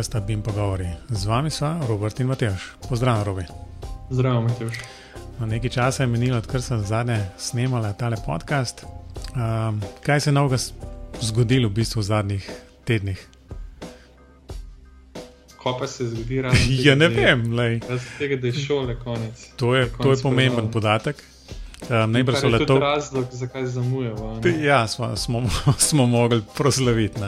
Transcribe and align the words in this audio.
podcasta 0.00 0.20
Bim 0.20 0.42
Pogovori. 0.42 0.88
Z 1.08 1.26
vami 1.26 1.50
smo 1.50 1.80
Robert 1.88 2.20
in 2.20 2.26
Matejš. 2.26 2.72
Pozdravljen, 2.88 3.24
Robi. 3.24 3.42
Zdravo, 4.10 4.40
Matejš. 4.42 4.78
No, 5.38 5.46
nekaj 5.46 5.70
časa 5.70 6.02
je 6.02 6.06
minilo, 6.06 6.38
odkar 6.38 6.62
sem 6.62 6.80
zadnje 6.80 7.18
snemal 7.38 7.84
tale 7.98 8.16
podcast. 8.26 8.84
Um, 9.36 9.82
kaj 10.02 10.20
se 10.20 10.30
je 10.30 10.32
novega 10.32 10.56
zgodilo 11.20 11.68
v 11.68 11.72
bistvu 11.72 12.00
v 12.00 12.02
zadnjih 12.02 12.50
tednih? 12.84 13.28
Ko 15.56 15.76
pa 15.80 15.86
se 15.86 16.06
zgodi 16.08 16.40
ravno? 16.42 16.60
ja, 16.86 16.94
ne 16.94 17.08
vem. 17.08 17.44
Jaz 17.88 18.06
tega, 18.18 18.36
da 18.36 18.46
je 18.46 18.52
šole 18.52 18.96
konec. 19.04 19.50
To 19.56 19.74
je, 19.74 19.90
to 20.02 20.10
je 20.10 20.22
pomemben 20.22 20.70
podatek. 20.70 21.20
Um, 21.90 22.12
Najbrž 22.12 22.40
so 22.40 22.48
le 22.48 22.58
to. 22.58 22.64
To 22.64 22.74
je 22.74 22.80
razlog, 22.80 23.26
zakaj 23.32 23.66
zamujamo. 23.66 24.40
Ja, 24.62 24.86
smo, 24.88 25.16
smo, 25.16 25.44
smo 25.88 26.06
mogli 26.06 26.40
proslaviti. 26.56 27.20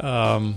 Um, 0.00 0.54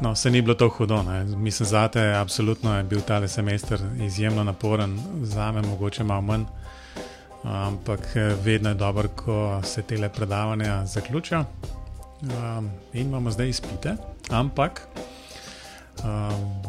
no, 0.00 0.14
se 0.14 0.30
ni 0.30 0.42
bilo 0.42 0.54
to 0.54 0.68
hudo. 0.68 1.02
Ne. 1.02 1.24
Mislim, 1.24 1.66
za 1.66 1.88
te 1.88 2.14
absolutno 2.14 2.76
je 2.76 2.82
bil 2.84 3.00
ta 3.00 3.28
semester 3.28 3.80
izjemno 4.00 4.44
naporen, 4.44 4.98
za 5.22 5.52
me 5.52 5.62
mogoče 5.62 6.04
malo 6.04 6.20
manj. 6.20 6.44
Ampak 7.44 8.00
vedno 8.44 8.68
je 8.68 8.74
dobro, 8.74 9.08
ko 9.08 9.60
se 9.64 9.82
te 9.82 10.08
predavanja 10.08 10.86
zaključijo. 10.86 11.44
Um, 12.22 12.70
in 12.92 13.06
imamo 13.06 13.30
zdaj 13.30 13.48
izpite. 13.48 13.96
Ampak 14.30 14.88
um, 16.04 16.62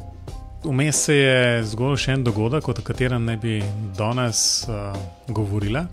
vmes 0.63 1.05
se 1.05 1.15
je 1.15 1.63
zgodil 1.63 1.97
še 1.97 2.11
en 2.11 2.23
dogodek, 2.23 2.67
o 2.67 2.73
katerem 2.73 3.25
ne 3.25 3.37
bi 3.37 3.63
danes 3.97 4.67
uh, 4.69 4.93
govorila. 5.27 5.85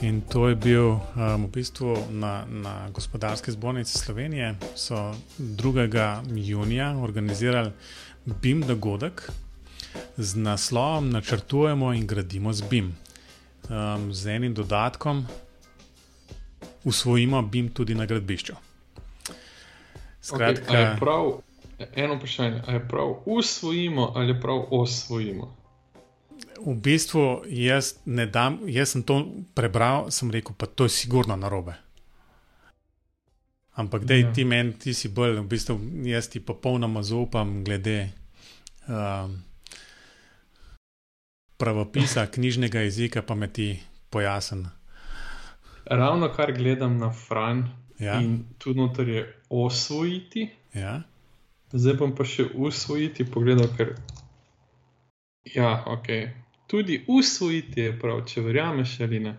In 0.00 0.20
to 0.20 0.48
je 0.48 0.54
bil 0.56 0.96
um, 0.96 1.44
v 1.44 1.50
bistvu 1.52 1.96
na, 2.10 2.44
na 2.48 2.88
gospodarski 2.88 3.52
zbornici 3.52 3.98
Slovenije. 3.98 4.54
So 4.74 5.14
2. 5.38 6.24
junija 6.34 6.96
organizirali 6.96 7.70
BIM 8.24 8.60
dogodek 8.60 9.30
z 10.16 10.36
naslovom 10.36 11.10
Načrtujemo 11.10 11.92
in 11.92 12.06
gradimo 12.06 12.52
z 12.52 12.62
BIM. 12.70 12.96
Um, 13.68 14.14
z 14.14 14.26
enim 14.26 14.54
dodatkom 14.54 15.26
usvojimo 16.84 17.42
BIM 17.42 17.68
tudi 17.68 17.94
na 17.94 18.06
gradbišču. 18.06 18.54
Skratka, 20.20 20.72
okay, 20.72 20.98
prav, 21.00 21.40
eno 21.94 22.14
vprašanje, 22.14 22.62
ali 22.66 22.80
prav 22.88 23.14
usvojimo 23.26 24.12
ali 24.16 24.40
prav 24.40 24.64
osvojimo? 24.70 25.59
V 26.60 26.74
bistvu 26.76 27.44
jaz, 27.48 27.94
dam, 28.32 28.60
jaz 28.68 28.94
sem 28.94 29.02
to 29.02 29.20
prebral, 29.54 30.10
sem 30.10 30.30
rekel, 30.30 30.54
pa 30.56 30.66
to 30.66 30.84
je 30.84 30.92
sigurno 30.92 31.36
narobe. 31.36 31.74
Ampak, 33.80 34.04
da 34.04 34.14
ja. 34.14 34.32
ti 34.32 34.44
meni, 34.44 34.74
ti 34.76 34.94
si 34.94 35.08
bolj, 35.08 35.38
v 35.40 35.46
bistvu, 35.48 35.78
jaz 36.04 36.28
ti 36.28 36.40
popolnoma 36.40 37.02
zaupam, 37.06 37.62
glede 37.64 38.10
um, 38.88 39.38
pravopisa, 41.56 42.26
knjižnega 42.26 42.84
jezika, 42.84 43.22
pa 43.22 43.34
me 43.34 43.48
ti 43.48 43.78
pojasni. 44.10 44.68
Ravno 45.90 46.28
kar 46.34 46.52
gledam 46.52 46.98
na 46.98 47.12
Fran, 47.12 47.68
ja. 47.98 48.20
in 48.20 48.44
tu 48.58 48.74
noter 48.74 49.08
je 49.08 49.22
osvojiti. 49.48 50.50
Ja. 50.74 51.02
Zdaj 51.72 51.96
bom 52.02 52.14
pa 52.14 52.26
še 52.26 52.50
usvojiti, 52.54 53.24
pogledal, 53.24 53.70
ker. 53.76 53.94
Ja, 55.44 55.84
ok 55.86 56.08
tudi 56.70 57.04
usvojiti, 57.06 57.80
je 57.80 57.98
prav, 57.98 58.20
če 58.26 58.42
verjameš 58.46 59.00
ali 59.00 59.18
ne. 59.20 59.32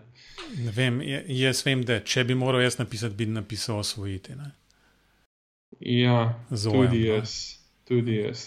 ne 0.58 0.72
vem, 0.76 0.98
jaz 1.32 1.62
vem, 1.64 1.84
da 1.88 2.02
če 2.04 2.26
bi 2.28 2.36
moral 2.36 2.60
jaz 2.60 2.76
napisati, 2.78 3.16
bi 3.16 3.26
napisal 3.32 3.80
usvojiti. 3.80 4.36
Ne? 4.36 4.50
Ja, 5.80 6.18
Zojem, 6.50 6.90
tudi 6.90 7.00
jaz. 7.06 7.36
Tudi 7.88 8.18
jaz. 8.18 8.42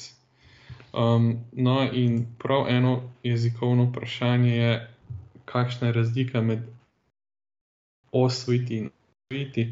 Um, 0.93 1.31
no, 1.51 1.79
in 1.93 2.21
prav 2.39 2.69
eno 2.69 2.93
jezikovno 3.23 3.89
vprašanje 3.89 4.53
je, 4.53 4.77
kakšna 5.49 5.89
je 5.89 5.97
razlika 5.97 6.41
med 6.41 6.61
osvojiti 8.11 8.83
in 8.83 8.89
usvojiti. 8.93 9.67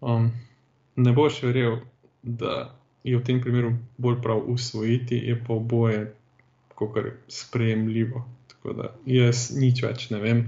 Um, 0.00 0.32
ne 0.96 1.14
boš 1.14 1.42
verjel, 1.46 1.78
da 2.22 2.74
je 3.06 3.14
v 3.16 3.24
tem 3.24 3.40
primeru 3.40 3.76
bolj 3.96 4.18
prav 4.26 4.42
usvojiti, 4.50 5.22
je 5.30 5.38
pa 5.46 5.54
oboje 5.54 6.08
kot 6.86 6.98
sprejemljivo. 7.28 8.24
Tako 8.48 8.72
da 8.72 8.92
jaz 9.06 9.50
nič 9.56 9.82
več 9.82 10.10
ne 10.10 10.20
vem. 10.22 10.44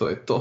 To 0.00 0.08
je 0.08 0.16
to. 0.26 0.40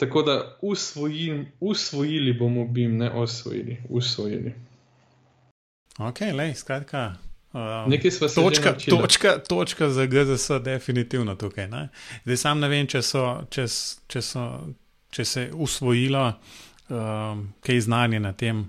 Tako 0.00 0.22
da 0.22 0.36
usvojim, 0.62 1.46
usvojili 1.60 2.32
bomo 2.32 2.64
bim, 2.64 2.96
ne 2.96 3.10
osvojili, 3.10 3.76
usvojili. 3.88 4.54
Ok, 5.98 6.20
le, 6.34 6.54
skratka. 6.54 7.14
Um, 7.52 7.90
Nekaj 7.90 8.10
smo 8.10 8.28
se 8.28 8.40
točka, 8.40 8.72
točka, 8.90 9.38
točka 9.48 9.90
za 9.90 10.06
GZS, 10.06 10.50
definitivno 10.64 11.34
tukaj. 11.34 11.68
Ne? 11.68 11.88
Zdaj 12.24 12.36
sam 12.36 12.60
ne 12.60 12.68
vem, 12.68 12.86
če, 12.86 13.02
so, 13.02 13.24
če, 13.50 13.66
če, 14.08 14.22
so, 14.22 14.44
če 15.10 15.24
se 15.24 15.42
je 15.42 15.52
usvojilo 15.52 16.22
um, 16.88 17.48
kaj 17.60 17.80
znanje 17.80 18.20
na 18.20 18.32
tem 18.32 18.68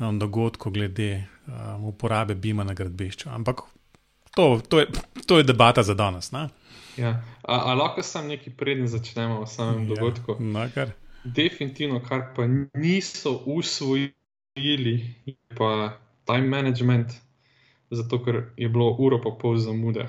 um, 0.00 0.18
dogodku 0.18 0.70
glede 0.70 1.26
um, 1.46 1.84
uporabe 1.84 2.34
Bima 2.34 2.64
na 2.64 2.74
gradbišču. 2.74 3.28
Ampak 3.28 3.60
to, 4.34 4.60
to, 4.68 4.80
je, 4.80 4.86
to 5.26 5.38
je 5.38 5.44
debata 5.44 5.82
za 5.82 5.94
danes. 5.94 6.32
Ja. 6.96 7.22
A, 7.42 7.70
a 7.70 7.74
lahko 7.74 8.02
sam 8.02 8.28
nekaj 8.28 8.52
preden 8.56 8.88
začnemo 8.88 9.40
v 9.42 9.46
samem 9.46 9.82
ja, 9.82 9.94
dogodku? 9.94 10.36
Nakar. 10.40 10.92
Definitivno, 11.24 12.00
kar 12.00 12.32
pa 12.36 12.46
niso 12.74 13.42
usvojili, 13.46 15.14
je 15.26 15.34
pa 15.56 15.98
time 16.24 16.48
management, 16.48 17.12
zato 17.90 18.24
ker 18.24 18.42
je 18.56 18.68
bilo 18.68 18.96
uro 18.98 19.20
pa 19.20 19.30
pol 19.40 19.58
zamude. 19.58 20.08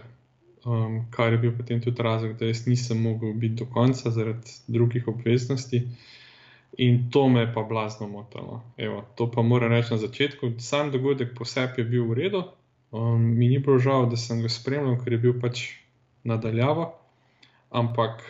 Um, 0.66 1.08
kar 1.12 1.34
je 1.34 1.38
bil 1.42 1.52
potem 1.58 1.82
tudi 1.82 2.04
razlog, 2.04 2.38
da 2.38 2.46
jaz 2.46 2.68
nisem 2.68 3.02
mogel 3.02 3.34
biti 3.34 3.64
do 3.64 3.66
konca 3.66 4.12
zaradi 4.12 4.52
drugih 4.68 5.08
obveznosti. 5.08 5.78
Uh, 5.78 6.21
In 6.78 7.10
to 7.12 7.28
me 7.30 7.40
je 7.40 7.54
pa 7.54 7.64
blazno 7.64 8.08
motilo. 8.08 8.62
Evo, 8.78 9.04
to 9.16 9.32
pa 9.32 9.42
moram 9.42 9.72
reči 9.72 9.92
na 9.92 9.98
začetku. 9.98 10.54
Sam 10.60 10.92
dogodek 10.92 11.36
po 11.38 11.46
sebi 11.46 11.82
je 11.82 11.86
bil 11.86 12.06
v 12.08 12.14
redu, 12.14 12.44
um, 12.92 13.22
mi 13.22 13.48
ni 13.48 13.60
bilo 13.60 13.80
žal, 13.80 14.10
da 14.10 14.18
sem 14.18 14.42
ga 14.42 14.50
spremljal, 14.50 14.96
ker 15.04 15.14
je 15.14 15.20
bil 15.20 15.36
pač 15.42 15.66
nadaljava, 16.24 16.94
ampak 17.70 18.24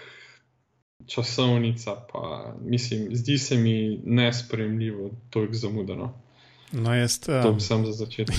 časovnica, 1.08 1.96
pa 2.12 2.54
mislim, 2.66 3.16
zdi 3.16 3.38
se 3.38 3.58
mi 3.58 4.02
nespremljivo, 4.06 5.12
to 5.30 5.42
je 5.42 5.54
zamudeno. 5.54 6.14
No, 6.72 6.94
jaz, 6.96 7.20
um, 7.28 7.58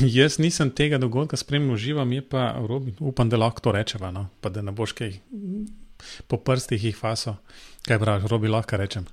jaz 0.20 0.38
nisem 0.38 0.70
tega 0.70 0.98
dogodka 0.98 1.36
spremljal 1.36 1.76
živo, 1.76 2.04
mi 2.04 2.20
pa 2.20 2.54
Robin, 2.68 2.94
upam, 3.00 3.28
da 3.28 3.36
lahko 3.36 3.60
to 3.60 3.72
rečeva, 3.72 4.10
no? 4.10 4.28
pa 4.40 4.48
da 4.48 4.62
ne 4.62 4.72
boš 4.72 4.92
kaj 4.92 5.18
po 6.26 6.36
prstih 6.36 6.84
jih 6.84 6.96
faso. 6.96 7.36
Kaj 7.86 7.98
praviš, 7.98 8.30
Robi, 8.30 8.48
lahko 8.48 8.76
rečem. 8.76 9.06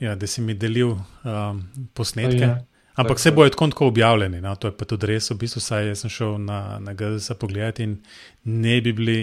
Ja, 0.00 0.14
da 0.14 0.26
si 0.26 0.42
mi 0.42 0.54
delil 0.54 0.96
um, 0.96 1.60
posnetke. 1.94 2.44
Ja, 2.44 2.60
Ampak 2.94 3.18
vse 3.18 3.32
bojo 3.34 3.50
tako, 3.50 3.66
tako 3.66 3.86
objavljeni. 3.86 4.40
No? 4.40 4.54
To 4.56 4.70
je 4.70 4.76
pa 4.76 4.84
tudi 4.84 5.06
res, 5.10 5.30
v 5.30 5.38
bistvu, 5.38 5.62
saj 5.62 5.94
sem 5.98 6.10
šel 6.10 6.38
na, 6.38 6.78
na 6.82 6.94
GZS 6.94 7.34
pogledati 7.40 7.82
in 7.82 7.96
ne 8.44 8.76
bi 8.80 8.92
bili 8.92 9.18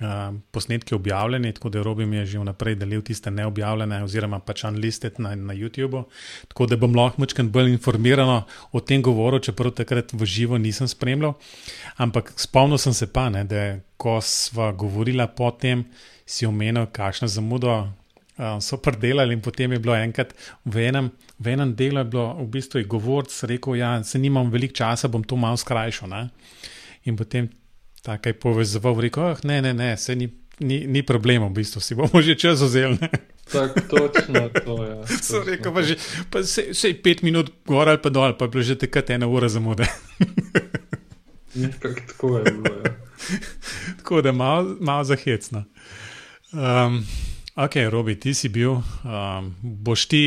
um, 0.00 0.38
posnetki 0.50 0.94
objavljeni, 0.94 1.52
tako 1.52 1.68
da 1.68 1.82
Robim 1.82 2.12
je 2.12 2.24
že 2.26 2.38
vnaprej 2.38 2.74
delil 2.80 3.02
tiste 3.02 3.30
neobjavljene, 3.30 4.02
oziroma 4.04 4.38
pač 4.40 4.64
unlisted 4.64 5.20
na, 5.20 5.34
na 5.34 5.54
YouTubu. 5.54 6.04
Tako 6.48 6.66
da 6.66 6.76
bom 6.76 6.96
lahko 6.96 7.20
močkaj 7.20 7.44
bolj 7.52 7.72
informiran 7.72 8.42
o 8.72 8.80
tem 8.80 9.02
govoru, 9.02 9.38
čeprav 9.38 9.74
takrat 9.76 10.12
v 10.12 10.24
živo 10.24 10.58
nisem 10.58 10.88
spremljal. 10.88 11.34
Ampak 11.96 12.32
spomnil 12.36 12.78
sem 12.78 12.96
se 12.96 13.12
pa, 13.12 13.28
ne, 13.30 13.44
da 13.44 13.76
ko 13.96 14.20
sva 14.24 14.72
govorila 14.72 15.26
potem, 15.28 15.84
si 16.26 16.46
omenil, 16.46 16.86
kakšno 16.92 17.28
zamudo 17.28 17.92
uh, 18.42 18.58
so 18.60 18.76
predelali, 18.82 19.34
in 19.34 19.40
potem 19.40 19.72
je 19.72 19.78
bilo 19.78 19.94
enkrat 19.94 20.34
v 20.64 20.88
enem, 20.88 21.10
v 21.38 21.54
enem 21.54 21.74
delu, 21.78 22.04
bilo 22.04 22.26
v 22.42 22.48
bistvu 22.58 22.82
govorc 22.90 23.30
rekel: 23.46 23.78
Ja, 23.78 23.94
se 24.02 24.18
nimam 24.18 24.50
veliko 24.50 24.74
časa, 24.82 25.08
bom 25.08 25.22
to 25.22 25.38
malo 25.38 25.56
skrajšal. 25.56 26.10
Ne? 26.10 26.28
In 27.06 27.16
potem 27.16 27.48
tako 28.02 28.28
je 28.28 28.38
povezoval, 28.38 29.00
rekel: 29.00 29.30
oh, 29.30 29.44
Ne, 29.44 29.62
ne, 29.62 29.74
ne, 29.74 29.96
se 29.96 30.16
ni, 30.18 30.28
ni, 30.60 30.82
ni 30.86 31.02
problema, 31.06 31.46
v 31.46 31.62
bistvu 31.62 31.80
si 31.80 31.94
bomo 31.94 32.22
že 32.26 32.34
čas 32.34 32.62
vzel. 32.62 32.98
Tako, 33.52 33.80
točno 33.90 34.48
to 34.64 34.84
je. 34.84 34.90
Ja, 34.90 35.06
so 35.26 35.42
rekel, 35.46 35.74
pa 35.74 35.82
že 35.82 35.96
pa 36.30 36.42
se, 36.42 36.74
se 36.74 36.94
pet 36.94 37.22
minut 37.22 37.52
gor 37.66 37.88
ali 37.88 38.02
pa 38.02 38.10
dol, 38.10 38.34
pa 38.38 38.46
je 38.46 38.50
bilo 38.50 38.62
že 38.62 38.78
takrat 38.78 39.10
ena 39.10 39.26
ura 39.26 39.48
zamude. 39.48 39.86
Nekako 41.54 42.00
tako 42.08 42.38
je 42.38 42.44
bilo. 42.44 42.74
Ja. 42.84 42.90
tako 43.96 44.22
da 44.22 44.32
malo 44.32 44.76
mal 44.80 45.04
zahecno. 45.04 45.64
Um, 46.52 47.04
Ok, 47.52 47.74
Robi, 47.90 48.16
ti 48.16 48.32
si 48.32 48.48
bil, 48.48 48.78
um, 49.04 49.48
boš 49.60 50.06
ti 50.08 50.20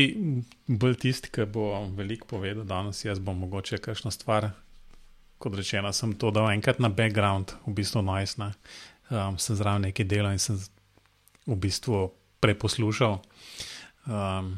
bolj 0.70 0.94
tisti, 1.02 1.32
ki 1.34 1.48
bo 1.50 1.72
veliko 1.98 2.28
povedal 2.30 2.62
danes. 2.62 3.00
Jaz 3.02 3.18
bom 3.18 3.34
mogoče 3.42 3.80
kakšno 3.82 4.12
stvar, 4.14 4.52
kot 5.42 5.56
rečeno, 5.58 5.90
sem 5.90 6.12
to 6.14 6.30
dal 6.30 6.46
enkrat 6.52 6.78
na 6.78 6.86
background, 6.86 7.56
v 7.66 7.74
bistvu 7.80 8.04
najsna. 8.06 8.52
Um, 9.10 9.40
sem 9.42 9.58
zraven 9.58 9.88
nekaj 9.88 10.06
dela 10.06 10.30
in 10.30 10.38
sem 10.38 10.54
v 11.50 11.58
bistvu 11.66 12.04
preposlušal. 12.38 13.18
Um, 14.06 14.54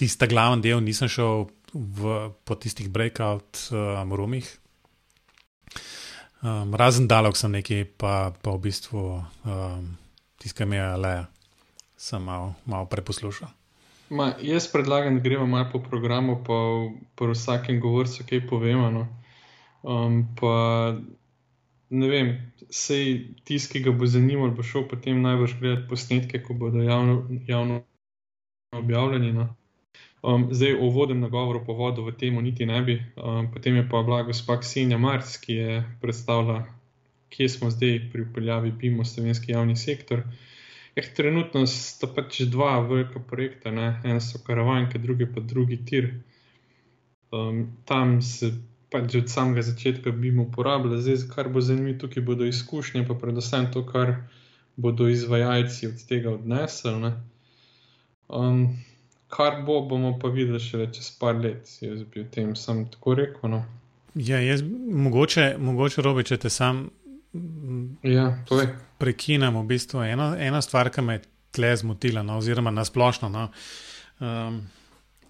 tista 0.00 0.24
glavni 0.24 0.64
del, 0.64 0.80
nisem 0.80 1.12
šel 1.12 1.44
v, 1.76 2.32
po 2.40 2.56
tistih 2.56 2.88
breakout 2.88 3.68
um, 3.68 4.16
roomih. 4.16 4.48
Um, 6.40 6.72
razen 6.72 7.04
dalek 7.04 7.36
sem 7.36 7.52
nekaj, 7.52 7.84
pa, 8.00 8.30
pa 8.32 8.56
v 8.56 8.64
bistvu 8.64 9.08
um, 9.44 9.96
tiskaj 10.40 10.64
mi 10.64 10.80
je 10.80 10.94
le, 11.04 11.18
sem 11.98 12.22
malo 12.22 12.54
mal 12.64 12.86
preposlušal. 12.86 13.50
Ma, 14.10 14.32
jaz 14.40 14.70
predlagam, 14.72 15.18
da 15.18 15.20
gremo 15.20 15.46
malo 15.46 15.68
po 15.72 15.82
programu, 15.84 16.38
pa 16.46 16.56
po 17.14 17.28
vsakem 17.28 17.80
govorcu, 17.80 18.24
kaj 18.24 18.46
povemo. 18.48 18.90
No. 18.90 19.04
Um, 19.82 20.22
pa 20.40 20.96
ne 21.90 22.08
vem, 22.08 22.32
sej 22.70 23.34
tisti, 23.44 23.78
ki 23.78 23.84
ga 23.84 23.92
bo 23.92 24.08
zanimalo, 24.08 24.54
bo 24.56 24.64
šel 24.64 24.86
potem 24.88 25.20
najbrž 25.22 25.58
gledati 25.60 25.88
posnetke, 25.90 26.40
ko 26.42 26.54
bodo 26.54 26.82
javno, 26.82 27.20
javno 27.46 27.82
objavljeni. 28.72 29.32
No. 29.32 29.50
Um, 30.22 30.48
zdaj, 30.50 30.78
v 30.78 30.88
uvodnem 30.88 31.20
nagovoru 31.20 31.62
po 31.66 31.76
vodu 31.78 32.02
v 32.02 32.16
tem 32.16 32.34
niti 32.42 32.66
ne 32.66 32.80
bi. 32.82 32.98
Um, 33.16 33.52
potem 33.52 33.76
je 33.76 33.84
pa 33.90 34.02
bila 34.02 34.22
gospa 34.22 34.56
Ksenja 34.58 34.98
Marc, 34.98 35.36
ki 35.36 35.52
je 35.52 35.84
predstavila, 36.00 36.64
kje 37.28 37.48
smo 37.48 37.70
zdaj 37.70 38.08
pri 38.12 38.24
upeljavi 38.24 38.72
BIM-o 38.72 39.04
slovenski 39.04 39.52
javni 39.52 39.76
sektor. 39.76 40.24
Eh, 40.98 41.06
trenutno 41.16 41.66
sta 41.66 42.08
pač 42.10 42.40
dva 42.50 42.78
velika 42.82 43.20
projekta, 43.20 43.70
ne? 43.70 44.00
en 44.04 44.20
so 44.20 44.40
karavanke, 44.46 44.98
drugi 44.98 45.28
pa 45.34 45.40
drugi 45.40 45.78
tir. 45.86 46.08
Um, 47.30 47.68
tam 47.84 48.18
se 48.22 48.50
pač 48.90 49.14
od 49.20 49.30
samega 49.30 49.62
začetka 49.62 50.10
BIM 50.10 50.40
uporablja, 50.40 50.98
zdaj, 51.04 51.28
kar 51.34 51.52
bo 51.52 51.60
zanimivo, 51.60 51.98
tukaj 52.02 52.24
bodo 52.24 52.48
izkušnje, 52.48 53.04
pa 53.06 53.14
predvsem 53.14 53.68
to, 53.72 53.84
kar 53.86 54.14
bodo 54.76 55.08
izvajalci 55.12 55.86
od 55.92 56.04
tega 56.08 56.32
odnesli. 56.34 57.12
Um, 58.28 58.62
kar 59.28 59.62
bo, 59.66 59.80
bomo 59.86 60.16
pa 60.18 60.32
videli 60.34 60.58
še 60.62 60.88
čez 60.94 61.12
par 61.20 61.38
let. 61.38 61.68
Jaz 61.84 62.02
bi 62.02 62.24
o 62.24 62.30
tem 62.32 62.56
sam 62.56 62.86
tako 62.90 63.14
rekel. 63.20 63.52
No. 63.54 63.62
Ja, 64.14 64.40
jaz, 64.42 64.64
mogoče, 65.06 65.52
mogoče 65.62 66.02
robe, 66.02 66.24
če 66.26 66.40
te 66.42 66.50
sam 66.50 66.88
ja, 68.02 68.32
prekinem. 68.98 69.56
V 69.56 69.66
bistvu 69.70 70.02
ena, 70.06 70.32
ena 70.38 70.62
stvar, 70.64 70.90
ki 70.90 71.04
me 71.04 71.18
je 71.18 71.24
tle 71.54 71.72
zmotila, 71.76 72.22
no, 72.22 72.38
oziroma 72.38 72.70
nasplošno, 72.74 73.30
no, 73.32 73.48
um, 74.20 74.60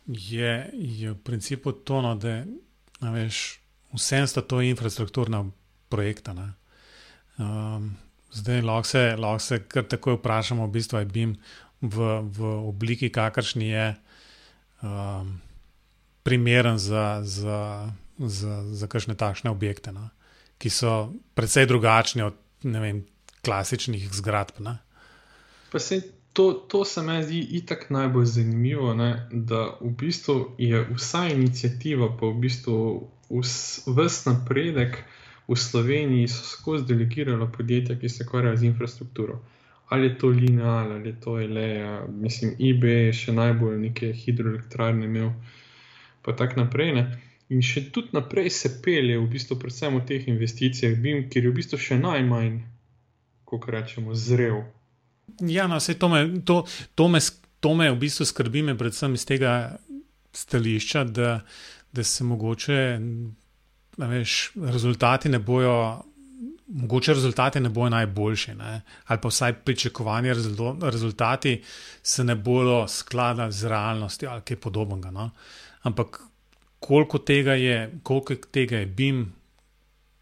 je, 0.08 0.70
je 0.72 1.12
v 1.12 1.18
principu 1.24 1.72
to, 1.72 2.02
no, 2.02 2.14
da 2.18 2.42
veš, 3.14 3.60
vsem 3.94 4.26
sta 4.26 4.42
to 4.42 4.60
infrastrukturna 4.64 5.44
projekta. 5.88 6.34
Um, 7.38 7.92
zdaj 8.34 8.62
lahko 8.62 8.88
se, 8.88 9.04
lahko 9.16 9.44
se 9.44 9.62
kar 9.68 9.86
takoj 9.88 10.18
vprašamo, 10.18 10.66
v 10.66 10.74
bistvu 10.74 11.04
je 11.04 11.10
BIM 11.12 11.36
v, 11.80 12.08
v 12.24 12.54
obliki, 12.68 13.12
kakršni 13.14 13.68
je, 13.70 13.86
um, 14.82 15.36
primeren 16.26 16.78
za, 16.78 17.20
za, 17.22 17.88
za, 18.18 18.62
za 18.74 18.86
kakšne 18.86 19.14
takšne 19.14 19.50
objekte, 19.50 19.92
ne? 19.92 20.10
ki 20.58 20.70
so 20.74 21.14
precej 21.38 21.68
drugačni 21.70 22.26
od 22.26 22.34
vem, 22.66 23.04
klasičnih 23.44 24.08
zgradb. 24.14 24.62
To, 26.32 26.52
to 26.52 26.84
se 26.84 27.02
mi 27.02 27.22
zdi 27.24 27.40
itak 27.58 27.88
najbolj 27.90 28.24
zanimivo, 28.24 28.92
ne? 28.94 29.26
da 29.30 29.62
v 29.80 29.90
bistvu 29.90 30.54
je 30.58 30.84
vsa 30.94 31.24
inicijativa, 31.32 32.12
pa 32.20 32.26
v 32.26 32.34
bistvu 32.44 32.76
vse 33.30 34.30
napredek 34.30 35.00
v 35.48 35.56
Sloveniji 35.56 36.28
so 36.28 36.44
skozi 36.44 36.86
delegirala 36.92 37.48
podjetja, 37.50 37.98
ki 37.98 38.08
se 38.08 38.24
ukvarjajo 38.24 38.56
z 38.56 38.70
infrastrukturo 38.70 39.40
ali 39.88 40.06
je 40.06 40.18
to 40.18 40.26
lineal, 40.26 40.92
ali 40.92 41.08
je 41.08 41.20
to 41.20 41.40
Eleja, 41.40 42.06
mislim, 42.20 42.54
eBay 42.60 43.06
je 43.06 43.12
še 43.12 43.32
najbolj 43.32 43.78
neke 43.80 44.12
hidroelektrarne 44.12 45.06
imel, 45.08 45.30
pa 46.22 46.34
tako 46.36 46.60
naprej. 46.60 46.92
Ne? 46.92 47.04
In 47.48 47.64
še 47.64 47.86
tudi 47.92 48.12
naprej 48.12 48.50
se 48.52 48.74
pelje, 48.84 49.16
v 49.16 49.28
bistvu, 49.32 49.56
predvsem 49.56 49.96
v 49.96 50.04
teh 50.10 50.28
investicijah, 50.28 50.98
BIM, 51.00 51.24
kjer 51.32 51.48
je 51.48 51.52
v 51.52 51.56
bistvu 51.60 51.80
še 51.80 51.96
najmanj, 52.02 52.58
kako 53.50 53.70
rečemo, 53.70 54.14
zrel. 54.14 54.62
Ja, 55.40 55.66
no, 55.66 55.78
vse 55.78 55.94
to 55.98 56.08
me, 56.08 56.40
to, 56.44 56.64
to 56.94 57.08
me, 57.08 57.20
to 57.60 57.74
me 57.74 57.90
v 57.90 57.98
bistvu 58.00 58.26
skrbi, 58.26 58.62
me 58.62 58.78
predvsem 58.78 59.14
iz 59.14 59.24
tega 59.28 59.78
stališča, 60.32 61.04
da, 61.04 61.40
da 61.92 62.04
se 62.04 62.24
mogoče, 62.24 62.78
veš, 63.98 64.52
rezultati 64.56 65.28
ne 65.28 65.38
bojo 65.38 66.04
mogoče 66.68 67.14
rezultati 67.14 67.60
ne 67.60 67.68
bojo 67.68 67.90
najboljši, 67.90 68.54
ne? 68.54 68.80
ali 69.06 69.20
pa 69.20 69.28
vsaj 69.28 69.52
pričakovani 69.52 70.34
rezultati 70.80 71.62
se 72.02 72.24
ne 72.24 72.34
bodo 72.34 72.88
skladali 72.88 73.52
z 73.52 73.68
realnostjo 73.68 74.30
ali 74.30 74.42
kaj 74.42 74.56
podobnega. 74.56 75.10
No? 75.10 75.30
Ampak 75.82 76.20
koliko 76.78 77.18
tega 77.18 77.52
je, 77.52 77.92
koliko 78.02 78.34
tega 78.34 78.76
je 78.76 78.86
BIM, 78.86 79.32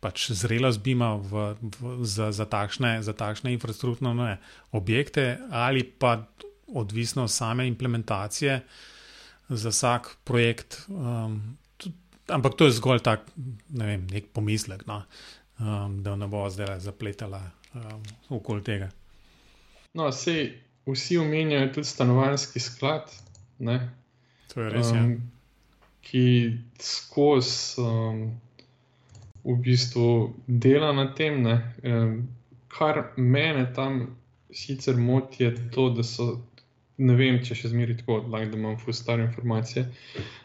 pač 0.01 0.31
zrelost 0.37 0.83
BIM-a 0.85 1.17
v, 1.17 1.55
v, 1.61 1.95
za, 2.05 2.31
za, 2.33 2.45
takšne, 2.45 3.01
za 3.03 3.15
takšne 3.17 3.53
infrastrukturne 3.57 4.37
objekte, 4.77 5.39
ali 5.51 5.85
pa 5.85 6.27
odvisno 6.67 7.25
od 7.25 7.33
same 7.33 7.67
implementacije 7.67 8.61
za 9.49 9.71
vsak 9.71 10.17
projekt. 10.25 10.85
Um, 10.89 11.59
Ampak 12.27 12.59
to 12.59 12.67
je 12.67 12.75
zgolj 12.75 13.07
tak, 13.07 13.23
ne 13.71 13.87
vem, 13.87 14.07
nek 14.11 14.35
pomislek. 14.35 14.83
No 14.91 15.05
um, 15.59 16.03
da 16.03 16.17
ne 16.17 16.27
bo 16.27 16.51
zdaj 16.51 16.81
zapletala 16.81 17.51
um, 17.75 18.03
okoli 18.29 18.65
tega. 18.65 18.89
No, 19.95 20.13
sej, 20.13 20.53
vsi 20.87 21.19
omenjajo 21.19 21.73
tudi 21.75 21.89
stanovanjski 21.89 22.61
sklad. 22.61 23.13
Ne? 23.59 23.93
To 24.55 24.61
je 24.61 24.71
res. 24.71 24.91
Ja. 24.93 25.05
Um, 25.05 25.31
ki 26.07 26.27
skozi 26.81 27.81
um, 27.81 28.27
v 29.47 29.57
bistvu 29.63 30.35
dela 30.47 30.93
na 30.93 31.07
tem, 31.15 31.47
um, 31.47 32.29
kar 32.69 33.13
mene 33.17 33.67
tam 33.75 34.17
sicer 34.51 34.97
moti, 34.97 35.45
je 35.45 35.71
to, 35.71 35.91
da 35.91 36.03
so. 36.03 36.43
Ne 36.97 37.13
vem, 37.13 37.43
če 37.45 37.53
še 37.53 37.69
zmeraj 37.75 37.99
tako 37.99 38.15
odlagam, 38.23 38.55
da 38.55 38.57
imam 38.57 38.77
fustare 38.81 39.27
informacije. 39.27 39.83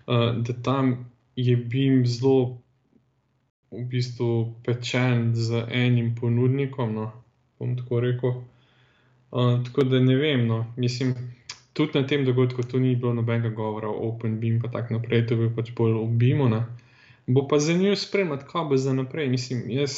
Uh, 0.03 0.33
da 0.43 0.51
tam 0.65 0.89
je 1.39 1.55
bil 1.55 2.01
zelo 2.03 2.59
v 3.71 3.85
bistvu 3.87 4.27
pečen 4.65 5.29
z 5.31 5.63
enim 5.71 6.11
ponudnikom. 6.19 6.91
No, 6.91 7.05
bom 7.55 7.77
tako 7.79 8.01
rekel. 8.03 8.35
Uh, 9.31 9.61
tako 9.63 9.87
da 9.87 10.03
ne 10.03 10.17
vem, 10.19 10.43
no, 10.47 10.65
mislim, 10.75 11.15
tudi 11.73 11.95
na 11.95 12.03
tem 12.07 12.27
dogodku 12.27 12.67
tu 12.67 12.83
ni 12.83 12.97
bilo 12.99 13.13
nobenega 13.13 13.55
govora 13.55 13.87
o 13.87 14.11
OpenBeam, 14.11 14.59
pa 14.59 14.67
tako 14.67 14.99
naprej, 14.99 15.23
to 15.27 15.39
bi 15.39 15.47
pač 15.55 15.71
bolj 15.77 15.95
obimo. 16.03 16.51
Ne. 16.51 16.65
Bo 17.27 17.47
pa 17.47 17.59
zanimivo 17.59 17.95
spremljati, 17.95 18.45
kaj 18.49 18.65
bo 18.69 18.77
za 18.77 18.93
naprej. 18.93 19.29
Mislim, 19.29 19.63
jaz, 19.69 19.93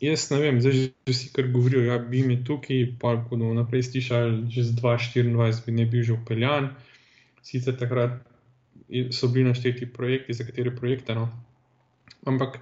jaz 0.00 0.30
ne 0.30 0.40
vem, 0.40 0.60
zdaj 0.60 0.72
že 0.72 0.88
vsi, 1.06 1.30
kar 1.32 1.48
govorijo, 1.52 1.84
ja, 1.86 1.98
bi 1.98 2.22
mi 2.26 2.40
tukaj, 2.44 2.86
pa 3.00 3.14
ko 3.24 3.36
bomo 3.36 3.54
naprej 3.54 3.86
slišali, 3.90 4.50
že 4.50 4.64
z 4.64 4.76
2024 4.80 5.66
bi 5.66 5.72
ne 5.72 5.86
bil 5.86 6.02
že 6.02 6.16
upeljan. 6.18 6.72
Sicer 7.42 7.76
takrat 7.78 8.20
so 9.10 9.28
bili 9.28 9.48
našteti 9.48 9.86
projekti, 9.92 10.34
za 10.34 10.44
katere 10.44 10.74
projekte. 10.76 11.14
No. 11.14 11.28
Ampak 12.26 12.58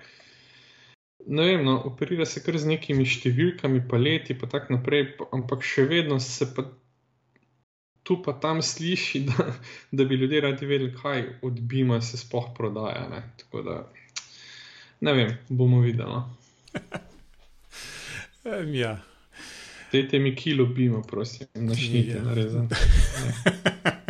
ne 1.27 1.47
vem, 1.47 1.65
no, 1.65 1.81
operira 1.87 2.27
se 2.27 2.43
kar 2.45 2.59
z 2.59 2.69
nekimi 2.69 3.07
številkami, 3.07 3.87
paleti, 3.89 4.37
pa 4.39 4.47
tako 4.51 4.77
naprej, 4.77 5.15
ampak 5.33 5.65
še 5.67 5.87
vedno 5.89 6.21
se 6.21 6.51
pa 6.55 6.67
tu 8.03 8.19
pa 8.23 8.33
tam 8.33 8.63
sliši, 8.63 9.21
da, 9.31 9.55
da 9.93 10.05
bi 10.05 10.15
ljudje 10.15 10.41
radi 10.41 10.67
vedeli, 10.67 10.95
kaj 10.95 11.27
od 11.43 11.61
Bima 11.61 12.01
se 12.01 12.19
sploh 12.19 12.51
prodaja. 12.57 13.09
Ne? 13.09 13.23
Tako 13.39 13.63
da 13.63 13.77
ne 15.03 15.13
vem, 15.13 15.33
bomo 15.49 15.81
videli. 15.81 16.11
No. 16.11 16.31
ja. 18.83 18.99
Dajte 19.93 20.19
mi 20.19 20.37
kilo 20.37 20.67
Bima, 20.67 21.03
prosim, 21.03 21.47
naštite, 21.55 22.17
ja. 22.17 22.23
narezen. 22.23 22.69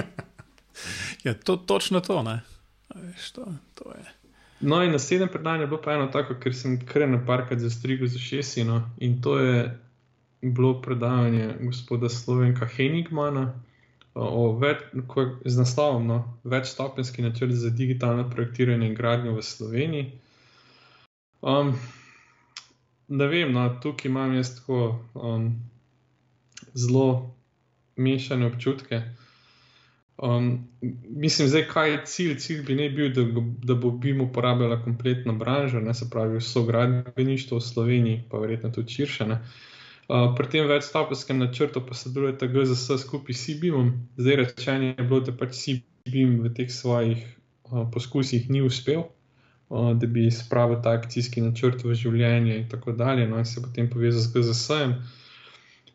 ja, 1.24 1.34
to, 1.34 1.56
točno 1.56 2.00
to, 2.00 2.22
ne. 2.22 2.40
Veš, 2.94 3.30
to, 3.30 3.46
to 3.74 3.90
je. 3.90 4.04
No, 4.60 4.82
in 4.84 4.92
naslednje 4.92 5.26
predanje 5.26 5.62
je 5.62 5.66
bilo 5.66 5.80
pa 5.82 5.92
eno 5.92 6.06
tako, 6.06 6.36
ker 6.38 6.54
sem 6.54 6.76
kar 6.86 7.08
na 7.08 7.18
parkrat 7.26 7.58
zastrigel 7.58 8.06
za 8.06 8.18
šestino 8.18 8.82
in 8.98 9.22
to 9.22 9.38
je 9.38 9.78
bilo 10.42 10.82
predavanje 10.82 11.54
gospoda 11.60 12.08
Slovenka 12.08 12.66
Henigmana 12.66 13.52
o 14.14 14.52
več, 14.58 14.84
z 15.44 15.58
naslovom 15.58 16.06
no, 16.06 16.18
večstopenski 16.44 17.22
načrt 17.22 17.52
za 17.52 17.70
digitalno 17.70 18.28
projektiranje 18.30 18.86
in 18.86 18.94
gradnjo 18.94 19.34
v 19.34 19.42
Sloveniji. 19.42 20.12
Um, 21.42 21.74
ne 23.08 23.26
vem, 23.26 23.52
no, 23.52 23.66
tukaj 23.82 24.08
imam 24.08 24.34
jaz 24.34 24.54
tako 24.56 25.04
um, 25.14 25.48
zelo 26.74 27.34
mešane 27.96 28.46
občutke. 28.46 29.02
Um, 30.22 30.68
mislim, 31.08 31.48
zdaj, 31.48 31.66
kaj 31.68 31.90
je 31.90 32.00
cilj? 32.06 32.36
Cilj 32.38 32.62
bi 32.66 32.74
ne 32.74 32.90
bil, 32.90 33.10
da, 33.12 33.24
da 33.64 33.74
bo 33.74 33.90
BIM 33.90 34.20
uporabljala 34.20 34.82
kompletna 34.84 35.32
branža, 35.32 35.80
ne 35.80 35.94
se 35.94 36.10
pravi, 36.10 36.38
vso 36.38 36.62
gradbeništvo 36.62 37.58
v 37.58 37.60
Sloveniji, 37.60 38.22
pa 38.30 38.38
verjetno 38.38 38.70
tudi 38.70 38.92
širše. 38.92 39.26
Uh, 39.26 40.34
pri 40.36 40.48
tem 40.48 40.68
večstopenskem 40.68 41.38
načrtu 41.38 41.82
pa 41.88 41.94
sodeluje 41.94 42.36
ta 42.38 42.46
GZS 42.46 43.00
skupaj 43.02 43.34
s 43.34 43.58
BIM-om. 43.60 43.90
Zdaj 44.16 44.36
rečeno 44.36 44.84
je 44.84 45.02
bilo, 45.02 45.20
da 45.20 45.34
pač 45.36 45.66
BIM 46.06 46.38
v 46.46 46.54
teh 46.54 46.70
svojih 46.70 47.26
uh, 47.64 47.90
poskusih 47.90 48.50
ni 48.50 48.62
uspel, 48.62 49.08
uh, 49.72 49.98
da 49.98 50.06
bi 50.06 50.30
spravil 50.30 50.82
ta 50.82 50.90
akcijski 50.90 51.40
načrt 51.40 51.84
v 51.84 51.94
življenje 51.96 52.56
in 52.58 52.68
tako 52.68 52.92
dalje, 52.92 53.26
no 53.28 53.38
in 53.40 53.48
se 53.48 53.62
potem 53.62 53.88
povezal 53.90 54.20
z 54.20 54.32
GZS-jem. 54.34 54.92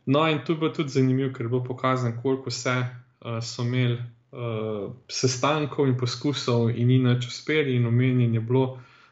No, 0.07 0.23
in 0.31 0.39
tu 0.45 0.55
bo 0.57 0.69
tudi 0.73 0.95
zanimivo, 0.95 1.29
ker 1.35 1.49
bo 1.51 1.61
pokazan, 1.63 2.15
koliko 2.21 2.49
vse 2.49 2.73
uh, 2.81 3.37
so 3.43 3.65
imeli 3.67 3.99
uh, 3.99 4.89
sestankov 5.11 5.85
in 5.91 5.97
poskusov, 5.99 6.71
in 6.73 6.89
ni 6.89 6.97
več 7.05 7.27
uspeli, 7.29 7.75
in 7.77 7.85
omenjen 7.85 8.33
je 8.33 8.41
bilo, 8.41 8.65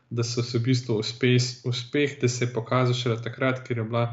da 0.10 0.24
so 0.26 0.42
se 0.42 0.58
v 0.58 0.72
bistvu 0.72 0.98
uspeh, 1.04 1.44
uspeh 1.70 2.18
da 2.22 2.28
se 2.32 2.46
je 2.48 2.54
pokazal 2.54 2.98
šele 2.98 3.22
takrat, 3.22 3.62
ker 3.68 3.84
je 3.84 3.86
bila 3.86 4.08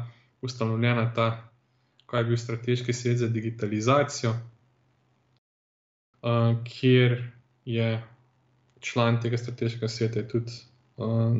ustanovljena 0.45 1.09
ta, 1.17 1.27
kaj 2.05 2.19
je 2.21 2.29
bil 2.29 2.37
strateški 2.37 2.93
svet 2.93 3.17
za 3.23 3.29
digitalizacijo, 3.31 4.35
uh, 6.21 6.61
kjer 6.67 7.23
je 7.65 8.03
član 8.83 9.21
tega 9.21 9.37
strateškega 9.39 9.87
sveta 9.87 10.27
tudi 10.27 10.51
uh, 10.97 11.35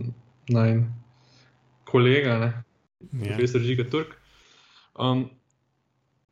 naj 0.50 0.78
kolega, 1.84 2.38
ne, 2.40 2.50
ja. 3.12 3.36
profesor 3.36 3.62
Žiga 3.62 3.90
Turk. 3.90 4.16
Um, 4.96 5.30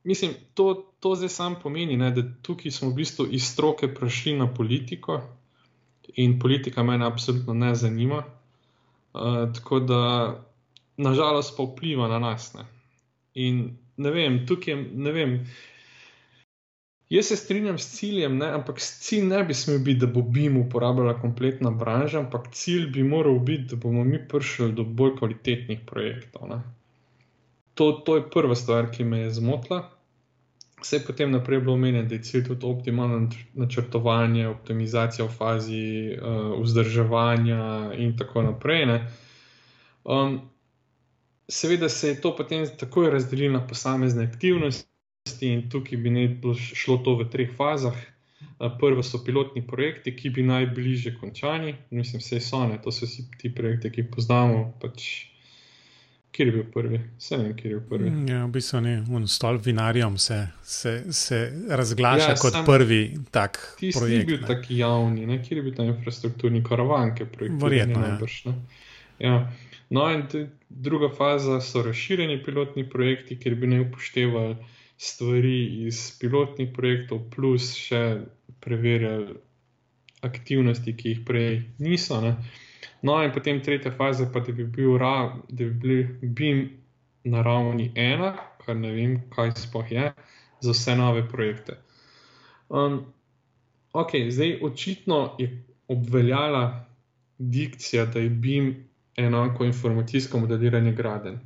mislim, 0.03 0.33
to, 0.53 0.93
to 0.99 1.15
zdaj 1.15 1.29
sam 1.29 1.57
pomeni, 1.63 1.97
ne, 1.97 2.11
da 2.15 2.23
tukaj 2.41 2.71
smo 2.71 2.89
v 2.89 3.01
bistvu 3.03 3.27
iz 3.31 3.43
stroke 3.51 3.91
prišli 3.93 4.37
na 4.39 4.47
politiko 4.53 5.21
in 6.15 6.39
politika 6.39 6.83
me 6.83 6.97
absolutno 7.05 7.53
ne 7.53 7.75
zanima. 7.75 8.23
Uh, 9.13 9.51
tako 9.53 9.79
da, 9.79 10.01
nažalost, 10.97 11.57
pa 11.57 11.63
vpliva 11.63 12.07
na 12.07 12.19
nas. 12.19 12.53
Ne. 12.53 12.65
In 13.33 13.77
ne 13.97 14.11
vem, 14.11 14.45
tukaj 14.47 14.75
ne 14.75 15.11
vem. 15.11 15.35
Jaz 17.11 17.27
se 17.27 17.35
strinjam 17.35 17.77
s 17.77 17.89
ciljem, 17.97 18.37
ne, 18.39 18.47
ampak 18.55 18.79
cilj 18.79 19.25
ne 19.27 19.43
bi 19.43 19.53
smel 19.53 19.81
biti, 19.83 19.99
da 20.05 20.07
bo 20.07 20.21
BIM 20.23 20.57
uporabljala 20.61 21.17
kompletna 21.19 21.71
branža, 21.71 22.21
ampak 22.23 22.51
cilj 22.55 22.87
bi 22.95 23.03
moral 23.03 23.39
biti, 23.39 23.73
da 23.73 23.75
bomo 23.75 24.03
mi 24.07 24.21
prišli 24.27 24.71
do 24.77 24.83
bolj 24.83 25.17
kvalitetnih 25.19 25.83
projektov. 25.87 26.47
Ne 26.49 26.61
to, 27.73 27.91
to 27.91 28.15
je 28.15 28.29
prva 28.29 28.55
stvar, 28.55 28.91
ki 28.91 29.03
me 29.03 29.19
je 29.19 29.31
zmotila. 29.31 29.89
Vse 30.81 30.99
potem 31.05 31.31
naprej 31.31 31.57
je 31.57 31.61
bilo 31.61 31.73
omenjeno, 31.73 32.07
da 32.09 32.15
je 32.15 32.23
cilj 32.23 32.43
tudi 32.47 32.65
optimalno 32.65 33.29
načrtovanje, 33.53 34.47
optimizacija 34.47 35.25
v 35.25 35.33
fazi 35.33 35.85
uh, 36.13 36.61
vzdrževanja 36.61 37.91
in 37.97 38.17
tako 38.17 38.41
naprej. 38.41 38.85
Um, 40.03 40.41
seveda 41.47 41.89
se 41.89 42.09
je 42.09 42.21
to 42.21 42.35
potem 42.37 42.65
takoj 42.79 43.09
razdelilo 43.11 43.59
na 43.59 43.67
posamezne 43.67 44.23
aktivnosti, 44.23 44.89
in 45.41 45.69
tukaj 45.69 45.97
bi 45.97 46.09
naj 46.09 46.27
šlo 46.57 46.97
to 47.05 47.15
v 47.19 47.29
treh 47.29 47.51
fazah. 47.57 47.97
Uh, 48.61 48.71
prvo 48.79 49.03
so 49.05 49.19
pilotni 49.25 49.61
projekti, 49.67 50.13
ki 50.15 50.29
bi 50.29 50.43
naj 50.45 50.67
bili 50.75 50.95
že 50.97 51.15
končani, 51.17 51.75
mislim, 51.89 52.21
vse 52.21 52.39
so 52.41 52.61
ne, 52.67 52.77
to 52.81 52.91
so 52.91 53.05
vsi 53.05 53.25
ti 53.37 53.49
projekti, 53.53 53.89
ki 53.89 54.01
jih 54.01 54.09
poznamo. 54.15 54.63
Pač, 54.81 55.27
Kjer 56.31 56.47
je 56.47 56.51
bil 56.53 56.67
prvi? 56.71 56.99
Vse 57.19 57.37
vem, 57.37 57.49
kjer 57.57 57.71
je 57.73 57.77
bil 57.79 57.87
prvi. 57.89 58.11
Ja, 58.31 58.45
v 58.45 58.51
bistvu 58.55 58.79
ne, 58.85 58.93
v 59.03 59.19
stol 59.27 59.57
vinarjem 59.59 60.15
se, 60.17 60.37
se, 60.63 60.93
se 61.11 61.39
razglaša 61.67 62.29
ja, 62.29 62.37
kot 62.39 62.55
prvi 62.65 63.01
tak 63.35 63.59
tisti 63.81 63.99
projekt. 63.99 64.29
Ti 64.29 64.31
si 64.31 64.37
bil 64.37 64.47
taki 64.47 64.77
javni, 64.77 65.25
ne? 65.27 65.41
kjer 65.43 65.59
je 65.59 65.65
bil 65.65 65.75
ta 65.75 65.83
infrastrukturni 65.89 66.63
karavan, 66.63 67.11
ki 67.17 67.25
je 67.25 67.31
projekt. 67.33 67.57
Verjetno. 67.61 68.05
Ja. 68.07 68.55
Ja. 69.19 69.35
No, 69.91 70.07
in 70.07 70.23
druga 70.69 71.11
faza 71.11 71.59
so 71.61 71.83
razširjeni 71.83 72.39
pilotni 72.45 72.87
projekti, 72.89 73.35
kjer 73.35 73.59
bi 73.59 73.73
ne 73.73 73.81
upoštevali 73.89 74.55
stvari 75.01 75.85
iz 75.87 76.11
pilotnih 76.19 76.69
projektov, 76.75 77.23
plus 77.33 77.71
še 77.73 78.01
preverjali 78.61 79.33
aktivnosti, 80.21 80.93
ki 80.93 81.15
jih 81.15 81.23
prej 81.25 81.55
niso. 81.81 82.19
Ne? 82.21 82.35
No, 83.01 83.15
in 83.25 83.33
potem 83.33 83.63
tretja 83.65 83.89
faza, 83.97 84.27
pa 84.29 84.43
da 84.45 84.53
bi 84.53 84.67
bil, 84.69 84.93
ra, 85.01 85.15
da 85.49 85.65
bi 85.65 85.73
bil 85.81 86.03
BIM 86.21 86.61
na 87.33 87.41
ravni 87.41 87.89
ena, 87.97 88.35
kar 88.61 88.77
ne 88.77 88.91
vem, 88.93 89.17
kaj 89.33 89.55
sploh 89.63 89.89
je, 89.89 90.11
za 90.61 90.75
vse 90.75 90.95
nove 90.99 91.25
projekte. 91.29 91.79
Um, 92.69 93.01
ok, 93.97 94.13
zdaj 94.29 94.59
očitno 94.61 95.23
je 95.41 95.49
obveljala 95.89 96.85
dikcija, 97.37 98.05
da 98.05 98.21
je 98.21 98.29
BIM 98.29 98.75
enako 99.17 99.65
informacijsko 99.65 100.39
modeliranje 100.39 100.93
graden. 100.93 101.39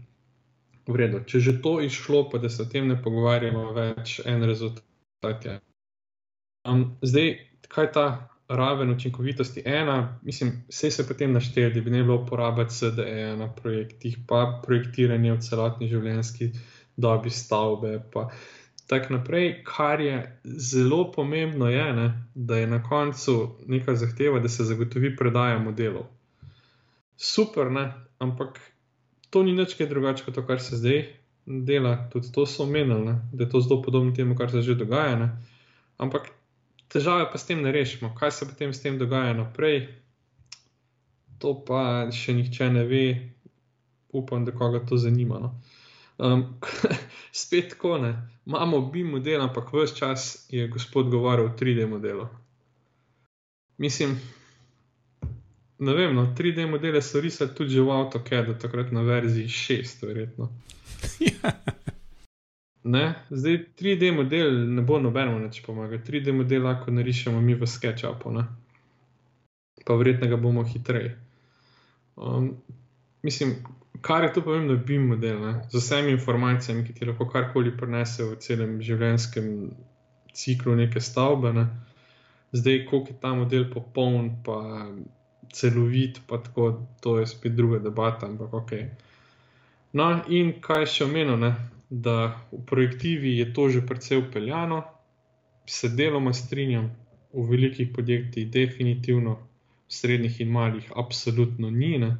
V 0.87 0.95
redu, 0.95 1.23
če 1.25 1.39
že 1.41 1.55
to 1.61 1.79
išlo, 1.81 2.27
pa 2.29 2.37
da 2.37 2.49
se 2.49 2.61
o 2.61 2.69
tem 2.69 2.87
ne 2.87 2.97
pogovarjamo 3.01 3.71
več, 3.73 4.19
en 4.25 4.43
rezultat 4.45 5.47
je. 5.47 5.59
Um, 6.65 6.97
zdaj, 7.01 7.31
kaj 7.69 7.91
ta 7.91 8.05
raven 8.47 8.89
učinkovitosti 8.93 9.63
ena, 9.65 10.19
mislim, 10.21 10.63
vse 10.69 10.91
se 10.91 11.07
potem 11.07 11.33
našteje, 11.33 11.69
da 11.69 11.81
bi 11.81 11.91
ne 11.91 12.03
bilo 12.03 12.21
uporabljati 12.21 12.75
CDE 12.75 13.35
na 13.37 13.49
projektih, 13.55 14.17
pa 14.27 14.61
projektiranje 14.65 15.33
v 15.33 15.41
celotni 15.41 15.89
življenjski 15.89 16.51
dobi 16.97 17.29
stavbe. 17.29 17.99
Tako 18.87 19.13
naprej, 19.13 19.63
kar 19.65 20.01
je 20.01 20.39
zelo 20.45 21.11
pomembno, 21.11 21.69
je, 21.69 21.93
ne, 21.93 22.07
da 22.35 22.57
je 22.57 22.67
na 22.67 22.83
koncu 22.83 23.57
neka 23.65 23.95
zahteva, 23.95 24.39
da 24.39 24.49
se 24.49 24.63
zagotovi 24.63 25.15
predaja 25.15 25.57
modelov. 25.59 26.05
Super, 27.17 27.71
ne, 27.71 27.87
ampak 28.19 28.59
to 29.29 29.43
ni 29.43 29.53
nič 29.53 29.77
drugače 29.77 30.25
kot 30.25 30.35
to, 30.35 30.43
kar 30.47 30.61
se 30.61 30.77
zdaj 30.77 31.05
dela. 31.45 32.09
Tudi 32.13 32.31
to 32.31 32.45
so 32.45 32.63
omenili, 32.63 33.15
da 33.33 33.43
je 33.43 33.49
to 33.49 33.61
zelo 33.61 33.81
podobno 33.81 34.15
temu, 34.15 34.35
kar 34.35 34.51
se 34.51 34.61
že 34.61 34.75
dogaja. 34.75 35.15
Ne. 35.15 35.29
Ampak 35.97 36.29
težave 36.87 37.29
pa 37.31 37.37
s 37.37 37.45
tem 37.45 37.61
ne 37.61 37.71
rešimo. 37.71 38.15
Kaj 38.15 38.31
se 38.31 38.49
potem 38.49 38.73
s 38.73 38.81
tem 38.81 38.97
dogaja 38.97 39.33
naprej, 39.33 39.87
to 41.39 41.53
pa 41.67 42.11
še 42.11 42.33
nihče 42.33 42.69
ne 42.71 42.83
ve, 42.83 43.05
upam, 44.15 44.45
da 44.45 44.51
koga 44.51 44.79
to 44.85 44.97
zanima. 44.97 45.39
No. 45.39 45.51
Um, 46.17 46.55
spet 47.31 47.69
tako 47.75 47.97
ne. 47.97 48.15
Imamo 48.45 48.81
bi 48.81 49.03
model, 49.03 49.41
ampak 49.41 49.73
vse 49.73 49.95
čas 49.95 50.47
je 50.49 50.67
gospod 50.67 51.09
govoril 51.09 51.49
o 51.49 51.55
3D 51.57 51.89
modelu. 51.89 52.27
Mislim, 53.77 54.15
ne 55.79 55.93
vem, 55.93 56.15
no, 56.15 56.27
3D 56.37 56.67
modele 56.69 57.01
so 57.01 57.19
risali 57.23 57.55
tudi 57.55 57.79
v 57.79 57.91
AutoCAD, 57.91 58.55
takrat 58.61 58.91
na 58.95 59.01
verziji 59.01 59.47
6, 59.47 60.05
verjetno. 60.07 60.51
Ne? 62.85 63.15
Zdaj 63.29 63.65
3D 63.81 64.11
model 64.13 64.51
ne 64.69 64.81
bo 64.85 64.99
nobeno 65.01 65.39
več 65.41 65.63
pomagal. 65.65 66.03
3D 66.05 66.35
model 66.37 66.67
lahko 66.67 66.91
narišemo 66.93 67.39
mi 67.41 67.55
v 67.57 67.65
SketchUpu, 67.65 68.29
ne? 68.35 68.43
pa 69.85 69.95
verjetno 69.97 70.29
ga 70.29 70.37
bomo 70.37 70.61
hitreje. 70.65 71.15
Um, 72.15 72.51
mislim, 73.25 73.55
kar 74.05 74.27
je 74.27 74.35
tu 74.35 74.43
pomembno, 74.45 74.77
je 74.77 74.83
BIM 74.85 75.09
model, 75.15 75.41
ne? 75.41 75.53
z 75.73 75.81
vsemi 75.81 76.13
informacijami, 76.13 76.85
ki 76.85 76.93
ti 76.93 77.09
lahko 77.09 77.25
karkoli 77.29 77.73
prenese 77.73 78.29
v 78.29 78.37
celem 78.45 78.77
življenjskem 78.85 79.49
ciklu 80.37 80.77
neke 80.77 81.01
stavbe. 81.01 81.55
Ne? 81.57 81.65
Zdaj, 82.53 82.83
koliko 82.91 83.15
je 83.15 83.19
ta 83.25 83.33
model 83.33 83.65
popoln, 83.73 84.29
pa 84.45 84.61
celovit, 85.53 86.21
pa 86.27 86.37
tako, 86.37 86.87
to 87.01 87.19
je 87.19 87.27
spet 87.27 87.55
druga 87.55 87.79
debata, 87.79 88.27
ampak 88.27 88.53
ok. 88.53 88.71
No, 89.93 90.09
in 90.27 90.53
kaj 90.61 90.85
še 90.85 91.09
omenil? 91.09 91.49
da 91.89 92.41
v 92.51 92.65
projektivi 92.65 93.37
je 93.37 93.53
to 93.53 93.69
že 93.69 93.85
precej 93.85 94.17
upeljano, 94.17 94.83
se 95.65 95.89
deloma 95.89 96.33
strinjam, 96.33 96.91
v 97.33 97.43
velikih 97.49 97.89
podjetjih, 97.93 98.49
definitivno, 98.51 99.35
v 99.87 99.93
srednjih 99.93 100.41
in 100.41 100.49
malih, 100.49 100.91
absolutno 100.95 101.69
ni. 101.69 101.97
Ne. 101.99 102.17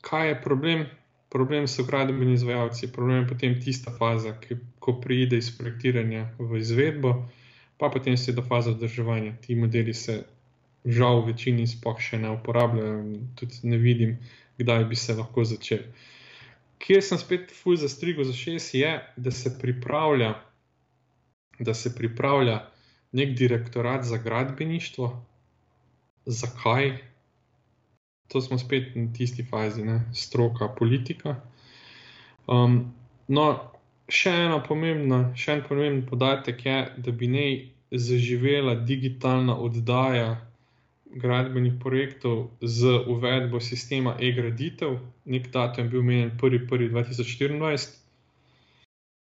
Kaj 0.00 0.28
je 0.28 0.42
problem? 0.42 0.86
Problem 1.28 1.66
so 1.66 1.84
gradbeni 1.84 2.36
izvajalci, 2.36 2.92
problem 2.92 3.24
je 3.24 3.28
potem 3.28 3.56
tista 3.60 3.90
faza, 3.90 4.36
ki, 4.40 4.56
ko 4.78 5.00
pride 5.00 5.36
iz 5.36 5.50
projektiranja 5.58 6.28
v 6.38 6.60
izvedbo, 6.60 7.26
pa 7.78 7.90
potem 7.90 8.16
se 8.16 8.32
do 8.32 8.44
faze 8.46 8.70
vzdrževanja. 8.70 9.34
Ti 9.42 9.56
modeli 9.58 9.94
se 9.94 10.22
žal 10.86 11.22
v 11.22 11.32
večini 11.32 11.66
sploh 11.66 12.00
še 12.00 12.18
ne 12.22 12.30
uporabljajo, 12.34 13.00
tudi 13.38 13.62
ne 13.70 13.78
vidim, 13.82 14.18
kdaj 14.58 14.84
bi 14.90 14.96
se 14.96 15.14
lahko 15.18 15.44
začeli 15.44 16.14
kjer 16.78 17.02
sem 17.02 17.18
spet 17.18 17.52
fulj 17.52 17.80
za 17.82 17.88
strigo 17.88 18.24
za 18.24 18.32
šest, 18.32 18.74
je, 18.74 18.92
da 19.16 19.30
se 19.30 19.58
pripravlja, 19.58 20.34
da 21.58 21.74
se 21.74 21.94
pripravlja 21.94 22.60
nek 23.12 23.34
direktorat 23.38 24.04
za 24.04 24.16
gradbeništvo. 24.16 25.26
Zakaj? 26.26 26.98
To 28.28 28.40
smo 28.40 28.58
spet 28.58 28.96
na 28.96 29.12
tisti 29.12 29.44
fazi, 29.44 29.84
ne? 29.84 30.00
stroka, 30.14 30.68
politika. 30.78 31.36
Um, 32.46 32.94
no, 33.28 33.46
še 34.08 34.32
ena 34.46 34.58
pomembna, 34.62 35.30
še 35.38 35.58
en 35.58 35.62
pomemben 35.68 36.02
podatek 36.06 36.66
je, 36.66 36.76
da 36.98 37.14
bi 37.14 37.30
naj 37.30 37.54
zaživela 37.90 38.74
digitalna 38.74 39.54
oddaja 39.62 40.34
gradbenih 41.14 41.72
projektov 41.80 42.50
z 42.60 42.86
uvedbo 43.06 43.60
sistema 43.60 44.16
e-graditev. 44.20 44.98
Nek 45.24 45.50
datum 45.52 45.84
je 45.84 45.90
bil 45.90 46.02
menjen 46.02 46.30
1.1.2024. 46.40 47.88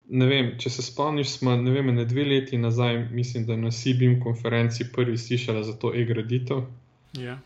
ne 0.05 0.27
vem, 0.27 0.53
če 0.61 0.71
se 0.71 0.83
spomniš, 0.85 1.39
smo 1.39 1.57
ne, 1.57 1.71
vem, 1.73 1.95
ne 1.95 2.05
dve 2.05 2.25
leti 2.25 2.59
nazaj, 2.59 3.09
mislim, 3.11 3.47
da 3.47 3.57
na 3.57 3.71
CBM 3.71 4.21
konferenci 4.23 4.91
prvi 4.93 5.19
slišali 5.19 5.65
za 5.65 5.73
to 5.73 5.95
e-graditev. 5.95 6.65
Ja. 7.19 7.39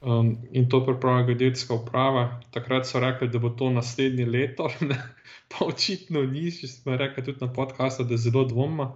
Um, 0.00 0.36
in 0.52 0.68
to 0.70 0.84
pripravlja 0.86 1.26
geodetska 1.26 1.74
uprava. 1.74 2.40
Takrat 2.54 2.86
so 2.86 3.00
rekli, 3.00 3.28
da 3.28 3.38
bo 3.38 3.50
to 3.50 3.70
naslednje 3.70 4.26
leto, 4.26 4.70
ne? 4.88 4.98
pa 5.48 5.64
očitno 5.64 6.22
ni, 6.22 6.50
če 6.52 6.68
smo 6.68 6.96
rekli 6.96 7.24
tudi 7.24 7.44
na 7.44 7.52
podkastu, 7.52 8.04
da 8.04 8.14
je 8.14 8.24
zelo 8.28 8.44
dvoma. 8.44 8.92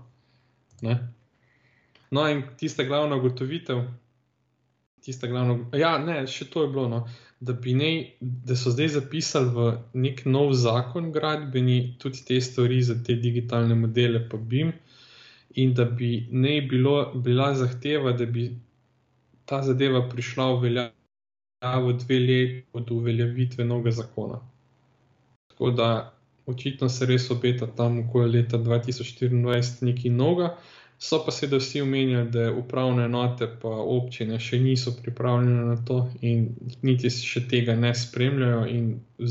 No, 2.11 2.29
in 2.29 2.43
tista 2.61 2.85
glavna 2.85 3.17
ugotovitev, 3.17 3.85
tista 5.05 5.27
glavna, 5.27 5.59
ja, 5.77 5.97
ne, 5.99 6.23
še 6.27 6.47
to 6.51 6.65
je 6.65 6.73
bilo, 6.73 6.89
no, 6.89 7.03
da, 7.43 7.57
nej, 7.67 8.15
da 8.21 8.57
so 8.57 8.71
zdaj 8.71 8.93
zapisali 8.97 9.51
v 9.51 9.69
nek 10.05 10.25
nov 10.31 10.53
zakon 10.55 11.11
gradbeni 11.13 11.97
tudi 11.99 12.23
te 12.29 12.41
stvari 12.41 12.79
za 12.83 12.95
te 13.07 13.17
digitalne 13.19 13.75
modele, 13.75 14.23
pa 14.31 14.39
BIM, 14.39 14.73
in 15.59 15.75
da 15.75 15.85
bi 15.85 16.29
ne 16.31 16.61
bilo, 16.71 17.13
bila 17.15 17.53
zahteva, 17.59 18.13
da 18.13 18.27
bi 18.27 18.51
ta 19.45 19.63
zadeva 19.63 20.07
prišla 20.09 20.49
v 20.55 20.61
veljavo 20.67 21.93
dve 21.93 22.19
leti 22.19 22.65
od 22.73 22.91
uveljavitve 22.91 23.65
novega 23.65 23.91
zakona. 23.91 24.39
Tako 25.51 25.71
da 25.71 25.89
očitno 26.47 26.89
se 26.89 27.07
res 27.07 27.31
obeta 27.31 27.67
tam 27.67 27.99
okoli 28.07 28.39
leta 28.39 28.59
2024 28.59 29.85
nekaj 29.85 30.11
novega. 30.11 30.57
So 31.03 31.19
pa 31.25 31.33
seveda 31.35 31.59
vsi 31.59 31.81
omenjali, 31.83 32.31
da 32.31 32.53
upravne 32.55 33.05
enote 33.09 33.49
pa 33.63 33.71
občine 33.95 34.37
še 34.41 34.61
niso 34.63 34.93
pripravljene 34.95 35.65
na 35.67 35.75
to 35.89 35.97
in 36.21 36.45
niti 36.87 37.11
še 37.11 37.43
tega 37.51 37.75
ne 37.75 37.91
spremljajo. 38.03 38.61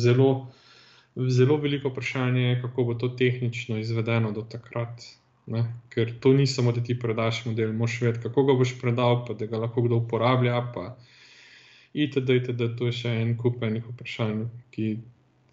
Zelo, 0.06 0.28
zelo 1.38 1.58
veliko 1.64 1.94
vprašanje 1.94 2.44
je, 2.44 2.58
kako 2.66 2.86
bo 2.90 2.96
to 3.04 3.10
tehnično 3.22 3.80
izvedeno 3.80 4.34
do 4.36 4.44
takrat. 4.56 5.06
Ne? 5.48 5.64
Ker 5.96 6.12
to 6.20 6.34
ni 6.36 6.48
samo, 6.48 6.76
da 6.76 6.84
ti 6.84 6.98
predaš 7.00 7.46
model, 7.46 7.72
moš 7.74 8.02
vedeti, 8.02 8.26
kako 8.28 8.44
ga 8.50 8.58
boš 8.60 8.76
predal, 8.82 9.24
pa 9.28 9.38
da 9.40 9.48
ga 9.48 9.64
lahko 9.64 9.86
kdo 9.88 10.02
uporablja. 10.04 10.60
Itd., 11.94 12.36
itd., 12.42 12.68
to 12.80 12.92
je 12.92 12.98
še 13.00 13.16
en 13.22 13.32
kup 13.40 13.64
enih 13.64 13.88
vprašanj, 13.94 14.44
ki 14.76 14.92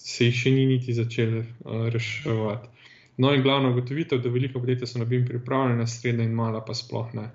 se 0.03 0.29
jih 0.29 0.43
še 0.43 0.57
ni 0.59 0.67
niti 0.75 0.99
začeli 0.99 1.45
uh, 1.47 1.87
reševati. 1.95 2.75
No, 3.19 3.35
in 3.35 3.43
glavna 3.43 3.69
ugotovitev, 3.69 4.21
da 4.23 4.31
veliko 4.31 4.61
podjetja 4.61 4.87
so 4.87 4.99
na 4.99 5.05
BIM 5.05 5.25
pripravljena, 5.27 5.87
srednja 5.87 6.25
in 6.25 6.35
mala 6.39 6.61
pa 6.65 6.75
sploh 6.75 7.11
ne. 7.19 7.31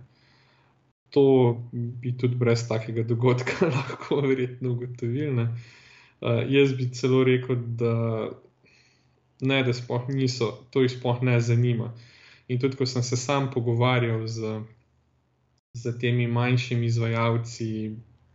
To 1.11 1.23
bi 1.73 2.13
tudi 2.17 2.39
brez 2.39 2.63
takega 2.69 3.03
dogodka 3.03 3.67
lahko 3.75 4.21
verjetno 4.23 4.71
ugotovili. 4.71 5.43
Uh, 5.43 6.39
jaz 6.49 6.71
bi 6.73 6.87
celo 6.95 7.23
rekel, 7.27 7.59
da 7.81 7.95
ne, 9.41 9.63
da 9.63 9.73
sploh 9.73 10.07
niso, 10.09 10.53
to 10.71 10.85
jih 10.85 10.91
sploh 10.91 11.19
ne 11.21 11.35
zanima. 11.41 11.91
In 12.47 12.59
tudi, 12.63 12.79
ko 12.79 12.87
sem 12.87 13.03
se 13.03 13.19
sam 13.19 13.49
pogovarjal 13.51 14.23
z, 14.27 14.53
z 15.73 15.93
temi 15.99 16.27
manjšimi 16.31 16.85
izvajalci, 16.85 17.69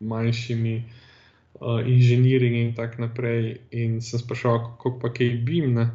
manjšimi 0.01 0.77
uh, 0.85 1.81
inženirji 1.87 2.61
in 2.67 2.75
tako 2.77 3.07
naprej, 3.07 3.57
in 3.71 4.03
sem 4.05 4.21
sprašal, 4.21 4.61
kako 4.67 4.99
pa 5.01 5.13
kaj 5.17 5.33
BIM. 5.49 5.73
Ne? 5.81 5.89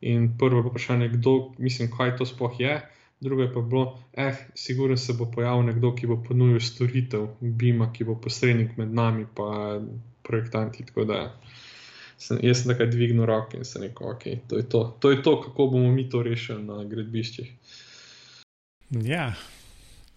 In 0.00 0.38
prvo 0.38 0.60
vprašanje, 0.60 1.08
kdo, 1.08 1.54
mislim, 1.58 1.90
kaj 1.90 2.16
to 2.16 2.26
sploh 2.26 2.60
je, 2.60 2.80
drugo 3.20 3.42
je 3.42 3.52
pa 3.54 3.60
bilo, 3.60 3.98
eh, 4.12 4.34
sigurno 4.54 4.96
se 4.96 5.12
bo 5.12 5.30
pojavil 5.30 5.62
nekdo, 5.62 5.94
ki 5.94 6.06
bo 6.06 6.22
ponudil 6.28 6.60
storitev 6.60 7.28
BIM-a, 7.40 7.92
ki 7.92 8.04
bo 8.04 8.14
posrednik 8.20 8.76
med 8.76 8.94
nami 8.94 9.22
in 9.22 9.88
projektanti. 10.22 10.84
Tako 10.86 11.04
da 11.04 11.40
sem, 12.18 12.38
jaz 12.42 12.62
sem 12.62 12.72
takrat 12.72 12.90
dvignil 12.90 13.26
roke 13.26 13.56
in 13.56 13.64
se 13.64 13.80
rekel, 13.80 14.10
ok, 14.10 14.24
to 14.48 14.56
je 14.56 14.68
to. 14.68 14.96
to 15.00 15.10
je 15.10 15.22
to, 15.22 15.40
kako 15.42 15.66
bomo 15.66 15.92
mi 15.92 16.08
to 16.10 16.22
rešili 16.22 16.62
na 16.62 16.84
gradbiščih. 16.84 17.52
Ja, 18.90 19.34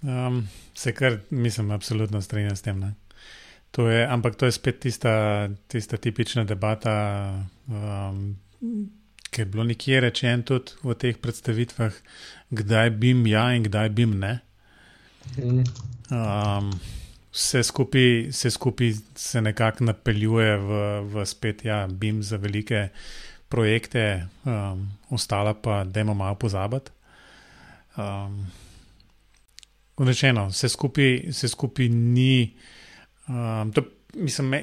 um, 0.02 0.48
se 0.74 0.94
kar, 0.94 1.20
mislim, 1.30 1.72
absolutno 1.72 2.22
strinjam 2.22 2.56
s 2.56 2.62
tem. 2.62 2.84
To 3.72 3.90
je, 3.90 4.06
ampak 4.08 4.36
to 4.36 4.46
je 4.46 4.52
spet 4.52 4.80
tista, 4.80 5.50
tista 5.68 5.98
tipična 5.98 6.44
debata. 6.44 7.44
Um, 7.68 8.36
ker 9.30 9.46
je 9.46 9.52
bilo 9.52 9.64
nekje 9.64 10.00
rečeno 10.02 10.44
tudi 10.44 10.78
v 10.84 10.96
teh 11.00 11.18
predstavitvah, 11.18 11.94
kdaj 12.50 12.90
bi 12.90 13.14
jim 13.14 13.28
ja 13.28 13.50
in 13.54 13.64
kdaj 13.64 13.90
bi 13.90 14.06
jim 14.06 14.20
ne. 14.20 14.40
Um, 16.10 16.72
vse 17.32 17.64
skupaj 17.64 18.32
se, 18.32 18.52
skupi 18.52 18.94
se 19.16 19.42
nekako 19.42 19.84
napeljuje 19.84 20.58
v, 20.58 20.80
v 21.14 21.26
spet, 21.26 21.66
ja, 21.66 21.88
BIM 21.88 22.24
za 22.24 22.38
velike 22.38 22.90
projekte, 23.50 24.28
um, 24.46 24.90
ostala 25.10 25.54
pa, 25.54 25.84
da 25.84 26.02
imamo 26.02 26.24
malo 26.24 26.36
pozabiti. 26.36 26.92
Um, 27.98 28.48
Rečeno, 30.00 30.48
vse 30.48 30.70
skupaj, 30.70 31.34
skupaj 31.34 31.90
ni. 31.90 32.56
Um, 33.28 33.72
to, 33.76 33.84
mislim, 34.14 34.54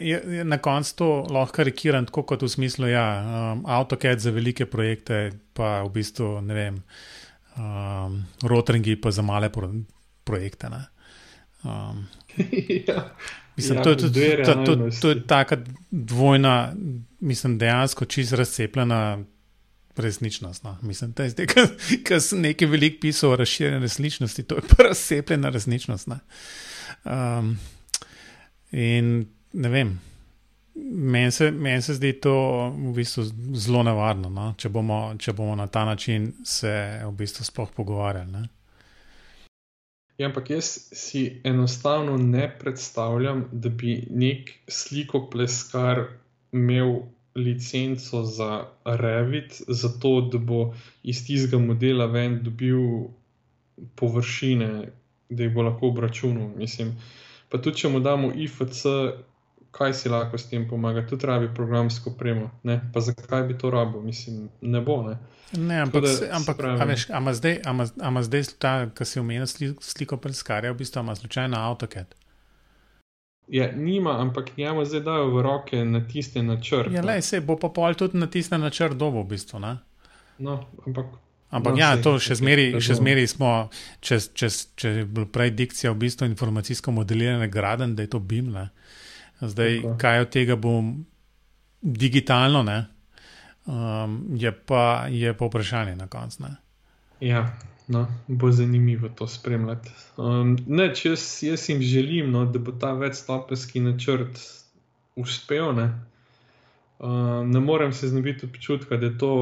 na 0.45 0.59
koncu 0.59 0.97
to 0.97 1.27
lahko 1.31 1.57
karikiram 1.57 2.07
tako, 2.07 2.23
kot 2.23 2.43
v 2.43 2.49
smislu, 2.49 2.87
da 2.87 2.91
ja, 2.91 3.07
um, 3.53 3.65
AutoCAD 3.67 4.19
za 4.19 4.31
velike 4.31 4.67
projekte, 4.67 5.31
pa 5.53 5.83
v 5.83 5.93
bistvu 5.95 6.41
ne 6.41 6.55
vem, 6.55 6.83
um, 7.57 8.25
rotringi 8.43 8.97
pa 9.01 9.11
za 9.11 9.23
male 9.23 9.51
pro, 9.53 9.71
projekte. 10.25 10.71
Um, 11.65 12.07
ja. 12.89 13.11
Mislim, 13.57 13.79
ja, 13.79 13.85
to, 13.85 13.95
to, 13.95 14.09
to, 14.11 14.55
to, 14.55 14.77
to, 14.77 14.91
to 15.01 15.11
je 15.11 15.27
taka 15.27 15.57
dvojna, 15.91 16.73
mislim, 17.21 17.59
dejansko 17.59 18.05
čisto 18.05 18.37
razcepljena 18.37 19.19
resničnost. 19.97 20.65
No. 20.65 20.79
Mislim, 20.83 21.13
da 21.13 21.23
je 21.23 21.31
zdaj, 21.31 21.47
ker 22.07 22.21
sem 22.21 22.41
nekaj 22.41 22.69
velik 22.69 23.01
pisal 23.01 23.31
o 23.31 23.37
razširjeni 23.37 23.81
resničnosti, 23.81 24.43
to 24.43 24.55
je 24.55 24.63
pa 24.69 24.83
razcepljena 24.83 25.49
resničnost. 25.49 26.09
Um, 27.05 27.59
in 28.73 29.36
ne 29.57 29.69
vem. 29.73 29.95
Meni 30.77 31.33
se, 31.33 31.51
men 31.51 31.83
se 31.83 31.95
zdi 31.97 32.13
to 32.21 32.35
v 32.77 32.93
bistvu 32.99 33.25
zelo 33.57 33.83
nevarno, 33.83 34.29
no? 34.29 34.51
če, 34.61 34.69
bomo, 34.69 34.99
če 35.19 35.33
bomo 35.33 35.55
na 35.57 35.67
ta 35.73 35.87
način 35.89 36.29
se 36.45 36.73
v 37.01 37.13
bistvu 37.17 37.47
sploh 37.49 37.73
pogovarjali. 37.73 38.33
Ne? 38.33 38.43
Ja, 40.19 40.29
ampak 40.29 40.51
jaz 40.53 40.69
si 40.97 41.41
enostavno 41.45 42.17
ne 42.21 42.49
predstavljam, 42.61 43.47
da 43.53 43.69
bi 43.69 43.99
nek 44.11 44.53
sliko 44.69 45.27
pleskar 45.33 46.07
imel 46.53 46.99
licenco 47.37 48.23
za 48.25 48.65
Revit, 48.85 49.61
zato 49.69 50.21
da 50.33 50.39
bo 50.39 50.75
iz 51.03 51.21
tistega 51.27 51.61
modela 51.61 52.07
ven 52.07 52.41
dobil 52.45 53.09
površine, 53.97 54.71
da 55.29 55.45
jih 55.45 55.53
bo 55.53 55.65
lahko 55.69 55.89
obračunal. 55.93 56.49
Mislim, 56.57 56.95
pa 57.49 57.61
tudi 57.61 57.83
če 57.83 57.93
mu 57.93 58.01
damo 58.01 58.33
IFC, 58.33 58.87
kaj 59.77 59.95
si 59.95 60.09
lahko 60.09 60.39
s 60.39 60.49
tem 60.49 60.69
pomaga, 60.69 61.05
tudi 61.07 61.27
rabi 61.27 61.49
programsko 61.55 62.11
premo. 62.19 62.51
Ne? 62.63 62.81
Pa 62.95 63.01
zakaj 63.01 63.43
bi 63.49 63.59
to 63.59 63.71
rabo, 63.71 64.01
mislim, 64.03 64.49
ne 64.61 64.81
bo. 64.81 65.03
Ne, 65.03 65.17
ne 65.53 65.81
ampak, 65.81 66.03
da, 66.03 66.37
ampak 66.37 66.63
a 66.65 66.85
veš, 66.85 67.11
ama 67.11 67.35
zdaj, 67.35 67.59
ama, 67.65 67.87
ama 68.01 68.23
zdaj 68.23 68.45
ta, 68.59 68.77
ki 68.95 69.05
si 69.05 69.21
omenil 69.21 69.47
sliko 69.81 70.17
preskarja, 70.17 70.73
v 70.73 70.81
bistvu 70.81 71.05
ima 71.05 71.15
slučajno 71.15 71.61
AutoCAD. 71.61 72.15
Ja, 73.49 73.73
nima, 73.77 74.21
ampak 74.21 74.57
njemu 74.57 74.85
zdaj 74.85 75.01
dajo 75.01 75.31
v 75.31 75.43
roke 75.43 75.85
na 75.85 76.01
tiste 76.09 76.43
načrte. 76.43 76.95
Ja, 76.95 77.05
le 77.05 77.21
se 77.23 77.41
bo 77.41 77.57
pa 77.57 77.69
pol 77.69 77.95
tudi 77.95 78.19
na 78.19 78.27
tiste 78.27 78.59
načrte 78.59 78.99
dobo, 78.99 79.23
v 79.23 79.37
bistvu. 79.37 79.61
Ne? 79.63 79.77
No, 80.39 80.65
ampak. 80.87 81.07
Ampak 81.51 81.73
no, 81.73 81.79
ja, 81.79 81.93
to 82.03 82.17
še 82.19 82.35
zmeri, 82.41 82.81
še 82.83 82.97
zmeri 82.99 83.23
smo, 83.31 83.69
če, 84.03 84.19
če, 84.35 84.49
če 84.75 84.91
je 84.91 85.05
bila 85.07 85.29
prej 85.31 85.53
dikcija 85.55 85.93
v 85.95 86.01
bistvu 86.01 86.27
informacijsko 86.27 86.91
modelirane 86.91 87.47
graden, 87.49 87.95
da 87.95 88.03
je 88.03 88.11
to 88.17 88.19
BIM. 88.19 88.51
Ne? 89.41 89.49
Zdaj, 89.49 89.83
Tako. 89.83 89.99
kaj 89.99 90.21
od 90.21 90.31
tega 90.31 90.57
bo 90.57 90.83
digitalno, 91.83 92.65
um, 93.67 94.27
je, 94.35 94.53
pa, 94.53 95.07
je 95.11 95.35
pa 95.37 95.47
vprašanje 95.47 95.97
na 95.97 96.07
koncu. 96.07 96.45
Ja, 97.21 97.59
no, 97.89 98.07
bo 98.29 98.51
zanimivo 98.53 99.09
to 99.09 99.29
spremljati. 99.29 99.91
Um, 100.17 100.59
ne, 100.67 100.93
jaz, 101.05 101.43
jaz 101.43 101.69
jim 101.69 101.83
želim, 101.83 102.31
no, 102.31 102.45
da 102.45 102.59
bo 102.59 102.73
ta 102.73 102.93
večstopenski 102.93 103.81
načrt 103.81 104.41
uspel. 105.17 105.75
Ne, 105.75 106.01
um, 106.99 107.51
ne 107.51 107.61
morem 107.61 107.93
se 107.93 108.09
znebiti 108.09 108.47
občutka, 108.47 108.97
da 108.97 109.07
je 109.07 109.19
to 109.19 109.33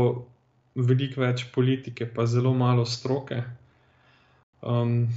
veliko 0.74 1.20
več 1.20 1.46
politike, 1.54 2.06
pa 2.14 2.26
zelo 2.26 2.54
malo 2.54 2.84
stroke. 2.86 3.42
Um, 4.62 5.08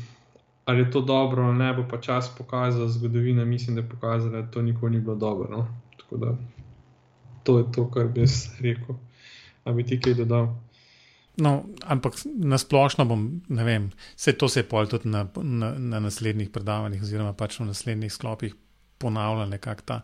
ali 0.67 0.79
je 0.79 0.91
to 0.91 1.01
dobro 1.01 1.43
ali 1.43 1.57
ne, 1.57 1.73
bo 1.73 1.85
pa 1.89 2.01
čas 2.01 2.31
pokazal, 2.37 2.87
zgodovina 2.87 3.45
mislim, 3.45 3.75
da 3.75 3.81
je 3.81 3.89
pokazala, 3.89 4.41
da 4.41 4.51
to 4.51 4.61
nikoli 4.61 4.91
ni 4.91 4.99
bilo 4.99 5.15
dobro. 5.15 5.57
No? 5.57 5.67
Tako 5.97 6.17
da 6.17 6.35
to 7.43 7.57
je 7.57 7.65
to, 7.71 7.91
kar 7.91 8.07
bi 8.07 8.19
jaz 8.19 8.47
rekel. 8.59 8.95
A 9.63 9.71
bi 9.71 9.85
ti 9.85 9.99
kaj 10.01 10.13
dodal? 10.13 10.47
No, 11.37 11.63
ampak 11.85 12.13
nasplošno 12.25 13.05
bom, 13.05 13.41
ne 13.47 13.63
vem, 13.63 13.91
vse 14.15 14.33
to 14.33 14.49
se 14.49 14.59
je 14.59 14.67
pol 14.67 14.87
tudi 14.87 15.09
na, 15.09 15.27
na, 15.41 15.71
na 15.77 15.99
naslednjih 15.99 16.49
predavanjih, 16.49 17.01
oziroma 17.01 17.33
pač 17.33 17.59
v 17.59 17.69
naslednjih 17.69 18.13
sklopih 18.13 18.55
ponavljal 18.97 19.49
nekako 19.49 19.81
ta. 19.85 20.01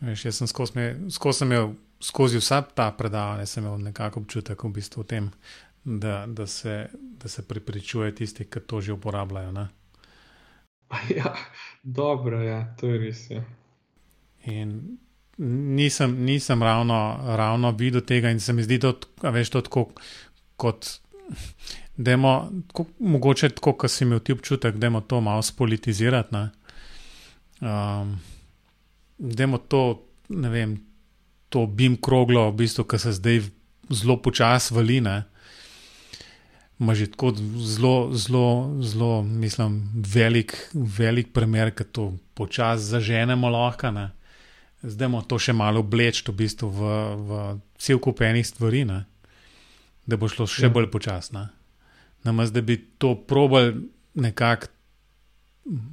Veš, 0.00 0.24
jaz 0.24 0.40
sem 0.40 0.48
skozi 0.48 1.44
imel 1.44 1.74
skozi 2.04 2.38
vsa 2.38 2.62
ta 2.62 2.90
predavanja 2.92 3.44
imel 3.56 3.78
nekako 3.78 4.20
občutek 4.20 4.64
v 4.64 4.68
bistvu 4.68 5.02
v 5.02 5.06
tem, 5.06 5.30
da, 5.84 6.24
da, 6.26 6.46
se, 6.46 6.88
da 6.94 7.28
se 7.28 7.48
pripričuje 7.48 8.14
tisti, 8.14 8.44
ki 8.44 8.60
to 8.60 8.80
že 8.80 8.92
uporabljajo. 8.92 9.52
Ne? 9.52 9.68
Ja, 11.16 11.34
dobro 11.82 12.42
ja, 12.42 12.74
to 12.80 12.88
je 12.88 12.98
res. 12.98 13.30
Ja. 13.30 13.42
In 14.44 14.98
nisem, 15.38 16.16
nisem 16.24 16.62
ravno, 16.62 17.18
ravno 17.36 17.70
videl 17.70 18.00
tega, 18.00 18.30
in 18.30 18.40
se 18.40 18.52
mi 18.52 18.62
zdi, 18.62 18.78
da 18.78 19.30
veš 19.30 19.50
to 19.50 19.60
tako 19.60 19.88
kot. 20.56 21.00
Demo, 21.96 22.50
tako, 22.66 22.86
mogoče 22.98 23.48
tako, 23.48 23.72
kot 23.72 23.90
si 23.90 24.04
imel 24.04 24.18
ti 24.18 24.32
občutek, 24.32 24.76
da 24.76 24.86
je 24.86 25.00
to 25.08 25.20
malo 25.20 25.42
spolitizirati. 25.42 26.36
Um, 27.60 28.20
da 29.18 29.42
je 29.42 29.58
to, 29.68 30.02
ne 30.28 30.50
vem, 30.50 30.80
to 31.48 31.66
bim 31.66 31.96
kroglo, 31.96 32.50
v 32.50 32.56
bistvu, 32.64 32.84
ki 32.84 32.98
se 32.98 33.12
zdaj 33.12 33.40
zelo 33.90 34.16
počasi 34.22 34.74
valine 34.74 35.22
ima 36.80 36.94
že 36.94 37.06
tako 37.10 37.32
zelo, 37.56 38.10
zelo, 38.12 38.76
zelo, 38.82 39.22
mislim, 39.22 39.92
velik, 39.94 40.70
velik 40.74 41.32
primer, 41.32 41.70
ki 41.70 41.84
to 41.84 42.12
počasi 42.34 42.84
zaženemo 42.84 43.48
lahko. 43.48 43.90
Ne? 43.90 44.10
Zdaj 44.82 45.08
moramo 45.08 45.28
to 45.28 45.38
še 45.38 45.52
malo 45.52 45.80
obleči 45.80 46.24
v, 46.28 46.34
bistvu 46.34 46.68
v, 46.68 46.80
v 47.14 47.30
cel 47.78 47.98
kup 47.98 48.20
enih 48.20 48.46
stvari, 48.46 48.84
ne? 48.84 49.04
da 50.06 50.18
bo 50.20 50.28
šlo 50.28 50.46
še 50.50 50.66
ja. 50.66 50.72
bolj 50.72 50.90
počasno. 50.92 51.48
Namaz, 52.24 52.52
da 52.52 52.60
bi 52.60 52.76
to 52.98 53.14
probal 53.14 53.72
nekako 54.14 54.68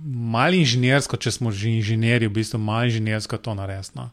malo 0.04 0.58
inženirsko, 0.58 1.15
če 1.15 1.32
smo 1.32 1.52
že 1.52 1.72
inženirji, 1.72 2.28
v 2.28 2.36
bistvu 2.41 2.60
malo 2.60 2.89
inženirsko 2.89 3.38
to 3.38 3.56
narediti. 3.56 3.96
No? 3.96 4.10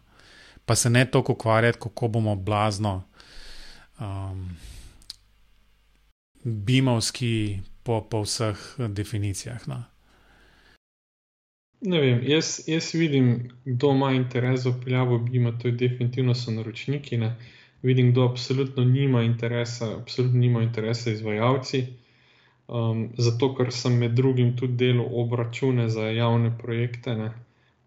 Pa 0.69 0.77
se 0.77 0.91
ne 0.91 1.03
toliko 1.09 1.33
ukvarjati, 1.33 1.81
kako 1.81 2.09
bomo 2.09 2.37
blazno. 2.37 3.03
Um, 3.99 4.53
bimovski 6.49 7.61
po, 7.83 8.01
po 8.11 8.23
vseh 8.23 8.59
definicijah. 8.89 9.69
No. 9.69 9.83
Ne 11.81 12.01
vem, 12.01 12.23
jaz, 12.27 12.61
jaz 12.67 12.95
vidim, 12.95 13.51
kdo 13.65 13.93
ima 13.95 14.13
interes 14.13 14.61
za 14.61 14.71
upeljavo 14.71 15.19
Bima, 15.19 15.53
to 15.59 15.69
je 15.69 15.73
definitivno 15.73 16.35
so 16.35 16.51
naročniki. 16.51 17.17
Ne. 17.17 17.37
Vidim, 17.83 18.11
kdo 18.11 18.25
absolutno 18.25 18.85
nima 18.85 19.23
interesa, 19.23 19.97
absolutno 19.97 20.41
nima 20.41 20.63
interesa 20.63 21.11
izvajalci. 21.11 21.87
Um, 22.69 23.09
zato, 23.17 23.55
ker 23.57 23.71
sem 23.73 23.95
med 23.99 24.13
drugim 24.13 24.57
tudi 24.57 24.75
delal 24.77 25.07
obračune 25.21 25.89
za 25.89 26.11
javne 26.11 26.51
projekte, 26.59 27.15
ne. 27.17 27.31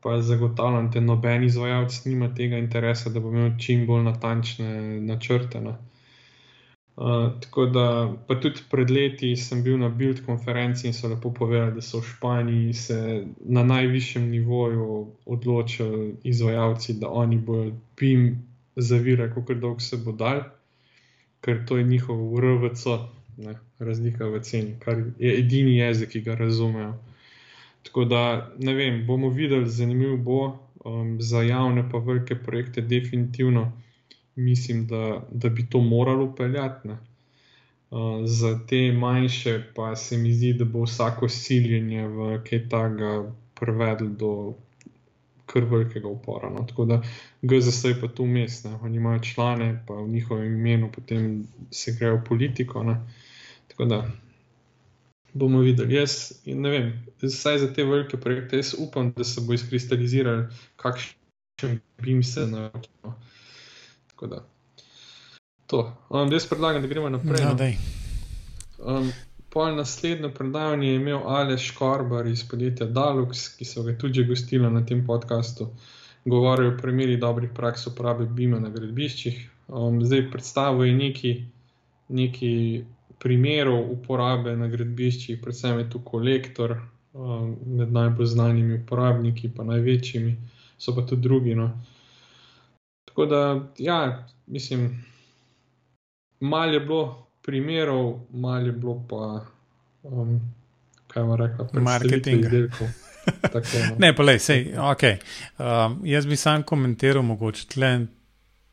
pa 0.02 0.21
zagotavljam, 0.21 0.89
da 0.91 1.00
noben 1.00 1.43
izvajalec 1.43 2.06
nima 2.06 2.34
tega 2.36 2.58
interesa, 2.58 3.10
da 3.10 3.19
bo 3.19 3.30
imel 3.30 3.52
čim 3.60 3.86
bolj 3.88 4.04
natančne 4.04 5.02
načrte. 5.02 5.62
Ne. 5.62 5.76
Uh, 6.95 7.39
tako 7.41 7.65
da, 7.65 8.13
pa 8.27 8.36
tudi 8.36 8.60
pred 8.69 8.89
leti 8.91 9.36
sem 9.36 9.63
bil 9.63 9.77
na 9.80 9.89
Build 9.89 10.25
konferenci 10.25 10.88
in 10.88 10.93
so 10.93 11.08
lepo 11.08 11.32
povedali, 11.34 11.71
da 11.75 11.82
so 11.82 11.99
v 11.99 12.08
Španiji 12.08 12.73
se 12.73 13.25
na 13.39 13.63
najvišjem 13.63 14.30
nivoju 14.30 15.08
odločili 15.25 16.15
izvajalci, 16.23 16.93
da 16.93 17.10
oni 17.10 17.38
bodo 17.38 17.71
PIM 17.95 18.43
zavirali, 18.75 19.32
kako 19.34 19.54
dolgo 19.54 19.80
se 19.80 19.97
bo 19.97 20.12
dal, 20.12 20.43
ker 21.41 21.65
to 21.65 21.77
je 21.77 21.84
njihov 21.84 22.39
RVC, 22.39 22.86
ne, 23.38 23.56
razlika 23.80 24.27
v 24.27 24.41
ceni, 24.41 24.75
kar 24.80 24.99
je 25.19 25.39
edini 25.39 25.77
jezik, 25.77 26.10
ki 26.10 26.21
ga 26.21 26.36
razumejo. 26.36 26.93
Tako 27.84 28.06
da, 28.06 28.51
ne 28.60 28.73
vem, 28.73 29.06
bomo 29.08 29.30
videli, 29.30 29.69
zanimivo 29.69 30.17
bo 30.17 30.41
um, 30.86 31.21
za 31.21 31.41
javne 31.41 31.89
pa 31.91 31.97
velike 31.97 32.36
projekte, 32.36 32.82
definitivno 32.82 33.71
mislim, 34.36 34.88
da, 34.88 35.22
da 35.32 35.50
bi 35.50 35.70
to 35.70 35.82
moralo 35.82 36.26
upeljati. 36.26 36.89
Uh, 36.89 36.98
za 38.26 38.60
te 38.67 38.91
manjše 38.91 39.63
pa 39.76 39.96
se 39.96 40.17
mi 40.17 40.34
zdi, 40.34 40.54
da 40.54 40.65
bo 40.65 40.84
vsako 40.84 41.30
siljenje 41.30 42.08
v 42.08 42.44
kaj 42.50 42.70
takega 42.70 43.34
privedlo 43.60 44.08
do 44.08 44.54
kar 45.46 45.63
velikega 45.63 46.08
upora. 46.08 46.50
No. 46.50 46.65
Tako 46.67 46.86
da 46.86 47.02
GZS 47.41 47.84
je 47.84 48.02
pa 48.02 48.08
tu 48.08 48.24
umestne, 48.24 48.78
oni 48.82 48.98
imajo 48.98 49.20
člane, 49.20 49.84
pa 49.88 49.94
v 49.94 50.08
njihovem 50.08 50.54
imenu 50.54 50.91
potem 50.91 51.48
se 51.72 51.96
grejo 52.00 52.22
politiko. 52.28 52.84
Ne. 52.84 52.98
Tako 53.67 53.86
da 53.86 54.12
bomo 55.34 55.60
videli. 55.60 55.96
Jaz 55.96 56.32
ne 56.46 56.70
vem, 56.70 56.94
zdaj 57.22 57.58
za 57.58 57.74
te 57.74 57.84
velike 57.84 58.17
projekte, 58.17 58.58
jaz 58.58 58.76
upam, 58.80 59.13
da 59.17 59.24
se 59.24 59.41
bo 59.41 59.54
izkristaliziralo, 59.54 60.48
kakšen 60.76 61.80
bi 62.02 62.12
jim 62.12 62.24
se 62.24 62.48
naučil. 62.48 63.13
Tako 64.21 64.36
da. 64.36 64.43
To. 65.67 65.97
Um, 66.10 66.31
jaz 66.31 66.45
predlagam, 66.45 66.81
da 66.81 66.88
gremo 66.88 67.10
naprej. 67.10 67.45
No, 67.45 67.55
no. 68.86 68.97
um, 68.97 69.12
Pol 69.49 69.75
naslednjo 69.75 70.29
predavanje 70.29 70.88
je 70.88 70.95
imel 70.95 71.19
Aleš 71.25 71.71
Korbar 71.71 72.27
iz 72.27 72.43
podjetja 72.49 72.86
Dalux, 72.88 73.47
ki 73.57 73.65
so 73.65 73.84
ga 73.84 73.97
tudi 73.97 74.23
gostili 74.23 74.69
na 74.69 74.86
tem 74.86 75.01
podkastu. 75.07 75.67
Govoril 76.25 76.69
je 76.69 76.73
o 76.73 76.77
primeri 76.77 77.17
dobrih 77.17 77.49
praks 77.55 77.88
uporabe 77.88 78.25
Bima 78.25 78.60
na 78.60 78.69
gradbiščih. 78.69 79.49
Um, 79.67 79.97
zdaj 80.05 80.29
predstavil 80.31 80.86
je 80.86 80.95
neki, 80.95 81.34
neki 82.10 82.53
primerov 83.19 83.89
uporabe 83.91 84.53
na 84.55 84.67
gradbiščih, 84.67 85.41
predvsem 85.41 85.79
je 85.79 85.89
tu 85.89 86.03
kolektor 86.05 86.77
um, 86.77 87.57
med 87.65 87.91
najbolj 87.91 88.25
znanimi 88.36 88.84
uporabniki, 88.84 89.49
pa 89.55 89.63
največjimi, 89.63 90.36
so 90.77 90.93
pa 90.95 91.07
tudi 91.10 91.25
drugi. 91.25 91.57
No. 91.57 91.71
Tako 93.12 93.26
da, 93.26 93.62
ja, 93.78 94.28
mislim, 94.47 95.06
malo 96.39 96.71
je 96.71 96.80
bilo 96.80 97.28
primerov, 97.41 98.19
malo 98.30 98.65
je 98.65 98.71
bilo 98.71 99.04
pa, 99.10 99.45
um, 100.04 100.39
kaj 101.08 101.24
vam 101.24 101.36
reka, 101.36 101.67
marketing. 101.74 102.45
No. 102.80 103.95
ne, 104.00 104.15
pa 104.15 104.24
le, 104.24 104.39
sej, 104.39 104.71
ok. 104.80 105.04
Um, 105.60 106.00
jaz 106.08 106.26
bi 106.26 106.36
sam 106.39 106.63
komentiral 106.63 107.24
mogoče 107.24 107.67
tle 107.67 107.91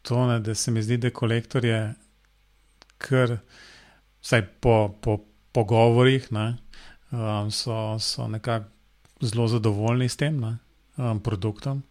to, 0.03 0.27
ne, 0.27 0.39
da 0.41 0.55
se 0.55 0.71
mi 0.71 0.83
zdi, 0.83 0.97
da 0.97 1.11
kolektor 1.11 1.65
je 1.65 1.95
kar, 2.99 3.37
vsaj 4.23 4.47
po, 4.61 4.95
po 5.03 5.19
pogovorih, 5.53 6.33
ne, 6.33 6.57
um, 7.11 7.51
so, 7.51 7.99
so 7.99 8.29
nekako 8.29 8.71
zelo 9.21 9.49
zadovoljni 9.49 10.09
s 10.09 10.17
tem 10.17 10.41
ne, 10.41 10.59
um, 10.97 11.21
produktom. 11.21 11.83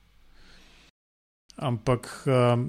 Ampak 1.58 2.10
um, 2.26 2.67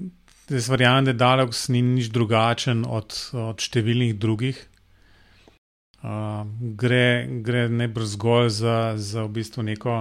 jaz 0.49 0.69
verjamem, 0.69 1.05
da 1.05 1.13
Dalogs 1.13 1.67
ni 1.69 1.81
nič 1.85 2.09
drugačen 2.13 2.81
od, 2.89 3.13
od 3.37 3.61
številnih 3.61 4.15
drugih. 4.17 4.57
Uh, 5.99 6.47
gre 6.79 7.27
gre 7.43 7.67
najbolj 7.69 8.07
zgolj 8.15 8.49
za, 8.55 8.75
za 8.95 9.25
v 9.27 9.33
bistvu 9.35 9.65
neko 9.67 9.95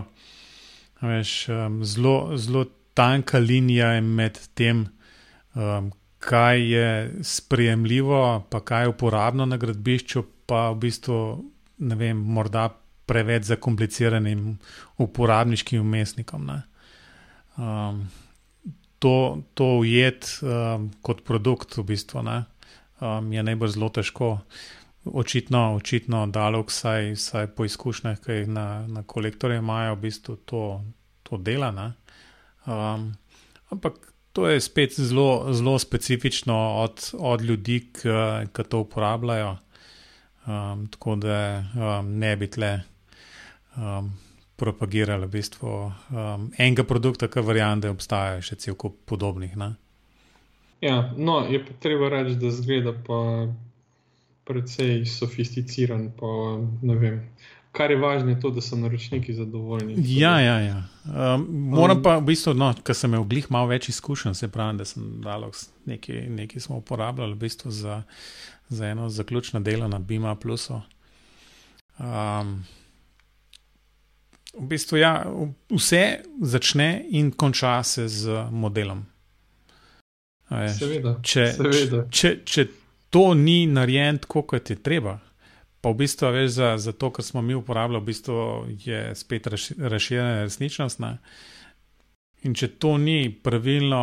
veš, 1.02 1.32
um, 1.50 1.80
zelo, 1.82 2.36
zelo 2.38 2.64
tanka 2.94 3.40
linija 3.42 3.96
med 4.00 4.38
tem, 4.54 4.86
um, 5.54 5.90
kaj 6.18 6.62
je 6.62 6.88
sprejemljivo, 7.22 8.46
pa 8.50 8.60
kaj 8.60 8.86
je 8.86 8.92
uporabno 8.94 9.46
na 9.46 9.58
gradbišču, 9.58 10.22
pa 10.46 10.70
v 10.70 10.80
bistvu 10.86 11.18
ne 11.78 11.98
vem, 11.98 12.16
morda 12.18 12.68
preveč 13.08 13.50
zakompliciranim 13.50 14.58
uporabniškim 15.02 15.80
umestnikom. 15.80 16.48
Um, 17.56 18.02
to, 18.98 19.42
to 19.54 19.64
ujet 19.82 20.38
um, 20.42 20.90
kot 21.02 21.22
produkt, 21.24 21.76
v 21.78 21.86
bistvu, 21.92 22.22
ne, 22.26 22.42
um, 23.00 23.32
je 23.32 23.42
najbolj 23.42 23.76
zelo 23.76 23.88
težko. 23.94 24.32
Očitno, 25.08 25.78
očitno 25.78 26.26
dalo, 26.28 26.64
vsaj, 26.68 27.14
vsaj 27.16 27.46
po 27.56 27.64
izkušnjah, 27.64 28.18
ki 28.20 28.42
jih 28.42 28.50
na, 28.52 28.84
na 28.90 29.04
kolektorje 29.06 29.62
imajo, 29.62 29.94
v 29.96 30.02
bistvu 30.08 30.36
to, 30.44 30.64
to 31.24 31.38
dela. 31.40 31.70
Um, 32.66 33.14
ampak 33.72 33.96
to 34.36 34.48
je 34.48 34.60
spet 34.60 34.98
zelo, 35.00 35.54
zelo 35.54 35.78
specifično 35.78 36.56
od, 36.82 37.10
od 37.18 37.42
ljudi, 37.42 37.80
ki 37.94 38.68
to 38.68 38.84
uporabljajo. 38.84 39.56
Um, 40.48 40.86
tako 40.86 41.16
da 41.16 41.64
um, 41.76 42.18
ne 42.18 42.36
bi 42.36 42.46
tle 42.50 42.80
um, 43.76 44.12
propagirali 44.58 45.26
v 45.26 45.30
bistvu 45.38 45.70
um, 45.70 46.48
enega 46.58 46.84
produkta, 46.84 47.28
ki 47.30 47.44
verjamem, 47.46 47.84
da 47.84 47.92
obstaja 47.94 48.42
še 48.42 48.58
cel 48.58 48.74
kup 48.74 48.96
podobnih. 49.06 49.54
Ne? 49.56 49.76
Ja, 50.82 51.12
no, 51.16 51.40
je 51.46 51.60
pa 51.62 51.76
treba 51.82 52.10
reči, 52.10 52.34
da 52.38 52.50
zgleda 52.54 52.94
pa 53.06 53.20
precej 54.48 55.04
sofisticiran. 55.06 56.10
Pa, 56.18 56.58
Kar 57.72 57.92
je 57.92 57.98
važno, 58.00 58.32
je 58.32 58.40
to, 58.40 58.50
da 58.50 58.62
so 58.64 58.76
naročniki 58.80 59.34
zadovoljni. 59.36 59.94
Ja, 60.18 60.38
ja, 60.40 60.56
ja. 60.64 60.78
Um, 61.04 61.44
moram 61.74 62.00
um, 62.00 62.02
pa, 62.02 62.16
v 62.18 62.30
bistvu, 62.32 62.56
no, 62.58 62.72
ker 62.82 62.96
sem 62.96 63.12
imel 63.12 63.26
glih 63.28 63.46
malo 63.54 63.68
več 63.70 63.90
izkušenj, 63.92 64.34
se 64.34 64.48
pravi, 64.50 64.80
da 64.80 64.86
sem 64.88 65.04
dal 65.22 65.46
nekaj, 65.86 66.24
nekaj 66.40 66.64
smo 66.64 66.80
uporabljali 66.80 67.36
v 67.36 67.42
bistvu 67.44 67.70
za, 67.70 68.00
za 68.72 68.88
eno 68.88 69.06
zaključno 69.12 69.60
delo 69.60 69.86
na 69.88 70.00
Bima 70.02 70.34
Plusu. 70.34 70.80
Um, 71.98 72.64
V 74.56 74.64
bistvu, 74.66 74.96
ja, 74.96 75.12
vse 75.70 76.02
začne 76.40 77.04
in 77.10 77.30
konča 77.30 77.82
se 77.82 78.08
z 78.08 78.48
modelom. 78.50 79.04
Seveda. 80.48 81.18
Če, 81.22 81.46
seveda. 81.52 82.04
Če, 82.10 82.30
če 82.48 82.64
to 83.12 83.34
ni 83.36 83.66
narejeno 83.68 84.24
tako, 84.24 84.46
kot 84.48 84.70
je 84.72 84.78
treba, 84.82 85.18
pa 85.80 85.92
v 85.92 85.98
bistvu 86.00 86.32
veš, 86.34 86.50
za, 86.56 86.70
za 86.80 86.94
to, 86.96 87.10
kar 87.14 87.24
smo 87.24 87.42
mi 87.44 87.54
uporabljali, 87.54 88.02
v 88.02 88.08
bistvu 88.08 88.38
je 88.84 89.02
spet 89.14 89.46
razširjena 89.78 90.42
resničnost. 90.46 91.02
Ne? 91.04 91.18
In 92.48 92.56
če 92.56 92.72
to 92.80 92.96
ni 92.98 93.28
pravilno 93.42 94.02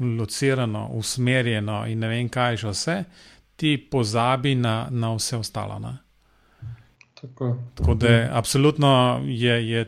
locirano, 0.00 0.86
usmerjeno 0.96 1.82
in 1.90 2.00
ne 2.00 2.08
vem 2.08 2.28
kaj 2.32 2.62
že 2.62 2.72
vse, 2.72 2.96
ti 3.60 3.74
pozabi 3.90 4.54
na, 4.56 4.86
na 4.90 5.12
vse 5.16 5.36
ostalo. 5.36 5.78
Ne? 5.82 5.96
Tako. 7.20 7.56
Tako 7.74 7.94
da 7.94 8.08
je 8.08 8.28
absolutno 8.32 8.92
je, 9.24 9.56
je 9.70 9.84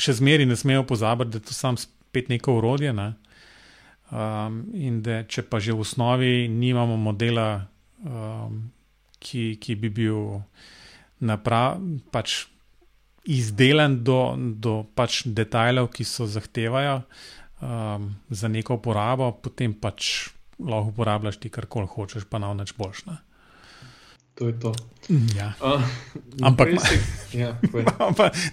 še 0.00 0.14
zmeraj 0.16 0.48
ne 0.48 0.56
smejo 0.56 0.86
pozabiti, 0.88 1.34
da 1.34 1.40
je 1.40 1.48
to 1.50 1.56
samo 1.56 1.76
spet 1.76 2.30
neko 2.32 2.56
urodje. 2.60 2.92
Ne? 2.92 3.12
Um, 4.12 4.62
in 4.74 5.00
da 5.04 5.22
če 5.24 5.44
pa 5.48 5.60
že 5.60 5.72
v 5.72 5.84
osnovi 5.84 6.48
nimamo 6.48 6.96
modela, 7.00 7.66
um, 8.04 8.70
ki, 9.20 9.56
ki 9.60 9.76
bi 9.80 9.92
bil 9.92 10.40
naprav, 11.22 11.78
pač 12.12 12.42
izdelan 13.28 14.00
do, 14.02 14.34
do 14.36 14.82
pač 14.98 15.22
detajlov, 15.26 15.92
ki 15.94 16.04
so 16.04 16.26
zahtevajo 16.26 17.02
um, 17.62 18.08
za 18.28 18.50
neko 18.50 18.80
uporabo, 18.80 19.30
potem 19.40 19.76
pač 19.78 20.32
lahko 20.58 20.92
uporabljaš 20.92 21.38
ti 21.42 21.52
karkoli 21.52 21.88
hočeš, 21.88 22.26
pa 22.28 22.42
nav 22.42 22.56
nič 22.58 22.74
boljš. 22.78 23.06
To 24.42 24.48
je 24.50 24.58
to. 24.58 24.72
Ja. 25.38 25.54
Uh, 25.62 25.82
Ampak, 26.42 26.68
ja, 27.32 27.54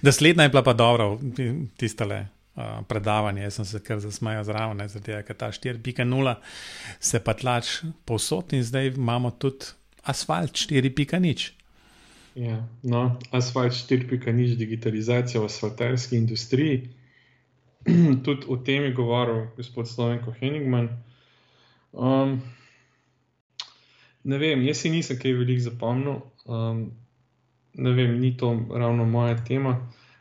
da 0.01 0.11
slednja 0.17 0.43
je 0.43 0.49
bila 0.49 0.61
pa 0.63 0.73
dobro, 0.73 1.19
tistale. 1.77 2.27
Uh, 2.55 2.85
predavanje, 2.87 3.41
jaz 3.41 3.55
sem 3.55 3.65
se 3.65 3.79
kar 3.79 3.99
zasmajal 3.99 4.43
zraven, 4.43 4.87
zato 4.89 5.11
je 5.11 5.23
ta 5.23 5.47
4.0 5.47 6.35
se 6.99 7.19
pa 7.19 7.33
tlač 7.33 7.69
povsod 8.05 8.53
in 8.53 8.63
zdaj 8.63 8.87
imamo 8.87 9.31
tudi 9.31 9.71
asfalt 10.03 10.51
4.0. 10.51 11.49
Ja, 12.35 12.67
no, 12.83 13.17
asfalt 13.31 13.73
4.0, 13.73 14.55
digitalizacija 14.57 15.41
v 15.41 15.45
asfaltarski 15.45 16.17
industriji. 16.17 16.89
tudi 18.25 18.45
o 18.47 18.57
tem 18.57 18.83
je 18.83 18.93
govoril 18.93 19.47
gospod 19.57 19.89
Slovenko 19.89 20.35
Henigman. 20.39 20.89
Um, 21.91 22.41
ne 24.23 24.37
vem, 24.37 24.61
jaz 24.67 24.83
si 24.83 24.91
nisem 24.91 25.19
kaj 25.19 25.33
veliko 25.37 25.63
zapomnil, 25.69 26.19
um, 26.45 26.83
ne 27.73 27.93
vem, 27.95 28.17
ni 28.19 28.33
to 28.37 28.51
ravno 28.69 29.05
moja 29.05 29.37
tema. 29.45 29.77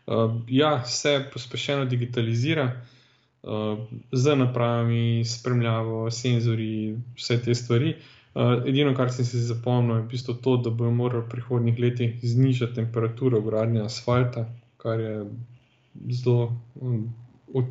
Uh, 0.06 0.40
ja, 0.48 0.84
se 0.84 1.18
pospešeno 1.32 1.84
digitalizira 1.84 2.70
uh, 3.42 3.78
z 4.12 4.36
napravami, 4.36 5.24
spremljavo, 5.24 6.10
senzori, 6.10 6.96
vse 7.16 7.42
te 7.42 7.54
stvari. 7.54 7.94
Uh, 8.34 8.62
edino, 8.68 8.94
kar 8.94 9.12
sem 9.12 9.26
si 9.26 9.42
zapomnil, 9.42 9.96
je 9.96 10.02
v 10.02 10.10
bistvu 10.14 10.34
to, 10.44 10.56
da 10.62 10.70
bomo 10.70 10.94
morali 11.02 11.24
v 11.26 11.32
prihodnjih 11.34 11.78
letih 11.78 12.18
znižati 12.22 12.78
temperaturo 12.78 13.40
gradnje 13.42 13.82
asfalta, 13.82 14.46
kar 14.78 15.00
je 15.00 15.16
zelo, 16.20 16.52
um, 16.80 17.08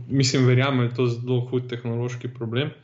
mislim, 0.07 0.45
verjamem, 0.45 0.85
da 0.85 0.91
je 0.91 0.95
to 0.95 1.07
zelo 1.07 1.39
hud 1.47 1.69
tehnološki 1.71 2.33
problem. 2.33 2.75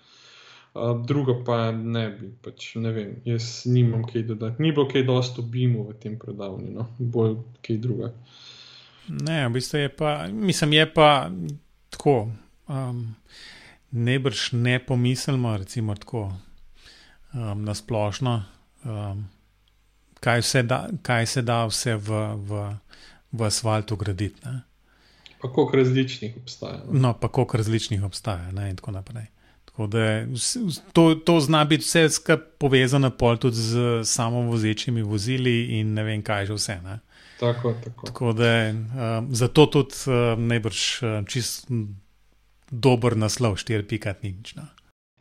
Uh, 0.73 1.05
druga 1.05 1.35
pa 1.45 1.57
ne 1.71 2.07
bi, 2.09 2.31
pač, 2.41 2.71
ne 2.81 2.91
vem, 2.91 3.15
jaz 3.25 3.67
nimam 3.69 4.05
kaj 4.09 4.23
dodati. 4.31 4.61
Ni 4.63 4.71
bilo 4.71 4.87
kaj 4.89 5.03
dosto 5.05 5.45
bimu 5.45 5.85
v 5.89 5.97
tem 6.01 6.15
predavanju, 6.19 6.71
no? 6.73 6.87
bolj 6.97 7.35
kaj 7.61 7.77
druga. 7.77 8.09
Ne, 9.07 9.43
v 9.47 9.51
bistvu 9.53 9.83
je 9.83 9.91
pa, 9.93 10.15
mislim, 10.31 10.73
je 10.79 10.87
pa 10.93 11.09
tako. 11.93 12.31
Um, 12.67 13.15
Nebrž 13.93 14.55
ne 14.57 14.79
pomislimo, 14.81 15.51
recimo 15.57 15.93
tako 15.95 16.31
um, 17.33 17.61
na 17.61 17.75
splošno, 17.77 18.43
um, 18.83 19.27
kaj, 20.19 20.41
da, 20.63 20.87
kaj 21.01 21.25
se 21.25 21.41
da 21.41 21.65
vse 21.69 21.95
v, 21.95 22.23
v, 22.35 22.63
v 23.31 23.45
asfaltu 23.45 23.95
graditi. 23.95 24.41
Pa 25.41 25.51
koliko 25.51 25.77
različnih 25.77 26.37
obstaja. 26.41 26.81
No, 26.89 26.99
no 26.99 27.13
pa 27.13 27.27
koliko 27.27 27.57
različnih 27.57 28.03
obstaja, 28.03 28.51
ne, 28.51 28.69
in 28.69 28.75
tako 28.75 28.91
naprej. 28.97 29.27
Da, 29.77 30.25
to, 30.93 31.15
to 31.15 31.39
zna 31.39 31.63
biti 31.65 31.83
vse 31.83 32.09
skupaj 32.09 32.37
povezano 32.57 33.09
tudi 33.39 33.55
z 33.55 34.03
samo 34.03 34.41
vozečimi 34.41 35.01
vozili 35.01 35.79
in 35.79 35.93
ne 35.93 36.03
vem, 36.03 36.21
kaj 36.21 36.45
že 36.45 36.53
vse. 36.53 36.75
Ne? 36.83 36.99
Tako, 37.39 37.73
tako. 37.83 38.05
tako 38.05 38.33
da, 38.33 38.69
uh, 38.69 39.25
zato 39.31 39.65
tudi 39.65 39.95
uh, 40.07 40.39
najbrž 40.39 41.03
uh, 41.03 41.25
čist 41.25 41.67
dober 42.71 43.17
naslov 43.17 43.55
4.0. 43.55 44.55
No. 44.55 44.67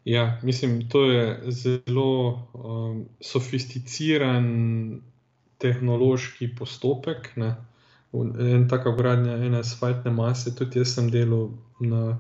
Ja, 0.05 0.39
mislim, 0.43 0.89
to 0.89 1.05
je 1.11 1.41
zelo 1.47 2.49
um, 2.55 3.05
sofisticiran 3.21 4.47
tehnološki 5.59 6.55
postopek. 6.59 7.37
Ne? 7.37 7.55
En 8.13 8.69
taka 8.69 8.93
gradnja 8.97 9.37
ene 9.41 9.63
asfaltne 9.63 10.11
mase, 10.13 10.53
tudi 10.57 10.83
jaz 10.83 10.95
sem 10.95 11.09
delal 11.11 11.49
na 11.81 12.19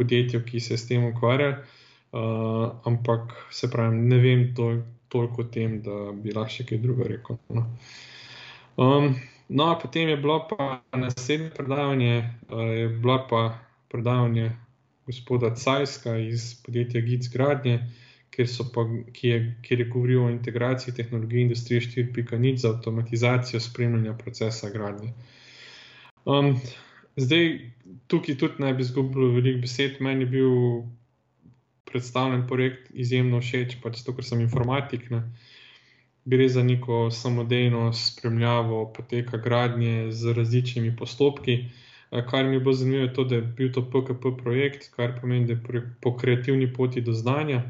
podjetju, 0.00 0.42
ki 0.48 0.60
se 0.64 0.78
s 0.80 0.88
tem 0.88 1.04
ukvarja. 1.12 1.58
Uh, 2.10 2.72
ampak 2.88 3.36
se 3.54 3.68
pravi, 3.70 4.00
ne 4.10 4.18
vem 4.18 4.48
to, 4.56 4.72
toliko 5.08 5.44
o 5.44 5.50
tem, 5.52 5.78
da 5.84 6.10
bi 6.10 6.34
lahko 6.34 6.56
še 6.56 6.66
kaj 6.66 6.80
druga 6.82 7.06
rekel. 7.06 7.38
No. 7.54 7.66
Um, 8.80 9.12
no, 9.46 9.68
potem 9.78 10.10
je 10.10 10.16
bilo 10.18 10.40
pa 10.50 10.80
naslednje 10.96 11.52
predavanje, 11.54 12.16
uh, 12.50 12.64
je 12.66 12.88
bilo 12.96 13.20
pa 13.30 13.44
predavanje 13.92 14.50
gospoda 15.06 15.54
Cajska 15.54 16.16
iz 16.18 16.54
podjetja 16.64 17.00
Gids 17.06 17.30
Gradnje, 17.30 17.78
kjer, 18.30 18.50
pa, 18.74 18.84
ki 19.12 19.28
je, 19.28 19.38
kjer 19.62 19.80
je 19.80 19.88
govoril 19.90 20.24
o 20.24 20.30
integraciji 20.30 20.94
tehnologij 20.94 21.46
industrije 21.46 21.80
4.0 21.80 22.56
za 22.56 22.74
avtomatizacijo 22.74 23.60
spremljanja 23.60 24.14
procesa 24.18 24.70
gradnje. 24.70 25.12
Um, 26.24 26.54
Zdaj, 27.20 27.46
tukaj 28.06 28.36
tudi 28.38 28.64
ne 28.64 28.72
bi 28.74 28.84
izgubil 28.86 29.32
veliko 29.36 29.62
besed. 29.64 30.00
Meni 30.00 30.26
je 30.26 30.30
bil 30.34 30.52
predstavljen 31.90 32.46
projekt 32.48 32.90
izjemno 32.94 33.40
všeč, 33.42 33.76
pač 33.82 34.00
zato, 34.00 34.14
ker 34.18 34.26
sem 34.26 34.42
informatik. 34.44 35.08
Ne. 35.10 35.22
Gre 36.30 36.48
za 36.48 36.62
neko 36.62 37.02
samodejno 37.10 37.88
spremljavo 37.96 38.84
poteka 38.96 39.40
gradnje 39.42 40.12
z 40.12 40.34
različnimi 40.36 40.94
postopki. 40.96 41.58
Kar 42.30 42.46
mi 42.46 42.56
je 42.56 42.60
bilo 42.60 42.74
zanimivo, 42.74 43.02
je 43.02 43.12
to, 43.14 43.24
da 43.24 43.38
je 43.38 43.42
bil 43.58 43.72
to 43.72 43.84
PKP 43.86 44.32
projekt, 44.42 44.88
kar 44.96 45.14
pomeni, 45.20 45.46
da 45.46 45.54
je 45.54 45.84
po 46.02 46.16
kreativni 46.16 46.72
poti 46.74 47.00
do 47.00 47.12
znanja 47.12 47.62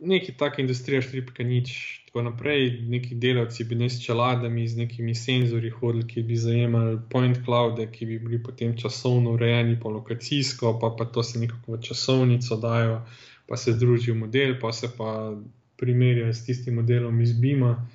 neki 0.00 0.32
taki 0.36 0.62
industrija 0.62 1.02
4.0, 1.02 2.06
tako 2.06 2.22
naprej, 2.22 2.80
neki 2.80 3.14
delavci 3.14 3.64
bi 3.64 3.74
ne 3.74 3.90
s 3.90 4.02
čeladami, 4.04 4.68
z 4.68 4.76
nekimi 4.76 5.14
senzori 5.14 5.70
hodili, 5.70 6.06
ki 6.08 6.22
bi 6.22 6.36
zajemali 6.36 6.98
point 7.10 7.38
cloude, 7.44 7.86
ki 7.92 8.06
bi 8.06 8.18
bili 8.18 8.42
potem 8.42 8.76
časovno 8.76 9.32
urejeni, 9.32 9.78
pa 9.82 9.88
lokacijsko, 9.88 10.78
pa, 10.80 10.94
pa 10.98 11.04
to 11.04 11.22
se 11.22 11.38
nekako 11.38 11.76
v 11.76 11.80
časovnico 11.82 12.56
dajo, 12.56 13.00
pa 13.46 13.56
se 13.56 13.72
združijo 13.72 14.14
model, 14.14 14.54
pa 14.60 14.72
se 14.72 14.90
pa 14.96 15.36
primerjajo 15.76 16.34
s 16.34 16.44
tistim 16.44 16.74
modelom 16.74 17.20
iz 17.20 17.32
Bima, 17.40 17.86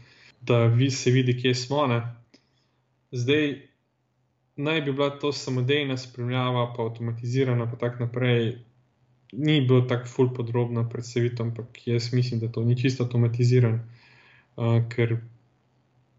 da 0.41 0.65
vi 0.65 0.91
se 0.91 1.11
vidi, 1.11 1.37
kje 1.41 1.55
smo. 1.55 1.87
Ne? 1.87 2.01
Zdaj. 3.11 3.61
Naj 4.55 4.81
bi 4.81 4.91
bila 4.93 5.09
to 5.09 5.31
samodejna 5.33 5.97
spremljava, 5.97 6.73
pa 6.77 6.83
avtomatizirana, 6.83 7.65
pa 7.71 7.77
tako 7.77 8.03
naprej 8.03 8.57
ni 9.38 9.62
bilo 9.62 9.82
tako 9.82 10.08
ful 10.08 10.34
podrobno 10.34 10.89
predstavitev, 10.89 11.46
ampak 11.46 11.88
jaz 11.88 12.13
mislim, 12.13 12.39
da 12.39 12.52
to 12.52 12.63
ni 12.63 12.78
čisto 12.80 13.04
automatiziran, 13.04 13.80
uh, 14.56 14.82
ker 14.89 15.17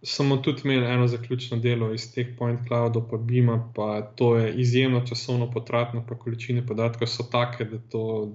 smo 0.03 0.37
tudi 0.37 0.61
imeli 0.64 0.87
eno 0.87 1.07
zaključno 1.07 1.59
delo 1.59 1.92
iz 1.94 2.12
teh 2.14 2.27
point 2.38 2.61
cloudov, 2.68 3.09
pa 3.11 3.16
Bima, 3.16 3.72
pa 3.74 4.03
to 4.03 4.37
je 4.37 4.55
izjemno 4.55 5.07
časovno 5.07 5.50
potratno, 5.50 6.05
pa 6.09 6.18
količine 6.18 6.66
podatkov 6.66 7.09
so 7.09 7.22
take, 7.33 7.64
da 7.64 7.79
to, 7.90 8.33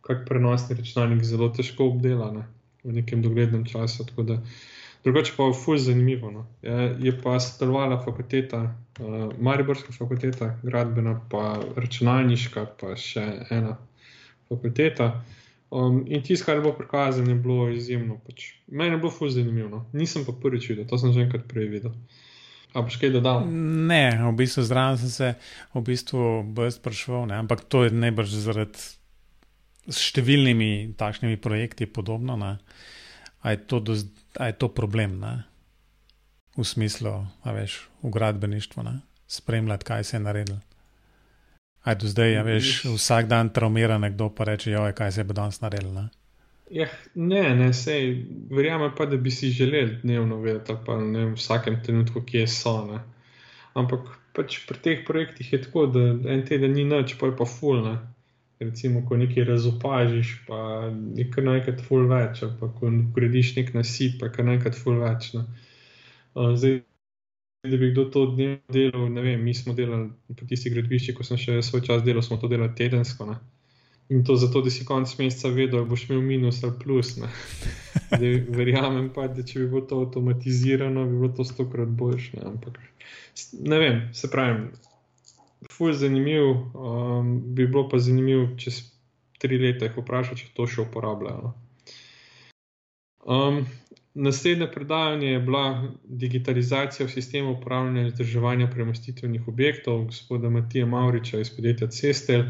kak 0.00 0.26
prenosni 0.28 0.76
računalnik, 0.76 1.24
zelo 1.24 1.48
težko 1.48 1.86
obdela 1.86 2.30
ne, 2.32 2.44
v 2.84 2.92
nekem 3.00 3.22
doglednem 3.22 3.64
času. 3.64 4.04
Drugače 5.04 5.32
pa 5.36 5.44
je 5.48 5.52
ful 5.64 5.78
zanimivo. 5.78 6.30
No. 6.30 6.46
Je, 6.62 6.96
je 7.00 7.12
pa 7.22 7.38
sodelovala 7.40 8.02
fakulteta, 8.04 8.74
uh, 9.00 9.30
Mariborska 9.40 9.92
fakulteta, 9.92 10.58
gradbena, 10.62 11.20
pa 11.30 11.60
računalniška, 11.76 12.66
pa 12.80 12.96
še 12.96 13.24
ena 13.50 13.78
fakulteta. 14.50 15.22
Um, 15.70 16.02
in 16.06 16.22
tisto, 16.22 16.44
kar 16.44 16.56
je 16.56 16.64
bilo 16.64 16.74
prikazano, 16.74 17.30
je 17.30 17.34
bilo 17.34 17.68
izjemno. 17.70 18.18
Pač. 18.26 18.52
Meni 18.66 18.90
je 18.90 18.98
bilo 18.98 19.10
fuz 19.10 19.34
zanimivo. 19.34 19.68
No. 19.68 19.84
Nisem 19.92 20.26
pa 20.26 20.34
prvič 20.34 20.68
videl, 20.72 20.86
to 20.90 20.98
sem 20.98 21.14
že 21.14 21.22
enkrat 21.22 21.46
prej 21.46 21.70
videl. 21.70 21.94
A 22.74 22.82
boš 22.86 22.98
kaj 23.02 23.14
dodal? 23.14 23.46
Ne, 23.90 24.14
v 24.18 24.34
bistvu 24.38 24.62
zraven 24.66 24.98
sem 24.98 25.10
se 25.10 25.28
v 25.74 25.82
bistvu 25.86 26.42
brez 26.54 26.78
sprašval, 26.78 27.26
ne? 27.30 27.38
ampak 27.42 27.66
to 27.66 27.86
je 27.86 27.94
najbrž 27.94 28.34
zaradi 28.46 28.78
številnimi 29.90 30.94
takšnimi 30.98 31.38
projekti 31.42 31.90
podobno. 31.90 32.38
A 32.38 33.46
je, 33.50 33.58
to 33.66 33.82
do, 33.82 33.98
a 34.38 34.50
je 34.50 34.54
to 34.54 34.70
problem 34.70 35.18
ne? 35.18 35.34
v 36.54 36.66
smislu, 36.66 37.26
veš, 37.42 37.90
v 38.02 38.14
gradbeništvu, 38.14 38.86
ne? 38.86 39.02
spremljati, 39.26 39.86
kaj 39.86 40.06
se 40.06 40.18
je 40.18 40.22
naredilo. 40.22 40.58
Aj 41.84 41.96
do 41.96 42.08
zdaj, 42.08 42.32
ja, 42.32 42.42
veš, 42.44 42.84
vsak 42.92 43.28
dan 43.30 43.52
traumira 43.56 43.98
nekdo, 43.98 44.28
pa 44.28 44.44
reče, 44.50 44.70
joj, 44.74 44.92
kaj 44.96 45.12
se 45.16 45.24
bo 45.24 45.36
danes 45.36 45.60
naredil. 45.62 45.92
Ne? 45.96 46.08
Ja, 46.70 46.86
ne, 47.14 47.42
ne, 47.56 47.70
sej, 47.74 48.12
verjamem 48.52 48.92
pa, 48.96 49.08
da 49.10 49.16
bi 49.16 49.32
si 49.32 49.50
želeli 49.50 49.98
dnevno 50.02 50.38
vedeti, 50.44 50.76
pa 50.86 50.98
ne 51.00 51.30
v 51.32 51.38
vsakem 51.38 51.80
trenutku, 51.82 52.22
kje 52.26 52.46
so. 52.46 52.76
Ne. 52.86 53.00
Ampak 53.74 54.12
pač 54.36 54.60
pri 54.68 54.78
teh 54.84 55.02
projektih 55.06 55.52
je 55.52 55.62
tako, 55.64 55.86
da 55.90 56.04
en 56.34 56.44
teden 56.46 56.76
ni 56.76 56.84
noč, 56.84 57.16
pa 57.18 57.32
je 57.32 57.36
pa 57.38 57.48
fulno 57.48 57.98
recimo, 58.60 59.02
ko 59.08 59.16
nekaj 59.16 59.44
razopažiš, 59.44 60.34
pa 60.46 60.90
je 61.16 61.24
kar 61.32 61.44
nekaj 61.44 61.78
ful 61.86 62.04
več, 62.10 62.42
pa 62.60 62.68
ko 62.76 62.92
gradiš 63.16 63.54
nek 63.56 63.72
nasip, 63.74 64.18
pa 64.20 64.28
je 64.28 64.36
kar 64.36 64.48
nekaj 64.48 64.74
ful 64.76 65.00
več. 65.00 65.30
No. 65.36 65.46
Zdaj, 66.36 66.82
da 67.62 67.76
bi 67.76 67.90
kdo 67.90 68.04
to 68.04 68.26
dnevno 68.26 68.58
delal, 68.68 69.12
ne 69.12 69.22
vem, 69.22 69.42
mi 69.44 69.54
smo 69.54 69.74
delali 69.74 70.10
po 70.38 70.46
tistih 70.48 70.72
gradbiščih, 70.72 71.16
ko 71.16 71.24
sem 71.26 71.40
še 71.40 71.60
svoj 71.62 71.82
čas 71.84 72.04
delal, 72.06 72.24
smo 72.24 72.38
to 72.40 72.48
delali 72.48 72.72
tedensko. 72.76 73.26
Ne. 73.28 73.36
In 74.10 74.24
to 74.26 74.34
zato, 74.40 74.62
da 74.64 74.72
si 74.72 74.86
konec 74.88 75.12
meseca 75.18 75.52
vedel, 75.54 75.82
ali 75.82 75.90
boš 75.90 76.06
imel 76.08 76.22
minus 76.24 76.62
ali 76.64 76.72
plus. 76.80 77.12
Verjamem 78.58 79.10
pa, 79.14 79.28
da 79.28 79.44
če 79.46 79.60
bi 79.60 79.68
bilo 79.74 79.84
to 79.86 80.00
avtomatizirano, 80.06 81.04
bi 81.06 81.20
bilo 81.20 81.32
to 81.36 81.44
stokrat 81.44 81.92
boljše. 82.00 82.40
Ampak 82.48 82.80
ne 83.60 83.78
vem, 83.78 84.00
se 84.16 84.30
pravi, 84.32 84.70
fulj 85.70 85.98
zanimiv, 86.00 86.48
um, 86.74 87.36
bi 87.54 87.68
bilo 87.68 87.84
pa 87.92 88.00
zanimivo, 88.00 88.48
če 88.58 88.72
se 88.72 88.88
tri 89.40 89.60
leta 89.60 89.86
jih 89.86 90.00
vprašaj, 90.00 90.40
če 90.40 90.50
to 90.56 90.66
še 90.68 90.82
uporabljajo. 90.88 91.52
Um, 93.30 93.62
naslednje 94.14 94.66
predavanje 94.72 95.28
je 95.28 95.40
bila 95.40 95.92
digitalizacija 96.04 97.06
v 97.06 97.10
sistemu 97.10 97.52
upravljanja 97.52 98.00
in 98.00 98.06
vzdrževanja 98.06 98.66
premostitvenih 98.70 99.48
objektov, 99.48 100.04
gospoda 100.04 100.50
Matija 100.50 100.86
Mauriča 100.86 101.40
iz 101.40 101.50
podjetja 101.56 101.86
Cestel. 101.86 102.42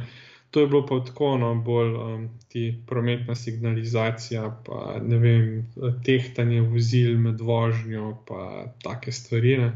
To 0.51 0.61
je 0.61 0.66
bilo 0.66 0.87
pa 0.87 1.05
tako, 1.05 1.38
no, 1.38 1.55
bolj 1.55 1.94
um, 1.94 2.29
ti 2.49 2.83
prometna 2.87 3.35
signalizacija, 3.35 4.62
pa 4.66 4.99
ne 5.03 5.18
vem, 5.18 5.66
tehtanje 6.05 6.61
vozil 6.61 7.18
med 7.18 7.40
vožnjo, 7.40 8.16
pa 8.27 8.66
take 8.83 9.12
stvari. 9.12 9.57
Ne. 9.59 9.73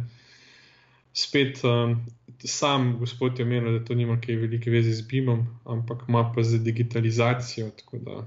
Spet 1.12 1.60
um, 1.64 2.00
sam 2.44 2.96
gospod 2.98 3.38
je 3.38 3.44
omenil, 3.44 3.78
da 3.78 3.84
to 3.84 3.94
nima 3.94 4.18
kaj 4.20 4.36
velike 4.36 4.70
veze 4.70 4.92
z 4.92 5.06
BIM-om, 5.08 5.46
ampak 5.64 6.08
ima 6.08 6.32
pa 6.34 6.42
za 6.42 6.58
digitalizacijo. 6.58 7.70
Da, 7.92 8.24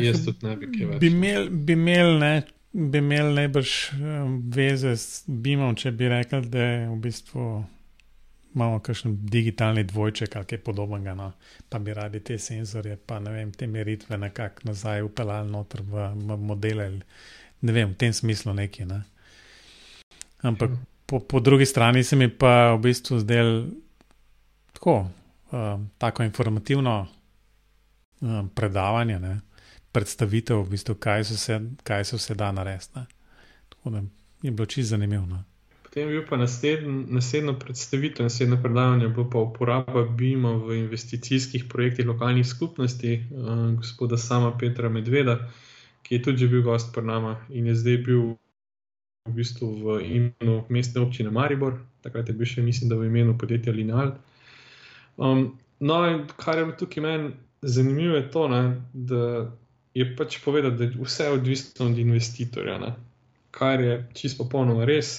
jaz 0.00 0.24
tudi 0.24 0.46
ne 0.46 0.56
bi 0.56 0.68
kaj 0.72 0.90
več. 0.90 1.00
Bi 1.02 1.10
imel, 1.12 1.48
bi 1.50 1.76
imel, 1.76 2.12
ne, 2.22 2.32
bi 2.72 3.02
imel 3.02 3.32
najbrž 3.36 3.76
um, 3.96 4.36
veze 4.54 4.96
s 4.96 5.24
BIM-om, 5.26 5.76
če 5.78 5.92
bi 5.96 6.10
rekel, 6.12 6.46
da 6.50 6.68
je 6.68 6.84
v 6.90 7.00
bistvu. 7.06 7.46
Imamo 8.56 8.78
kakšen 8.80 9.18
digitalni 9.28 9.82
dvojček 9.84 10.32
ali 10.38 10.46
kaj 10.48 10.62
podobnega, 10.64 11.12
no? 11.12 11.26
pa 11.68 11.76
bi 11.78 11.92
radi 11.92 12.22
te 12.24 12.38
senzorje, 12.40 12.94
pa 12.96 13.18
ne 13.20 13.34
vem, 13.34 13.50
te 13.52 13.66
meritve 13.68 14.16
nekako 14.16 14.70
nazaj 14.70 15.04
upeljali 15.04 15.52
noter 15.52 15.82
v 15.84 16.38
modele. 16.40 16.86
Ne 17.60 17.74
vem, 17.76 17.92
v 17.92 17.98
tem 18.00 18.14
smislu 18.16 18.54
nekaj. 18.56 18.88
Ne? 18.88 19.02
Ampak 20.40 20.72
mhm 20.72 20.86
po, 21.06 21.20
po 21.20 21.40
drugi 21.40 21.66
strani 21.66 22.04
se 22.04 22.16
mi 22.16 22.28
pa 22.28 22.72
v 22.72 22.78
bistvu 22.78 23.18
zdel 23.18 23.64
tako, 24.72 25.06
um, 25.52 25.90
tako 25.98 26.22
informativno 26.22 27.06
um, 28.20 28.48
predavanje, 28.48 29.18
ne? 29.18 29.40
Predstavitev, 29.96 30.60
v 30.60 30.76
bistvu, 30.76 30.94
kaj, 31.00 31.24
se 31.24 31.34
vse, 31.34 31.60
kaj 31.88 32.04
se 32.04 32.20
vse 32.20 32.34
da 32.36 32.52
narediti. 32.52 33.04
Tako 33.72 33.90
da 33.90 34.02
je 34.42 34.50
bilo 34.50 34.66
čisto 34.66 34.90
zanimivo. 34.92 35.26
No? 35.26 35.44
Potem 35.82 36.08
je 36.08 36.18
bil 36.18 36.24
pa 36.28 36.36
naslednjo 36.36 37.54
predstavitev, 37.58 38.26
naslednjo 38.28 38.58
predavanje, 38.62 39.08
bilo 39.08 39.30
pa 39.30 39.38
uporaba 39.38 40.04
BIM-a 40.04 40.52
v 40.60 40.76
investicijskih 40.82 41.64
projektih 41.64 42.06
lokalnih 42.06 42.46
skupnosti, 42.46 43.22
um, 43.32 43.76
gospoda 43.76 44.18
Sama 44.20 44.52
Petra 44.58 44.88
Medveda, 44.88 45.38
ki 46.02 46.14
je 46.14 46.22
tudi 46.22 46.48
bil 46.48 46.62
gost 46.62 46.92
pri 46.94 47.06
nama 47.06 47.38
in 47.48 47.66
je 47.66 47.74
zdaj 47.74 47.96
bil 48.04 48.36
v 49.26 49.32
bistvu 49.34 49.72
v 49.82 50.00
imenu 50.04 50.64
mestne 50.68 51.00
občine 51.00 51.30
Maribor, 51.30 51.80
takrat 52.04 52.28
je 52.28 52.36
bil 52.36 52.46
še, 52.46 52.62
mislim, 52.62 52.92
da 52.92 53.00
v 53.00 53.08
imenu 53.08 53.38
podjetja 53.38 53.72
Lineal. 53.72 54.12
Um, 55.16 55.56
no, 55.80 56.02
kar 56.36 56.60
je 56.60 56.76
tukaj 56.76 57.02
meni 57.02 57.32
zanimivo, 57.62 58.20
je 58.20 58.30
to, 58.30 58.48
ne, 58.52 58.62
da 58.92 59.48
je 59.96 60.06
pač 60.16 60.38
povedal, 60.44 60.74
da 60.76 60.84
je 60.84 60.96
vse 61.00 61.30
odvisno 61.32 61.86
od 61.86 61.98
investitorja, 61.98 62.78
ne, 62.78 62.94
kar 63.50 63.80
je 63.80 64.00
čisto 64.14 64.44
popolnoma 64.44 64.84
res. 64.84 65.14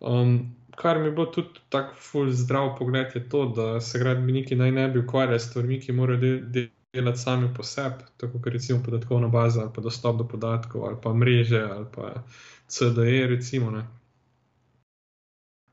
Um, 0.00 0.54
kar 0.76 0.98
mi 0.98 1.10
bo 1.12 1.26
tudi 1.26 1.60
tako 1.68 1.98
ful 2.00 2.30
zdrav 2.32 2.74
pogled, 2.78 3.12
je 3.14 3.28
to, 3.28 3.44
da 3.56 3.80
se 3.80 4.00
gradbeniki 4.00 4.56
naj 4.56 4.72
ne 4.72 4.88
bi 4.88 5.04
ukvarjali 5.04 5.40
s 5.40 5.50
stvarmi, 5.50 5.80
ki 5.80 5.92
morajo 5.92 6.20
delati. 6.20 6.70
Delati 6.94 7.18
sami 7.18 7.48
po 7.56 7.64
sebi, 7.66 8.04
tako 8.22 8.38
kot 8.38 8.52
recimo 8.54 8.78
podatkovna 8.84 9.26
baza, 9.28 9.64
ali 9.64 9.70
pa 9.74 9.82
dostop 9.82 10.18
do 10.18 10.28
podatkov, 10.30 10.84
ali 10.86 10.96
pa 11.02 11.10
mreže, 11.14 11.62
ali 11.62 11.86
pa 11.94 12.22
CDE, 12.70 13.26
recimo. 13.26 13.82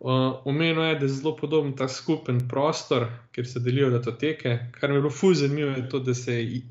Omenil 0.03 0.83
je, 0.83 0.95
da 0.95 1.05
je 1.05 1.09
zelo 1.09 1.35
podoben 1.35 1.75
ta 1.77 1.87
skupen 1.87 2.47
prostor, 2.49 3.05
kjer 3.31 3.47
se 3.47 3.59
delijo 3.59 3.89
datoteke. 3.89 4.57
Kar 4.71 4.89
mi 4.89 4.95
je 4.95 5.01
bilo 5.01 5.11
fulj 5.13 5.35
zanimivo, 5.35 5.69
je 5.69 5.89
to, 5.89 5.99
da 5.99 6.13
se 6.13 6.61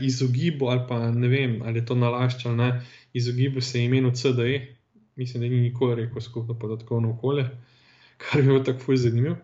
izogibo, 0.00 0.66
ali 0.66 0.80
pa 0.88 1.10
ne 1.10 1.28
vem, 1.28 1.60
ali 1.62 1.78
je 1.78 1.86
to 1.86 1.94
nalaščal, 1.94 2.56
ne, 2.56 2.70
izogibo 3.12 3.60
se 3.60 3.84
imenu 3.84 4.10
CDE. 4.10 4.76
Mislim, 5.16 5.42
da 5.42 5.48
ni 5.48 5.60
nikoli 5.60 5.94
rekel 5.94 6.20
skupno 6.20 6.54
podatkovno 6.58 7.10
okolje, 7.10 7.44
kar 8.22 8.42
mi 8.42 8.48
je 8.48 8.52
bilo 8.52 8.64
tako 8.64 8.78
fulj 8.78 8.96
zanimivo. 8.96 9.36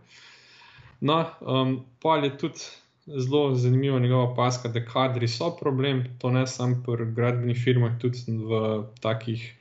No, 1.01 1.25
um, 1.41 1.85
pa 2.03 2.17
je 2.17 2.39
tudi 2.39 2.59
zelo 3.07 3.55
zanimiva 3.55 3.99
njegova 3.99 4.35
paska, 4.35 4.69
da 4.69 4.85
kadri 4.85 5.29
so 5.29 5.53
problem, 5.61 6.05
to 6.19 6.31
ne 6.31 6.47
samo 6.47 6.83
pri 6.87 7.07
gradbenih 7.13 7.63
firmah, 7.65 7.95
tudi 8.01 8.19
v 8.27 8.83
takih 9.01 9.53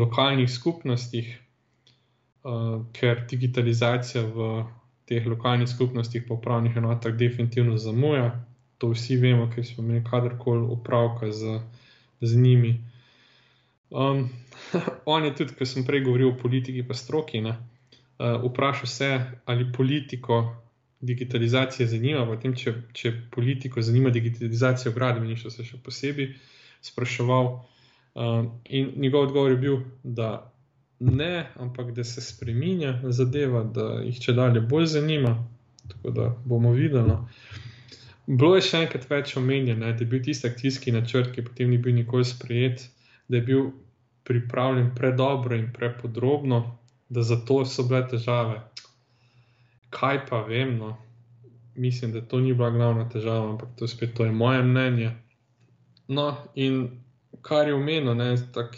lokalnih 0.00 0.50
skupnostih, 0.50 1.36
uh, 1.40 1.47
ker 2.92 3.24
digitalizacija 3.30 4.24
v 4.24 4.48
teh 5.08 5.26
lokalnih 5.26 5.68
skupnostih, 5.68 6.24
pa 6.28 6.34
upravnih 6.34 6.76
enotah, 6.76 7.14
definitivno 7.16 7.76
zamuja. 7.76 8.44
To 8.78 8.92
vsi 8.92 9.16
vemo, 9.16 9.48
ker 9.50 9.66
smo 9.66 9.84
imeli 9.84 10.04
kadarkoli 10.04 10.62
upravka 10.70 11.32
z, 11.32 11.58
z 12.20 12.36
njimi. 12.36 12.76
Um, 13.90 14.28
on 15.14 15.24
je 15.24 15.34
tudi, 15.34 15.56
ko 15.56 15.66
sem 15.66 15.86
prej 15.86 16.04
govoril 16.04 16.30
o 16.30 16.36
politiki, 16.38 16.84
pa 16.86 16.94
stroki, 16.94 17.40
ne, 17.40 17.56
uh, 18.18 18.36
vprašal 18.44 18.86
se, 18.86 19.10
ali 19.44 19.72
politiko 19.72 20.42
digitalizacije 21.00 21.86
zanima, 21.88 22.26
potem, 22.26 22.54
če, 22.54 22.74
če 22.92 23.12
politiko 23.30 23.82
zanima 23.82 24.10
digitalizacija 24.10 24.92
v 24.92 24.98
gradbeništvu, 24.98 25.50
se 25.50 25.64
še 25.64 25.80
posebej 25.82 26.32
spraševal. 26.84 27.50
Um, 28.18 28.50
in 28.64 28.92
njegov 28.96 29.28
odgovor 29.28 29.54
je 29.54 29.60
bil, 29.62 29.80
da 30.02 30.50
ne, 31.00 31.46
ampak 31.56 31.92
da 31.94 32.04
se 32.04 32.20
spremenja 32.20 32.98
zadeva, 33.04 33.62
da 33.64 34.00
jih 34.02 34.20
če 34.20 34.34
dalje 34.34 34.60
bolj 34.60 34.86
zanima. 34.94 35.36
Tako 35.88 36.10
da 36.10 36.28
bomo 36.44 36.72
videli. 36.76 37.08
No. 37.08 37.28
Bilo 38.26 38.56
je 38.58 38.64
še 38.66 38.82
enkrat 38.84 39.06
več 39.10 39.36
omenjeno, 39.40 39.86
da 39.86 40.04
je 40.04 40.08
bil 40.10 40.20
tisti 40.24 40.50
akcijski 40.50 40.92
načrt, 40.92 41.32
ki 41.32 41.46
potem 41.46 41.70
ni 41.72 41.78
bil 41.80 41.94
nikoli 41.96 42.26
sprejet, 42.28 42.84
da 43.28 43.38
je 43.38 43.46
bil 43.46 43.70
pripravljen 44.28 44.90
predobro 44.96 45.56
in 45.56 45.70
prepodrobno, 45.72 46.60
da 47.08 47.24
zato 47.24 47.62
so 47.64 47.86
bile 47.88 48.02
težave. 48.10 48.58
Kaj 49.94 50.26
pa 50.28 50.42
vem, 50.44 50.76
no? 50.76 50.96
mislim, 51.78 52.12
da 52.12 52.20
to 52.20 52.40
ni 52.40 52.52
bila 52.54 52.70
glavna 52.70 53.08
težava, 53.08 53.50
ampak 53.50 53.68
to, 53.78 53.88
spet, 53.88 54.14
to 54.14 54.24
je 54.24 54.32
moje 54.32 54.62
mnenje. 54.62 55.12
No, 56.08 56.36
in 56.54 56.88
kar 57.42 57.68
je 57.68 57.74
omenil, 57.74 58.14
ne, 58.14 58.34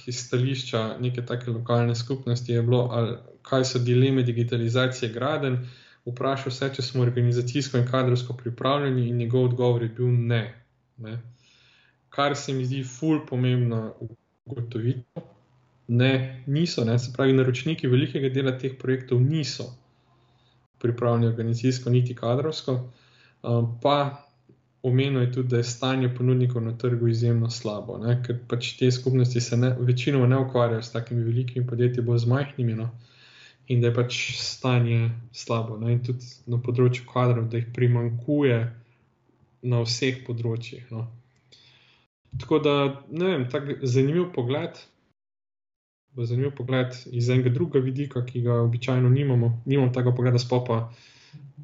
iz 0.06 0.20
stališča 0.26 0.96
neke 1.00 1.26
take 1.26 1.50
lokalne 1.50 1.94
skupnosti, 1.94 2.52
je 2.52 2.62
bilo, 2.62 2.88
ali, 2.92 3.16
kaj 3.42 3.64
so 3.64 3.78
dileme 3.78 4.22
digitalizacije 4.22 5.12
graden. 5.12 5.58
Vprašal 6.06 6.52
se, 6.52 6.70
če 6.74 6.82
smo 6.82 7.02
organizacijsko 7.02 7.78
in 7.78 7.86
kadrovsko 7.90 8.36
pripravljeni, 8.36 9.08
in 9.08 9.16
njegov 9.16 9.44
odgovor 9.50 9.82
je 9.82 9.88
bil 9.88 10.08
ne. 10.08 10.42
ne. 10.96 11.18
Kar 12.08 12.36
se 12.36 12.52
mi 12.52 12.64
zdi 12.64 12.82
ful 12.84 13.20
pomembno 13.26 13.94
ugotoviti. 14.44 15.04
Ne, 15.88 16.42
niso, 16.46 16.84
ne, 16.84 16.98
se 16.98 17.12
pravi, 17.12 17.32
naročniki 17.32 17.88
velikega 17.90 18.28
dela 18.28 18.52
teh 18.58 18.78
projektov 18.78 19.20
niso 19.20 19.66
pripravljeni 20.78 21.26
organizacijsko, 21.26 21.90
niti 21.90 22.14
kadrovsko, 22.14 22.76
um, 23.42 23.80
pa 23.82 24.29
omenil 24.82 25.20
je 25.20 25.32
tudi, 25.32 25.48
da 25.48 25.56
je 25.56 25.64
stanje 25.64 26.08
ponudnikov 26.14 26.62
na 26.62 26.78
trgu 26.78 27.08
izjemno 27.08 27.50
slabo, 27.50 27.98
ne? 27.98 28.16
ker 28.26 28.38
pač 28.48 28.72
te 28.78 28.90
skupnosti 28.90 29.40
se 29.40 29.56
ne, 29.56 29.74
večinoma 29.80 30.26
ne 30.26 30.38
ukvarjajo 30.38 30.82
s 30.82 30.92
takimi 30.92 31.24
velikimi 31.24 31.66
podjetji, 31.66 32.04
bolj 32.04 32.18
z 32.18 32.30
majhnimi. 32.32 32.74
No? 32.74 32.90
In 33.68 33.80
da 33.80 33.90
je 33.90 33.94
pač 33.94 34.20
stanje 34.40 35.10
slabo, 35.32 35.78
no? 35.78 35.90
in 35.90 36.00
tudi 36.04 36.26
na 36.46 36.58
področju 36.58 37.06
kadrov, 37.12 37.48
da 37.50 37.60
jih 37.60 37.68
primankuje 37.76 38.60
na 39.62 39.82
vseh 39.84 40.24
področjih. 40.26 40.88
No? 40.90 41.06
Tako 42.40 42.62
da, 42.64 42.74
ne 43.10 43.34
vem, 43.34 43.46
tako 43.52 43.78
zanimiv 43.82 44.30
pogled. 44.34 44.80
Zanimiv 46.16 46.56
pogled 46.58 46.96
iz 47.14 47.28
enega 47.30 47.52
drugega 47.54 47.84
vidika, 47.84 48.24
ki 48.26 48.42
ga 48.42 48.62
običajno 48.64 49.08
nimamo, 49.12 49.60
nimamo 49.66 49.92
tega 49.94 50.12
pogleda, 50.16 50.40
spopa. 50.42 50.78
Uh, 50.88 51.08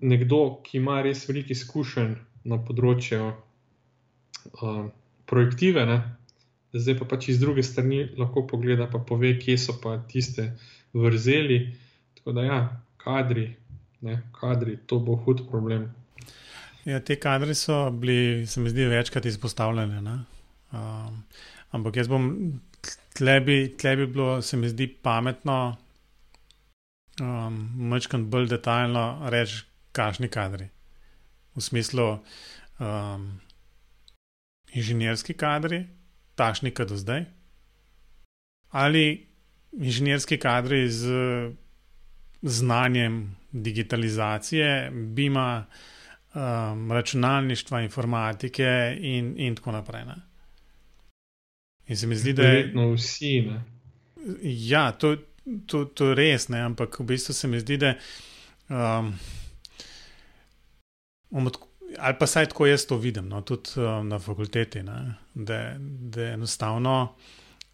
nekdo, 0.01 0.61
ki 0.65 0.79
ima 0.79 1.01
res 1.03 1.25
veliko 1.29 1.53
izkušenj 1.55 2.15
na 2.47 2.59
področju 2.63 3.33
uh, 3.33 4.85
projektive, 5.27 5.87
ne? 5.89 5.99
zdaj 6.77 6.99
pa 6.99 7.09
pač 7.09 7.31
iz 7.33 7.41
druge 7.41 7.63
strani 7.65 8.05
lahko 8.19 8.45
pogleda, 8.49 8.89
pa 8.91 8.99
pove, 8.99 9.33
kje 9.41 9.57
so 9.59 9.77
pa 9.83 9.97
tiste 10.11 10.51
vrzeli. 10.97 11.61
Tako 12.19 12.35
da, 12.37 12.45
ja, 12.45 12.59
kadri, 13.01 13.47
ne, 14.05 14.19
kadri, 14.37 14.77
to 14.87 14.99
bo 15.01 15.17
hud 15.25 15.47
problem. 15.51 15.89
Ja, 16.87 17.01
te 17.01 17.17
kadri 17.19 17.55
so 17.59 17.87
bili, 17.91 18.47
se 18.47 18.61
mi 18.61 18.71
zdi, 18.71 18.87
večkrat 18.91 19.27
izpostavljene. 19.27 20.19
Um, 20.77 21.23
ampak 21.75 21.97
jaz 21.97 22.11
bom, 22.11 22.29
tle 23.17 23.41
bi, 23.41 23.59
tle 23.79 23.97
bi 23.97 24.07
bilo, 24.07 24.43
se 24.43 24.59
mi 24.61 24.71
zdi, 24.71 24.87
pametno, 25.03 25.77
um, 27.23 27.59
mečkam 27.91 28.29
bolj 28.31 28.51
detaljno 28.55 29.07
reči, 29.33 29.65
kakšni 29.97 30.29
kadri. 30.29 30.69
V 31.57 31.63
smislu 31.65 32.19
um, 32.79 33.41
inženirski 34.77 35.35
kadri, 35.35 35.87
takšni, 36.37 36.71
kot 36.77 36.89
do 36.93 36.97
zdaj, 37.01 37.25
ali 38.77 39.27
inženirski 39.73 40.39
kadri 40.39 40.85
z 40.93 41.09
znanjem 42.43 43.37
digitalizacije, 43.53 44.91
bima, 44.93 45.67
um, 46.35 46.93
računalništva, 46.93 47.81
informatike 47.81 48.97
in, 49.01 49.35
in 49.37 49.57
tako 49.57 49.73
naprej. 49.73 50.05
Ne? 50.05 50.17
In 51.87 51.97
se 51.97 52.07
mi 52.07 52.17
zdi, 52.17 52.33
da 52.33 52.43
je. 52.43 52.53
Verjetno 52.53 52.93
vsi. 52.93 53.41
Ne? 53.41 53.63
Ja, 54.43 54.93
to, 54.93 55.17
to, 55.67 55.85
to 55.85 56.09
je 56.09 56.15
res, 56.15 56.49
ne? 56.49 56.61
ampak 56.61 57.01
v 57.01 57.05
bistvu 57.05 57.35
se 57.35 57.49
mi 57.49 57.61
zdi, 57.61 57.77
da. 57.77 57.95
Um, 58.69 59.15
ali 61.99 62.19
pa 62.19 62.27
saj 62.27 62.47
tako 62.53 62.67
jaz 62.67 62.87
to 62.87 62.97
vidim, 62.97 63.29
no, 63.29 63.41
tudi 63.41 63.81
um, 63.81 64.09
na 64.09 64.19
fakulteti, 64.19 64.83
ne, 64.83 65.15
da, 65.35 65.75
da 65.79 66.23
enostavno 66.23 67.15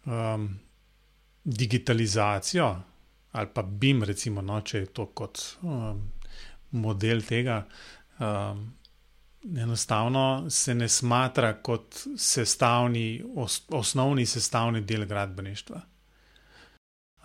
um, 0.05 0.49
digitalizacijo 1.43 2.75
ali 3.31 3.47
pa 3.53 3.61
BIM, 3.61 4.03
recimo, 4.03 4.41
no, 4.41 4.61
če 4.61 4.79
je 4.79 4.85
to 4.85 5.05
kot 5.05 5.39
um, 5.61 6.11
model 6.71 7.21
tega. 7.21 7.63
Um, 8.19 8.73
Enostavno 9.43 10.49
se 10.49 10.71
ne 10.75 10.87
smatra 10.87 11.49
kot 11.59 11.97
sestavni, 12.15 13.23
os, 13.35 13.57
osnovni 13.75 14.23
sestavni 14.25 14.81
del 14.87 15.03
gradbeništva. 15.05 15.81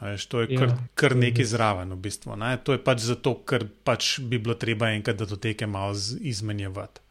Veš, 0.01 0.27
to 0.31 0.41
je 0.41 0.55
kar, 0.55 0.69
ja, 0.71 0.77
kar 0.95 1.17
nekaj 1.19 1.47
zraven, 1.51 1.93
v 1.97 2.03
bistvu. 2.07 2.37
Ne? 2.39 2.53
To 2.63 2.77
je 2.77 2.83
pač 2.83 3.03
zato, 3.03 3.35
ker 3.43 3.67
pač 3.67 4.19
bi 4.23 4.39
bilo 4.39 4.55
treba 4.55 4.93
enkrat 4.95 5.19
datoteke 5.19 5.67
malo 5.67 5.97
izmenjevati, 6.21 7.03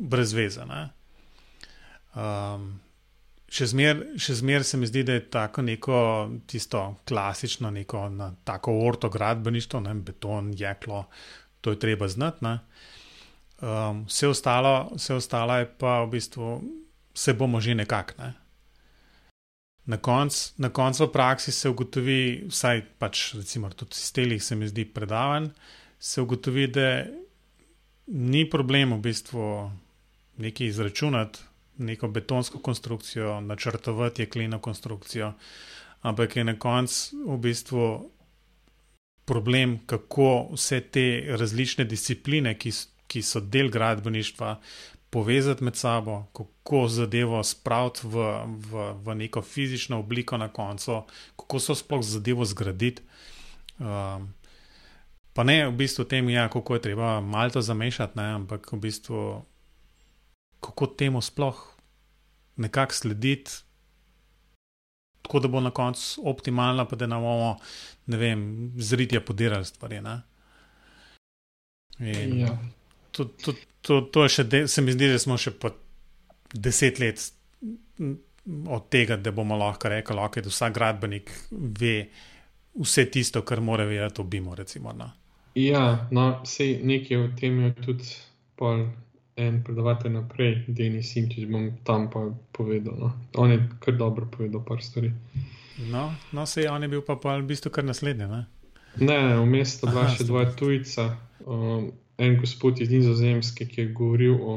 brez 0.00 0.32
veze. 0.32 0.64
Um, 2.16 2.70
še 3.52 3.68
zmeraj 3.74 4.32
zmer 4.40 4.64
se 4.64 4.80
mi 4.80 4.88
zdi, 4.88 5.04
da 5.04 5.18
je 5.18 5.26
tako 5.28 5.66
neko 5.66 6.00
tisto 6.48 6.86
klasično, 7.04 7.68
neko 7.74 8.08
na, 8.16 8.32
tako 8.48 8.78
ortogradbeništvo, 8.88 9.84
ne? 9.84 9.94
beton, 10.00 10.54
jeklo, 10.56 11.04
to 11.60 11.76
je 11.76 11.82
treba 11.84 12.08
znati. 12.08 12.56
Um, 13.60 14.06
vse, 14.08 14.32
ostalo, 14.32 14.88
vse 14.96 15.20
ostalo 15.20 15.60
je 15.60 15.68
pa 15.68 16.00
v 16.06 16.14
bistvu, 16.16 16.60
se 17.12 17.36
bomo 17.36 17.60
že 17.60 17.76
nekako. 17.76 18.22
Ne? 18.22 18.39
Na 19.86 19.98
koncu 19.98 20.70
konc 20.72 21.00
v 21.00 21.08
praksi 21.12 21.52
se 21.52 21.68
ugotovi, 21.68 22.46
vsaj 22.48 22.82
pač 22.98 23.34
recimo 23.34 23.70
tudi 23.70 23.96
iz 23.96 24.12
telih 24.12 24.42
se 24.42 24.56
mi 24.56 24.68
zdi 24.68 24.84
predavan, 24.84 25.50
se 25.98 26.20
ugotovi, 26.20 26.66
da 26.66 27.04
ni 28.06 28.44
problem 28.50 28.92
v 28.92 29.00
bistvu 29.00 29.70
nekaj 30.36 30.66
izračunati, 30.66 31.40
neko 31.80 32.08
betonsko 32.08 32.58
konstrukcijo, 32.58 33.40
načrtovati 33.40 34.22
jekleno 34.22 34.58
konstrukcijo, 34.58 35.32
ampak 36.02 36.36
je 36.36 36.44
na 36.44 36.58
koncu 36.58 37.24
v 37.26 37.38
bistvu 37.38 38.10
problem, 39.24 39.78
kako 39.86 40.50
vse 40.52 40.80
te 40.80 41.04
različne 41.38 41.84
discipline, 41.84 42.56
ki, 42.58 42.72
ki 43.06 43.22
so 43.22 43.40
del 43.40 43.70
gradbeništva, 43.70 44.56
povezati 45.10 45.64
med 45.64 45.76
sabo, 45.76 46.24
kako 46.32 46.88
zadevo 46.88 47.42
spraviti 47.44 48.06
v, 48.06 48.16
v, 48.46 48.92
v 49.04 49.14
neko 49.14 49.42
fizično 49.42 49.98
obliko 49.98 50.36
na 50.36 50.48
koncu, 50.48 51.02
kako 51.36 51.60
so 51.60 51.74
sploh 51.74 52.02
zadevo 52.02 52.44
zgraditi. 52.44 53.02
Um, 53.78 54.32
pa 55.32 55.44
ne 55.44 55.66
v 55.68 55.74
bistvu 55.74 56.04
tem, 56.04 56.28
ja, 56.30 56.48
kako 56.48 56.74
je 56.74 56.82
treba 56.82 57.20
malo 57.20 57.50
to 57.50 57.62
zamešati, 57.62 58.18
ne, 58.18 58.28
ampak 58.38 58.72
v 58.72 58.78
bistvu 58.78 59.42
kako 60.60 60.86
temu 60.86 61.22
sploh 61.22 61.58
nekako 62.56 62.94
slediti. 62.94 63.50
Tako 65.22 65.40
da 65.40 65.48
bo 65.48 65.60
na 65.60 65.70
koncu 65.70 66.22
optimalno, 66.24 66.86
pa 66.88 66.96
da 66.96 67.06
ne 67.06 67.16
bomo, 67.16 67.56
ne 68.06 68.16
vem, 68.16 68.72
zritje 68.78 69.24
podirali 69.24 69.64
stvari. 69.64 70.00
In, 71.98 72.38
ja 72.40 72.58
to, 73.10 73.24
to, 73.24 73.54
to, 73.82 74.00
to 74.12 74.26
še, 74.28 74.44
de, 74.44 74.64
se 74.68 74.82
mi 74.82 74.92
zdi, 74.92 75.10
da 75.12 75.18
smo 75.18 75.38
še 75.40 75.52
po 75.56 75.72
deset 76.54 77.00
let 77.00 77.22
od 78.66 78.88
tega, 78.88 79.16
da 79.16 79.32
bomo 79.32 79.56
lahko 79.56 79.90
rekli, 79.92 80.16
okay, 80.16 80.42
da 80.42 80.52
vsak 80.52 80.74
gradbenik 80.74 81.30
ve 81.50 81.94
vse 82.80 83.06
tisto, 83.10 83.42
kar 83.42 83.60
mora 83.60 83.84
vedeti 83.84 84.20
o 84.20 84.24
BIM-u. 84.24 84.56
No. 84.96 85.10
Ja, 85.54 86.08
no, 86.10 86.40
vse 86.44 86.72
nekaj 86.82 87.16
o 87.16 87.28
tem 87.38 87.60
je 87.66 87.76
tudi 87.84 88.18
pol. 88.56 88.88
En 89.40 89.62
predavatelj 89.64 90.10
naprej, 90.12 90.50
Denis 90.68 91.14
Simčič, 91.14 91.46
bom 91.48 91.70
tam 91.86 92.10
pa 92.12 92.26
povedal. 92.52 92.96
No. 92.98 93.12
On 93.40 93.48
je 93.48 93.60
kar 93.80 93.94
dobro 93.96 94.26
povedal, 94.28 94.60
par 94.66 94.82
stvari. 94.84 95.12
No, 95.88 96.10
no 96.32 96.46
se 96.46 96.62
je 96.62 96.70
on 96.70 96.82
je 96.82 96.88
bil 96.88 97.00
pa, 97.00 97.16
pa 97.16 97.38
v 97.38 97.46
bistvu 97.48 97.70
kar 97.72 97.84
naslednji. 97.84 98.26
Ne, 98.26 98.44
ne 99.00 99.38
vmes 99.40 99.78
sta 99.78 99.88
bila 99.88 100.10
še 100.12 100.26
dva 100.28 100.44
tujca. 100.58 101.06
Um, 101.46 101.88
en 102.20 102.36
gospod 102.40 102.80
iz 102.80 102.90
Nizozemske, 102.92 103.66
ki 103.66 103.80
je 103.80 103.92
govoril 103.96 104.36
o 104.42 104.56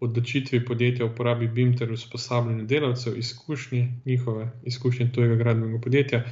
odločitvi 0.00 0.64
podjetja 0.64 1.06
uporabi 1.06 1.48
BIM 1.48 1.72
ter 1.76 1.92
usposabljanju 1.92 2.66
delavcev, 2.66 3.18
izkušnje 3.18 3.82
njihove, 4.04 4.50
izkušnje 4.64 5.10
tujega 5.12 5.34
gradbenega 5.34 5.80
podjetja. 5.80 6.22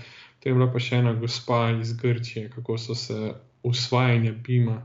To 0.41 0.49
je 0.49 0.55
bila 0.55 0.68
pa 0.72 0.81
še 0.81 1.03
ena 1.03 1.12
gospa 1.18 1.59
iz 1.81 1.93
Grčije, 2.03 2.51
kako 2.55 2.79
so 2.79 2.95
se 2.95 3.33
usvajanja 3.62 4.33
BIM-a 4.47 4.79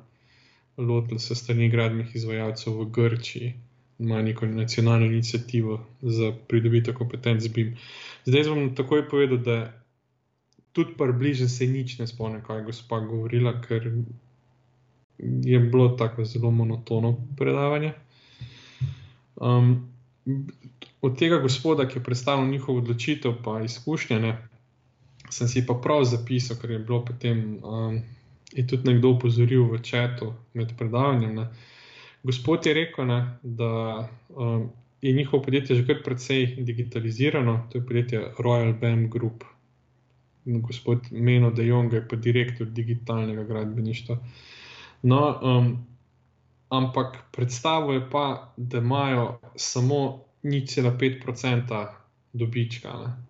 lotili 0.78 1.20
se 1.20 1.36
strani 1.36 1.70
gradbenih 1.70 2.16
izvajalcev 2.16 2.80
v 2.80 2.90
Grčiji. 2.92 3.54
Ima 4.00 4.22
neko 4.22 4.46
nacionalno 4.46 5.06
inicijativo 5.06 5.78
za 6.02 6.34
pridobitev 6.48 6.98
kompetenc 6.98 7.48
BIM. 7.48 7.76
Zdaj 8.26 8.50
bom 8.50 8.76
takoj 8.76 9.08
povedal, 9.10 9.38
da 9.38 9.84
tudi 10.72 10.98
približno 10.98 11.48
se 11.48 11.68
nič 11.68 12.00
ne 12.00 12.08
spomnim, 12.08 12.42
kaj 12.42 12.58
je 12.58 12.66
gospa 12.72 13.00
govorila, 13.00 13.62
ker 13.62 13.92
je 15.20 15.60
bilo 15.60 15.90
tako 15.90 16.26
zelo 16.26 16.52
monotono 16.52 17.18
predavanje. 17.38 17.94
Um, 19.36 19.90
od 21.02 21.20
tega 21.20 21.38
gospoda, 21.38 21.88
ki 21.88 21.98
je 22.00 22.04
predstavil 22.04 22.48
njihovo 22.48 22.78
odločitev, 22.78 23.34
pa 23.44 23.62
izkušnje, 23.62 24.20
ne, 24.20 24.38
sem 25.30 25.48
si 25.48 25.66
pa 25.66 25.74
prav 25.74 26.04
zapisal, 26.04 26.58
ker 26.62 26.72
je 26.72 26.80
bilo 26.80 27.06
potem 27.06 27.60
um, 27.64 28.02
je 28.54 28.68
tudi 28.68 28.94
nekdo 28.94 29.16
upozoril 29.18 29.66
v 29.72 29.82
četu 29.82 30.34
med 30.54 30.74
predavanjem. 30.78 31.36
Ne. 31.36 31.48
Gospod 32.24 32.66
je 32.66 32.74
rekel, 32.74 33.08
ne, 33.08 33.20
da 33.44 34.10
um, 34.30 34.70
je 35.02 35.14
njihovo 35.14 35.44
podjetje 35.44 35.76
že 35.76 35.88
kar 35.88 36.04
precej 36.04 36.56
digitalizirano, 36.60 37.68
to 37.72 37.78
je 37.78 37.86
podjetje 37.86 38.24
Royal 38.40 38.80
Bam 38.80 39.10
Group. 39.10 39.44
Gospod 40.46 41.12
Meno 41.12 41.52
De 41.52 41.66
Jong 41.68 41.94
je 41.94 42.08
pa 42.08 42.16
direktor 42.16 42.68
digitalnega 42.68 43.44
gradbeništva. 43.44 44.18
No, 45.04 45.40
um, 45.42 45.86
ampak 46.70 47.18
predstavo 47.32 47.94
je 47.94 48.10
pa, 48.10 48.54
da 48.58 48.78
imajo 48.78 49.40
samo 49.56 50.24
0,5% 50.44 51.88
dobička. 52.34 52.90
Ne? 52.90 53.26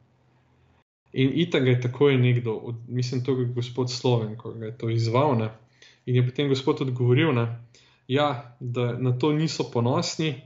In 1.14 1.32
itak 1.34 1.68
je 1.68 1.82
takoj 1.82 2.18
nekdo, 2.18 2.54
od, 2.54 2.76
mislim, 2.88 3.24
to 3.24 3.40
je 3.40 3.46
gospod 3.46 3.92
Sloven, 3.92 4.38
ko 4.38 4.52
je 4.52 4.78
to 4.78 4.90
izval. 4.90 5.38
Ne? 5.38 5.50
In 6.06 6.16
je 6.16 6.26
potem 6.30 6.50
gospod 6.50 6.82
odgovoril, 6.82 7.34
ne? 7.34 7.60
Ja, 8.08 8.56
da 8.60 8.98
na 8.98 9.18
to 9.18 9.34
niso 9.34 9.64
ponosni, 9.74 10.42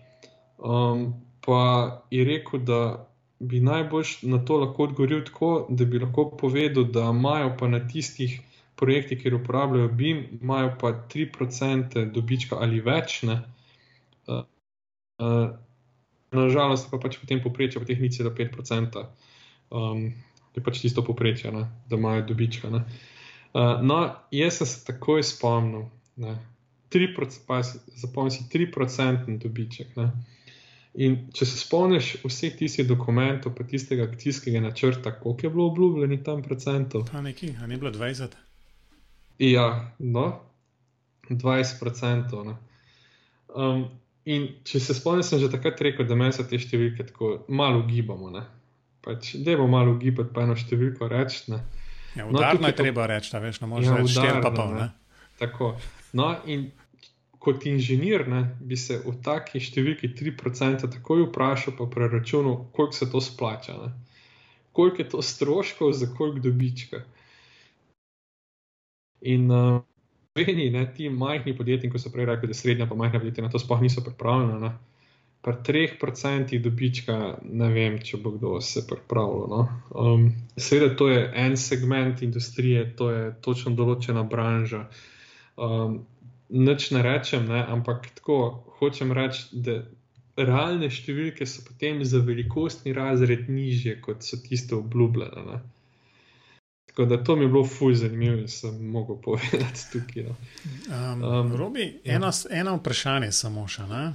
um, 0.57 1.13
pa 1.45 1.61
je 2.11 2.23
rekel, 2.23 2.59
da 2.59 3.07
bi 3.39 3.59
najbolj 3.59 4.05
na 4.21 4.45
to 4.45 4.57
lahko 4.57 4.84
odgovoril 4.84 5.23
tako, 5.25 5.67
da 5.69 5.86
bi 5.86 5.99
lahko 5.99 6.30
povedal, 6.38 6.84
da 6.84 7.09
imajo 7.09 7.55
pa 7.59 7.67
na 7.67 7.88
tistih 7.88 8.41
projekti, 8.78 9.17
kjer 9.19 9.36
uporabljajo 9.36 9.89
BIM, 9.97 10.23
imajo 10.41 10.75
pa 10.82 10.93
3% 11.13 12.05
dobička 12.13 12.59
ali 12.61 12.82
več. 12.82 13.23
Uh, 13.23 14.43
uh, 15.21 15.49
Nažalost, 16.32 16.89
pa 16.91 16.99
pač 16.99 17.17
potem 17.21 17.39
poprečje, 17.43 17.80
pa 17.80 17.88
teh 17.88 17.99
ni 18.03 18.11
celo 18.11 18.34
5%, 18.36 19.03
um, 19.71 20.01
je 20.55 20.63
pač 20.63 20.82
tisto 20.84 21.03
poprečje, 21.07 21.53
ne, 21.55 21.63
da 21.88 21.95
imajo 21.95 22.25
dobička. 22.28 22.67
Uh, 22.67 23.80
no, 23.82 24.01
jaz 24.36 24.59
sem 24.59 24.67
se 24.67 24.82
takoj 24.89 25.23
spomnil, 25.23 25.88
ne, 26.19 26.36
zapomni 26.91 28.32
si 28.32 28.43
3% 28.51 29.38
dobiček. 29.39 29.95
Ne? 29.95 30.11
In 30.97 31.17
če 31.34 31.45
se 31.45 31.59
spomniš 31.61 32.15
vseh 32.23 32.55
tistih 32.57 32.88
dokumentov, 32.89 33.53
pa 33.55 33.63
tistega 33.63 34.07
akcijskega 34.09 34.59
načrta, 34.63 35.13
koliko 35.19 35.45
je 35.45 35.49
bilo 35.53 35.67
obljubljeno 35.67 36.17
tam 36.25 36.41
procentov? 36.43 37.05
Pa 37.11 37.21
neki, 37.21 37.53
a 37.61 37.67
ni 37.67 37.78
bilo 37.78 37.91
20? 37.91 38.47
Ja, 39.40 39.94
no, 40.00 40.40
20 41.30 41.80
procentov. 41.80 42.54
Um, 43.56 43.84
in 44.26 44.48
če 44.68 44.82
se 44.84 44.96
spomniš, 44.98 45.32
sem 45.32 45.42
že 45.44 45.52
takrat 45.54 45.82
rekel, 45.82 46.08
da 46.08 46.18
me 46.18 46.32
se 46.34 46.46
te 46.48 46.60
številke 46.60 47.06
tako 47.12 47.34
malo 47.48 47.84
gibamo. 47.88 48.32
Pač, 49.06 49.36
da 49.40 49.54
je 49.54 49.68
malo 49.70 49.96
gibati, 50.02 50.34
pa 50.34 50.48
eno 50.48 50.58
številko 50.58 51.08
reči. 51.12 51.54
Ja, 52.18 52.26
udarno 52.26 52.66
no, 52.66 52.72
je 52.72 52.76
treba 52.76 53.06
reči, 53.08 53.32
da 53.32 53.40
veš, 53.44 53.62
no, 53.62 53.70
možeš 53.72 53.92
ja, 53.92 54.02
reči 54.02 54.18
4 54.20 54.44
pa 54.44 54.52
pol. 54.52 54.76
Tako. 55.38 55.72
No, 56.18 56.32
in 56.50 56.72
kot 57.48 57.66
inženir 57.70 58.26
ne, 58.28 58.42
bi 58.60 58.76
se 58.80 58.98
v 59.04 59.14
taki 59.24 59.62
številki 59.64 60.10
3% 60.18 60.90
takoj 60.98 61.28
vprašal, 61.28 61.78
pa 61.78 61.86
preračunal, 61.92 62.66
koliko 62.76 62.98
se 62.98 63.08
to 63.12 63.22
splača. 63.24 63.78
Ne. 63.78 63.94
Koliko 64.76 65.04
je 65.04 65.10
to 65.14 65.22
stroškov, 65.24 65.94
za 65.96 66.10
koliko 66.18 66.50
dobička. 66.50 67.04
In 69.22 69.51
uh, 69.51 69.80
veni, 70.36 70.70
ne, 70.70 70.86
ti 70.93 71.09
majhni 71.09 71.55
podjetniki, 71.57 71.93
ko 71.93 72.01
so 72.01 72.11
prej 72.13 72.30
rekli, 72.30 72.51
da 72.51 72.57
srednja 72.57 72.88
pa 72.89 72.95
majhna 72.95 73.20
podjetja, 73.20 73.45
na 73.45 73.53
to 73.53 73.59
sploh 73.59 73.82
niso 73.82 74.03
pripravljena. 74.05 74.78
Pri 75.41 75.53
3% 75.63 76.59
dobička, 76.61 77.15
ne 77.41 77.70
vem, 77.72 77.99
če 78.03 78.18
bo 78.22 78.34
kdo 78.36 78.57
se 78.61 78.84
pripravljal. 78.88 79.47
No. 79.53 79.61
Um, 79.95 80.28
seveda, 80.57 80.95
to 80.99 81.09
je 81.09 81.24
en 81.45 81.57
segment 81.57 82.22
industrije, 82.22 82.89
to 82.99 83.11
je 83.11 83.30
točno 83.41 83.74
določena 83.78 84.26
branža. 84.28 84.88
Um, 85.55 86.03
Noč 86.47 86.91
ne 86.95 87.01
rečem, 87.03 87.43
ne, 87.51 87.59
ampak 87.59 88.05
tako 88.15 88.63
hočem 88.80 89.09
reči, 89.11 89.49
da 89.51 89.82
realne 90.38 90.88
številke 90.93 91.47
so 91.49 91.63
potem 91.65 92.03
za 92.05 92.22
velikostni 92.24 92.93
razred 92.95 93.49
nižje, 93.49 93.97
kot 94.05 94.24
so 94.24 94.39
tiste 94.39 94.78
obljubljene. 94.78 95.43
Ne. 95.49 95.57
Tako 96.98 97.10
da 97.10 97.24
to 97.24 97.36
mi 97.36 97.43
je 97.43 97.48
bilo 97.48 97.66
fuj 97.66 97.95
zanimivo 97.95 98.38
in 98.38 98.48
sem 98.48 98.86
mogel 98.86 99.16
povedati 99.26 99.82
tukaj. 99.91 100.24
No. 100.24 100.36
Um, 101.14 101.24
um, 101.24 101.56
Robi, 101.56 102.02
ja. 102.04 102.16
eno, 102.16 102.32
eno 102.50 102.76
vprašanje 102.76 103.32
samo 103.32 103.68
še. 103.68 103.84
Ne? 103.86 104.14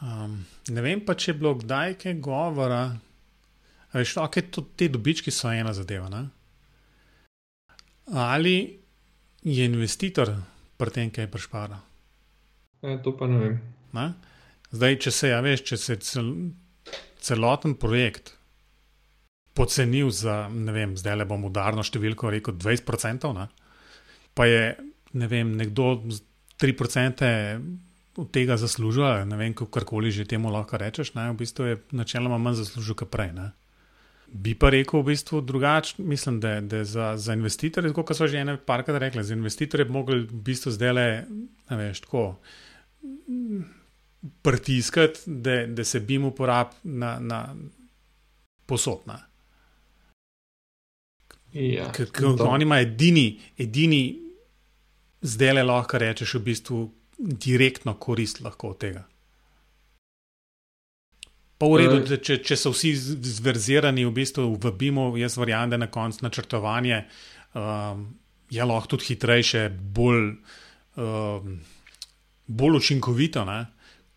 Um, 0.00 0.38
ne 0.68 0.84
vem 0.86 1.02
pa, 1.04 1.12
če 1.12 1.30
je 1.30 1.34
bilo 1.36 1.52
kdaj 1.60 1.98
kaj 2.00 2.14
govora. 2.24 2.96
Veš, 3.92 4.14
okay, 4.22 4.48
to, 4.48 4.64
te 4.72 4.88
dobički 4.88 5.30
so 5.30 5.52
ena 5.52 5.74
zadeva. 5.76 6.08
Ne? 6.08 6.22
Ali 8.16 8.80
je 9.44 9.66
investitor 9.68 10.32
pri 10.80 10.94
tem, 10.96 11.10
kaj 11.12 11.28
prešpara. 11.28 11.76
E, 12.80 12.96
to 13.04 13.12
pa 13.20 13.28
ne 13.28 13.42
vem. 13.42 13.60
Ne? 13.92 14.06
Zdaj, 14.72 14.96
če 14.96 15.12
se, 15.12 15.28
ja, 15.28 15.44
veš, 15.44 15.66
če 15.68 15.76
se 15.76 15.98
cel, 16.08 16.32
celoten 17.20 17.76
projekt 17.76 18.32
pocenil 19.54 20.10
za, 20.10 20.48
ne 20.50 20.72
vem, 20.74 20.96
zdaj 20.98 21.20
le 21.20 21.26
bom 21.30 21.46
udarno 21.46 21.84
številko 21.86 22.32
rekel 22.34 22.56
20%, 22.58 23.32
ne? 23.36 23.48
pa 24.34 24.48
je 24.50 24.74
ne 25.14 25.26
vem, 25.30 25.52
nekdo 25.56 26.02
3% 26.58 27.28
od 28.16 28.30
tega 28.34 28.56
zaslužil, 28.58 29.26
ne 29.26 29.38
vem, 29.38 29.54
karkoli 29.54 30.10
že 30.10 30.26
temu 30.26 30.50
lahko 30.50 30.78
rečeš, 30.78 31.14
ne? 31.14 31.30
v 31.30 31.38
bistvu 31.38 31.70
je 31.70 31.76
načeloma 31.94 32.38
manj 32.38 32.62
zaslužil, 32.62 32.98
kot 32.98 33.10
prej. 33.10 33.30
Ne? 33.34 33.52
Bi 34.34 34.54
pa 34.58 34.70
rekel 34.74 35.02
v 35.02 35.14
bistvu 35.14 35.42
drugače, 35.46 36.02
mislim, 36.02 36.40
da, 36.42 36.58
da 36.60 36.82
za, 36.82 37.14
za 37.16 37.34
investitorje, 37.38 37.94
kot 37.94 38.14
so 38.14 38.26
že 38.26 38.42
ene 38.42 38.56
parkrat 38.58 38.98
rekli, 39.02 39.22
za 39.22 39.34
investitorje 39.34 39.86
bi 39.86 39.94
mogli 39.94 40.22
v 40.26 40.42
bistvu 40.50 40.74
zdaj 40.74 40.92
le, 40.94 41.08
ne 41.70 41.78
veš, 41.78 42.06
tako 42.06 42.24
pritiskati, 44.42 45.20
da, 45.26 45.66
da 45.66 45.84
se 45.84 46.00
bi 46.00 46.18
mu 46.18 46.32
uporabil 46.32 46.96
na, 46.98 47.18
na 47.20 47.54
posodna. 48.66 49.20
Ja, 51.54 51.92
Ker 51.94 52.10
on 52.42 52.62
ima 52.62 52.80
edini, 52.82 53.38
edini 53.58 54.02
zdaj 55.22 55.52
le 55.54 55.62
lahko 55.62 55.98
rečeš 56.02 56.34
v 56.34 56.44
bistvu 56.48 56.78
direktno 57.18 57.94
korist 57.94 58.40
lahko 58.42 58.72
od 58.74 58.80
tega. 58.82 59.04
Pa 61.58 61.68
v 61.70 61.78
redu, 61.84 62.00
uh, 62.02 62.16
če, 62.18 62.40
če 62.42 62.58
so 62.58 62.72
vsi 62.74 62.90
zverzirani, 63.38 64.02
v 64.04 64.12
bistvu 64.16 64.48
v 64.58 64.72
BIM-u, 64.74 65.12
jaz 65.20 65.38
verjamem, 65.38 65.76
da 65.76 65.78
na 65.84 65.88
koncu 65.92 66.26
načrtovanje 66.26 67.04
um, 67.54 68.08
je 68.50 68.66
lahko 68.66 68.96
tudi 68.96 69.12
hitrejše, 69.12 69.68
bolj, 69.70 70.32
um, 70.98 71.54
bolj 72.50 72.80
učinkovito, 72.82 73.46
ne, 73.46 73.60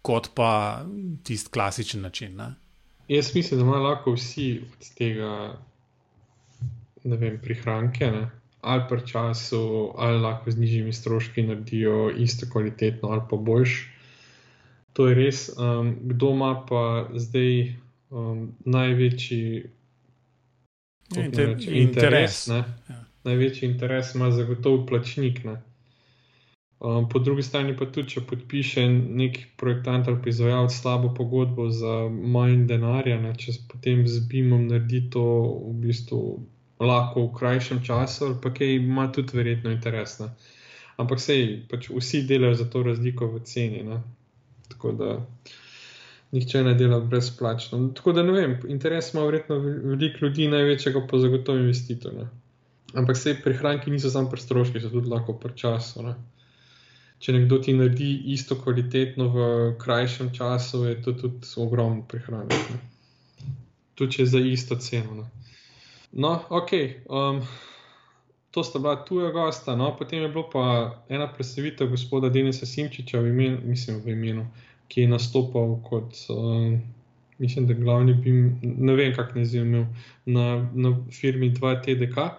kot 0.02 0.32
pa 0.34 0.82
tisti 1.24 1.54
klasičen 1.54 2.02
način. 2.02 2.34
Ne. 2.42 2.56
Jaz 3.08 3.36
mislim, 3.36 3.62
da 3.62 3.66
imajo 3.68 3.84
lahko 3.86 4.18
vsi 4.18 4.50
od 4.66 4.90
tega 4.98 5.32
vem, 7.16 7.40
prihranke, 7.42 8.12
ne. 8.12 8.30
ali 8.62 8.84
pa 8.90 8.98
času, 9.00 9.94
ali 9.98 10.20
lahko 10.20 10.52
z 10.52 10.58
nižjimi 10.60 10.94
stroški 10.94 11.44
naredijo 11.44 12.10
isto 12.18 12.46
kvalitetno, 12.52 13.10
ali 13.10 13.22
pa 13.30 13.38
boljše. 13.38 13.94
To 14.94 15.08
je 15.08 15.16
res. 15.16 15.50
Um, 15.58 15.96
kdo 16.02 16.34
ima 16.34 16.66
pa 16.70 17.10
zdaj 17.14 17.76
um, 18.10 18.52
največji 18.66 19.70
inter, 21.16 21.54
reči, 21.54 21.72
interes? 21.72 22.48
interes 22.48 22.48
ja. 22.90 23.04
Največji 23.24 23.70
interes 23.70 24.16
ima 24.16 24.32
zagotovo 24.32 24.86
plačnik. 24.86 25.40
Um, 26.80 27.10
po 27.10 27.20
drugi 27.20 27.44
strani 27.44 27.78
pa 27.78 27.86
tudi, 27.86 28.10
če 28.10 28.22
podpiše 28.30 28.88
nek 28.90 29.40
projektant 29.58 30.08
ali 30.08 30.30
izvajalec 30.30 30.74
slabo 30.74 31.14
pogodbo 31.14 31.70
za 31.70 32.10
manj 32.10 32.68
denarja, 32.70 33.18
ne, 33.22 33.34
če 33.36 33.56
potem 33.70 34.06
z 34.08 34.22
BIM-om 34.30 34.68
naredi 34.68 35.08
to 35.14 35.24
v 35.70 35.74
bistvu 35.88 36.22
lahko 36.80 37.26
v 37.26 37.34
krajšem 37.40 37.84
času, 37.84 38.26
ali 38.26 38.36
pa 38.44 38.54
kaj 38.54 38.76
ima 38.76 39.08
tudi 39.12 39.38
verjetno 39.38 39.72
interes. 39.72 40.20
Ne. 40.20 40.30
Ampak 40.98 41.22
sej, 41.22 41.64
pač 41.70 41.90
vsi 41.90 42.24
delajo 42.30 42.56
za 42.58 42.70
to 42.70 42.84
razliko 42.84 43.30
v 43.34 43.42
ceni. 43.46 43.84
Ne. 43.84 44.02
Tako 44.70 44.92
da 44.92 45.12
nihče 46.32 46.64
ne 46.64 46.74
dela 46.74 47.00
brezplačno. 47.00 47.90
Tako 47.96 48.14
da 48.14 48.24
ne 48.24 48.32
vem, 48.32 48.60
interes 48.68 49.14
ima 49.14 49.24
verjetno 49.24 49.60
veliko 49.60 50.26
ljudi, 50.26 50.48
največjega 50.48 51.08
pa 51.10 51.20
zagotovo 51.20 51.58
investitorja. 51.58 52.28
Ampak 52.94 53.16
vse 53.16 53.36
prihranki 53.44 53.92
niso 53.92 54.10
samo 54.10 54.30
pri 54.30 54.42
stroških, 54.42 54.82
so 54.82 54.90
tudi 54.90 55.10
lahko 55.10 55.34
pri 55.40 55.56
času. 55.56 56.04
Ne? 56.04 56.16
Če 57.20 57.34
nekdo 57.34 57.58
ti 57.64 57.74
naredi 57.74 58.12
isto 58.34 58.56
kvalitetno 58.62 59.28
v 59.34 59.48
krajšem 59.82 60.30
času, 60.34 60.86
je 60.86 61.02
to 61.02 61.14
tudi 61.18 61.54
ogromno 61.58 62.06
prihranek. 62.08 62.70
Tudi 63.96 64.12
če 64.14 64.22
je 64.22 64.32
za 64.36 64.40
isto 64.40 64.78
ceno. 64.78 65.24
Ne? 65.24 65.56
No, 66.12 66.40
ok. 66.50 66.72
Um, 67.10 67.42
to 68.52 68.64
sta 68.64 68.80
bila 68.80 69.06
tuja 69.06 69.32
gosta. 69.32 69.76
No? 69.76 69.96
Potem 69.98 70.22
je 70.22 70.30
bilo 70.30 70.50
pa 70.50 70.96
ena 71.10 71.28
predstavitev 71.34 71.90
gospoda 71.90 72.30
Denisa 72.30 72.66
Simčiča, 72.66 73.20
v 73.20 73.28
imenu, 73.28 73.58
mislim, 73.64 74.02
v 74.06 74.16
imenu, 74.16 74.48
ki 74.88 75.02
je 75.02 75.08
nastopal 75.08 75.78
kot, 75.84 76.16
uh, 76.30 76.80
mislim, 77.38 77.68
da 77.68 77.74
glavni 77.74 78.14
BIM, 78.14 78.60
ne 78.62 78.96
vem, 78.96 79.16
kako 79.16 79.40
ne 79.40 79.46
zimel, 79.46 79.86
na, 80.26 80.70
na 80.74 80.96
firmi 81.12 81.52
2TDK. 81.54 82.18
Uh, 82.18 82.32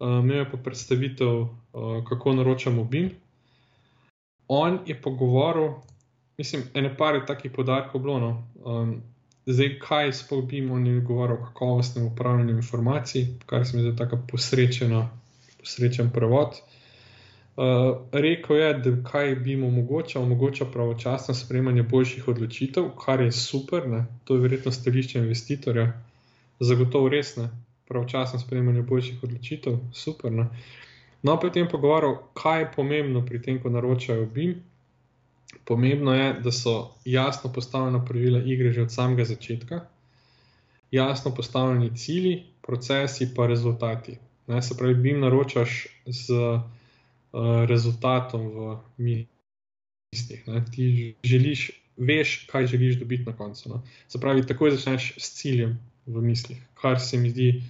eh, 0.00 0.20
imel 0.22 0.36
je 0.36 0.50
pa 0.50 0.56
predstavitev, 0.56 1.40
uh, 1.40 2.04
kako 2.08 2.32
naročamo 2.32 2.84
BIM. 2.84 3.10
On 4.48 4.78
je 4.86 5.02
pogovoril, 5.02 5.72
mislim, 6.38 6.62
ene 6.74 6.96
pare 6.96 7.26
takih 7.26 7.50
podarkov 7.50 8.00
bilo. 8.00 8.20
No? 8.20 8.46
Um, 8.64 9.02
Zdaj, 9.46 9.78
kaj 9.78 10.12
sploh 10.12 10.44
bi 10.44 10.56
jim 10.56 11.04
govoril 11.06 11.36
o 11.36 11.44
kakovostnem 11.44 12.06
upravljanju 12.06 12.56
informacij, 12.56 13.26
kar 13.46 13.66
se 13.66 13.76
mi 13.76 13.82
zdi 13.82 13.96
tako 13.96 14.18
posrečeno 14.30 15.08
srečen 15.62 16.10
prevod. 16.10 16.58
Uh, 17.56 17.96
rekel 18.12 18.56
je, 18.56 18.72
da 18.74 18.90
kaj 19.10 19.34
bi 19.34 19.50
jim 19.50 19.62
omogočal, 19.64 20.22
omogoča 20.22 20.66
pravočasno 20.72 21.34
sprejemanje 21.34 21.82
boljših 21.82 22.28
odločitev, 22.28 22.90
kar 23.04 23.20
je 23.20 23.32
super, 23.32 23.88
ne? 23.88 24.04
to 24.24 24.34
je 24.34 24.40
verjetno 24.40 24.72
stališče 24.72 25.18
investitorja, 25.18 25.86
zagotovo 26.60 27.08
res 27.08 27.36
ne, 27.36 27.48
pravočasno 27.88 28.40
sprejemanje 28.40 28.82
boljših 28.82 29.22
odločitev, 29.24 29.78
super. 29.92 30.32
Ne? 30.32 30.48
No, 31.22 31.38
potem 31.40 31.68
pa 31.70 31.78
govoril, 31.78 32.18
kaj 32.34 32.60
je 32.60 32.72
pomembno 32.76 33.24
pri 33.26 33.42
tem, 33.42 33.62
ko 33.62 33.70
naročajo 33.70 34.26
BIM. 34.26 34.58
Pomembno 35.64 36.14
je, 36.14 36.32
da 36.44 36.52
so 36.52 36.94
jasno 37.04 37.52
postavljena 37.52 38.04
pravila 38.04 38.42
igre 38.44 38.72
že 38.72 38.82
od 38.82 38.92
samega 38.92 39.24
začetka, 39.24 39.80
jasno 40.90 41.34
postavljeni 41.34 41.96
cilji, 41.96 42.42
procesi 42.62 43.34
pa 43.34 43.46
rezultati. 43.46 44.18
Ne, 44.46 44.62
se 44.62 44.76
pravi, 44.78 44.94
BIM 44.94 45.20
naročaš 45.20 45.86
z 46.06 46.30
uh, 46.30 46.60
rezultatom 47.66 48.46
v 48.46 48.76
mislih. 48.96 50.44
Ti 50.74 51.14
želiš, 51.24 51.70
veš, 51.96 52.46
kaj 52.46 52.66
želiš 52.66 52.98
dobiti 52.98 53.24
na 53.26 53.36
koncu. 53.36 53.68
Ne. 53.68 53.80
Se 54.08 54.20
pravi, 54.20 54.46
takoj 54.46 54.70
začneš 54.70 55.14
s 55.18 55.34
ciljem 55.40 55.78
v 56.06 56.22
mislih, 56.22 56.62
kar 56.74 57.00
se 57.00 57.18
mi 57.18 57.30
zdi 57.30 57.62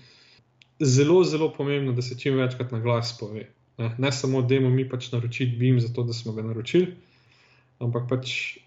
zelo, 0.81 1.25
zelo 1.25 1.53
pomembno, 1.53 1.93
da 1.93 2.03
se 2.03 2.19
čim 2.19 2.37
večkrat 2.37 2.73
na 2.73 2.81
glas 2.81 3.17
pove. 3.19 3.49
Ne, 3.79 3.95
ne 3.99 4.13
samo, 4.13 4.43
da 4.43 4.55
imamo 4.55 4.75
mi 4.75 4.89
pač 4.89 5.13
naročiti 5.13 5.57
BIM, 5.57 5.81
zato 5.81 6.03
da 6.03 6.13
smo 6.13 6.33
ga 6.33 6.43
naročili, 6.43 6.93
ampak 7.79 8.09
pač 8.09 8.59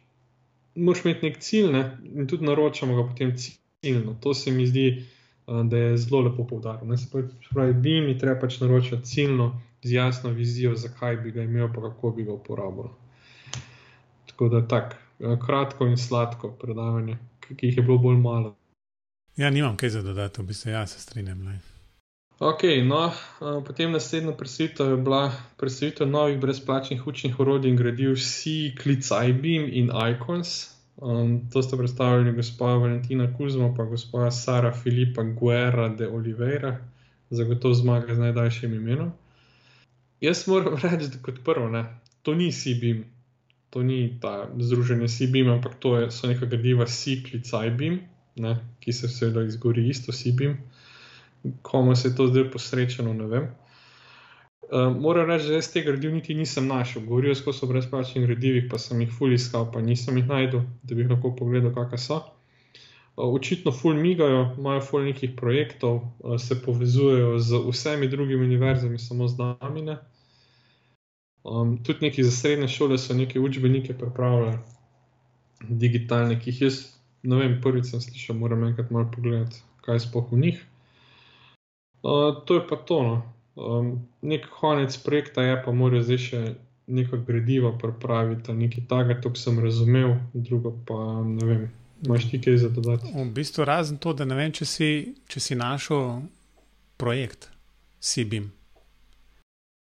moraš 0.75 1.05
imeti 1.05 1.25
nek 1.25 1.39
cilj 1.43 1.71
ne, 1.71 1.83
in 2.15 2.27
tudi 2.27 2.45
naročamo 2.45 2.95
ga 2.95 3.07
potem 3.09 3.33
ciljno. 3.37 4.15
To 4.21 4.33
se 4.33 4.51
mi 4.51 4.67
zdi, 4.67 5.05
da 5.47 5.77
je 5.77 5.97
zelo 5.97 6.21
lepo 6.21 6.47
poudarjeno. 6.47 6.97
Se 6.97 7.07
pravi, 7.53 7.73
BIM 7.73 8.07
je 8.13 8.17
treba 8.19 8.39
pač 8.39 8.59
naročiti 8.59 9.05
ciljno, 9.05 9.61
z 9.83 9.93
jasno 9.93 10.29
vizijo, 10.29 10.75
zakaj 10.75 11.15
bi 11.23 11.31
ga 11.31 11.43
imel, 11.43 11.69
pa 11.75 11.81
kako 11.81 12.11
bi 12.11 12.23
ga 12.23 12.33
uporabil. 12.33 12.91
Tako 14.25 14.49
da 14.49 14.67
tako, 14.67 14.95
kratko 15.45 15.87
in 15.87 15.97
sladko 15.97 16.51
predavanje, 16.51 17.17
ki 17.39 17.55
jih 17.61 17.77
je 17.77 17.83
bilo 17.83 17.97
bolj 17.97 18.17
malo. 18.17 18.55
Ja, 19.37 19.49
nimam 19.49 19.77
kaj 19.77 19.89
za 19.89 20.01
dodati, 20.01 20.43
bi 20.43 20.53
se 20.53 20.71
jaz 20.71 20.95
strinjal. 20.99 21.37
Ok, 22.39 22.61
no, 22.87 23.11
potem 23.67 23.91
naslednja 23.91 24.31
predstavitev 24.31 24.89
je 24.89 24.97
bila 24.97 25.31
predstavitev 25.59 26.07
novih 26.07 26.37
brezplačnih 26.39 27.07
učnih 27.07 27.39
orodij 27.39 27.69
in 27.69 27.75
gradiv 27.75 28.15
C, 28.15 28.71
Klic, 28.81 29.09
iBeam 29.11 29.65
in 29.67 29.91
Icons. 30.11 30.69
Um, 30.97 31.49
to 31.51 31.61
sta 31.61 31.77
predstavili 31.77 32.31
gospa 32.31 32.65
Valentina 32.65 33.27
Kuzma 33.37 33.65
in 33.65 33.75
gospa 33.75 34.31
Sara 34.31 34.71
Filipa 34.71 35.23
Guerra 35.23 35.89
de 35.89 36.07
Oliveira, 36.07 36.79
zagotovo 37.29 37.73
zmaga 37.73 38.15
z 38.15 38.19
najdaljšim 38.19 38.73
imenom. 38.73 39.11
Jaz 40.21 40.47
moram 40.47 40.79
reči, 40.83 41.11
da 41.11 41.21
kot 41.21 41.43
prvo, 41.43 41.69
ne, 41.69 41.85
to 42.21 42.35
ni 42.35 42.51
C-beam, 42.51 43.03
to 43.69 43.83
ni 43.83 44.17
ta 44.21 44.47
združenje 44.59 45.07
C-beam, 45.07 45.49
ampak 45.49 45.75
to 45.79 45.97
je, 45.97 46.11
so 46.11 46.27
neka 46.27 46.45
gradiva 46.45 46.85
C, 46.85 47.19
Klic, 47.23 47.51
iBeam, 47.51 47.99
ne, 48.35 48.57
ki 48.79 48.93
se 48.93 49.07
seveda 49.07 49.43
izgori 49.43 49.89
isto 49.89 50.11
C-beam 50.11 50.55
komu 51.61 51.95
se 51.95 52.07
je 52.07 52.15
to 52.15 52.27
zdaj 52.27 52.51
posrečeno, 52.51 53.13
ne 53.13 53.27
vem. 53.27 53.49
Uh, 54.69 55.01
moram 55.01 55.29
reči, 55.29 55.47
da 55.47 55.53
jaz 55.53 55.71
te 55.73 55.81
gradiv 55.81 56.13
niti 56.13 56.33
nisem 56.37 56.67
našel. 56.67 57.01
Govorijo 57.05 57.35
skozi 57.35 57.67
brezplačnih 57.67 58.25
gradivih, 58.27 58.67
pa 58.71 58.77
sem 58.77 59.01
jih 59.01 59.09
ful 59.17 59.33
iskal, 59.33 59.71
pa 59.71 59.81
nisem 59.81 60.17
jih 60.17 60.27
najdel, 60.29 60.61
da 60.83 60.95
bi 60.95 61.07
lahko 61.09 61.31
pogledal, 61.35 61.73
kakšne 61.73 61.97
so. 62.03 62.19
Uh, 63.17 63.33
očitno 63.33 63.71
ful 63.71 63.97
migajo, 63.97 64.43
imajo 64.57 64.83
ful 64.85 65.07
nekih 65.09 65.33
projektov, 65.37 66.03
uh, 66.19 66.37
se 66.37 66.59
povezujejo 66.61 67.39
z 67.39 67.63
vsemi 67.65 68.07
drugimi 68.07 68.45
univerzami, 68.45 68.99
samo 68.99 69.27
z 69.27 69.41
nami. 69.41 69.81
Ne. 69.89 69.97
Um, 71.43 71.77
tudi 71.83 72.05
neki 72.05 72.23
za 72.23 72.31
srednje 72.31 72.67
šole 72.67 72.97
so 72.97 73.13
neke 73.13 73.39
učbenike 73.39 73.97
pripravljali, 73.97 74.57
digitalne, 75.69 76.37
ki 76.39 76.51
jih 76.51 76.61
jaz, 76.67 76.83
ne 77.23 77.41
vem, 77.41 77.57
prvič 77.63 77.89
sem 77.89 78.01
slišal, 78.05 78.37
moram 78.37 78.67
enkrat 78.67 78.91
malo 78.91 79.09
pogledati, 79.15 79.63
kaj 79.81 79.95
je 79.95 80.05
spoh 80.05 80.29
v 80.31 80.45
njih. 80.45 80.68
Uh, 82.03 82.45
to 82.45 82.55
je 82.55 82.67
pa 82.67 82.75
to. 82.75 83.03
No. 83.03 83.33
Um, 83.55 84.07
nek 84.21 84.47
konec 84.59 84.97
projekta 84.97 85.43
je, 85.43 85.61
pa 85.65 85.71
morajo 85.71 86.03
zdaj 86.07 86.21
še 86.23 86.41
neko 86.89 87.19
gradivo 87.27 87.73
pripraviti, 87.77 88.53
nekaj 88.55 88.85
takega, 88.89 89.21
to 89.21 89.33
sem 89.35 89.59
razumel, 89.59 90.15
drugo 90.33 90.71
pa 90.87 90.99
ne 91.25 91.45
vem. 91.45 91.67
Máš 92.07 92.29
ti 92.31 92.39
kaj 92.41 92.57
za 92.57 92.69
dodati? 92.71 93.11
V 93.11 93.25
bistvu 93.35 93.65
razen 93.67 93.99
to, 93.99 94.13
da 94.15 94.25
ne 94.25 94.37
vem, 94.37 94.53
če 94.55 94.65
si, 94.65 94.89
če 95.27 95.43
si 95.43 95.57
našel 95.59 96.21
projekt 96.97 97.49
CBIM. 97.99 98.47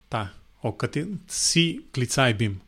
Ta, 0.09 0.29
o 0.63 0.73
katerem 0.79 1.19
si 1.27 1.83
klicaj 1.93 2.39
BIM. 2.39 2.61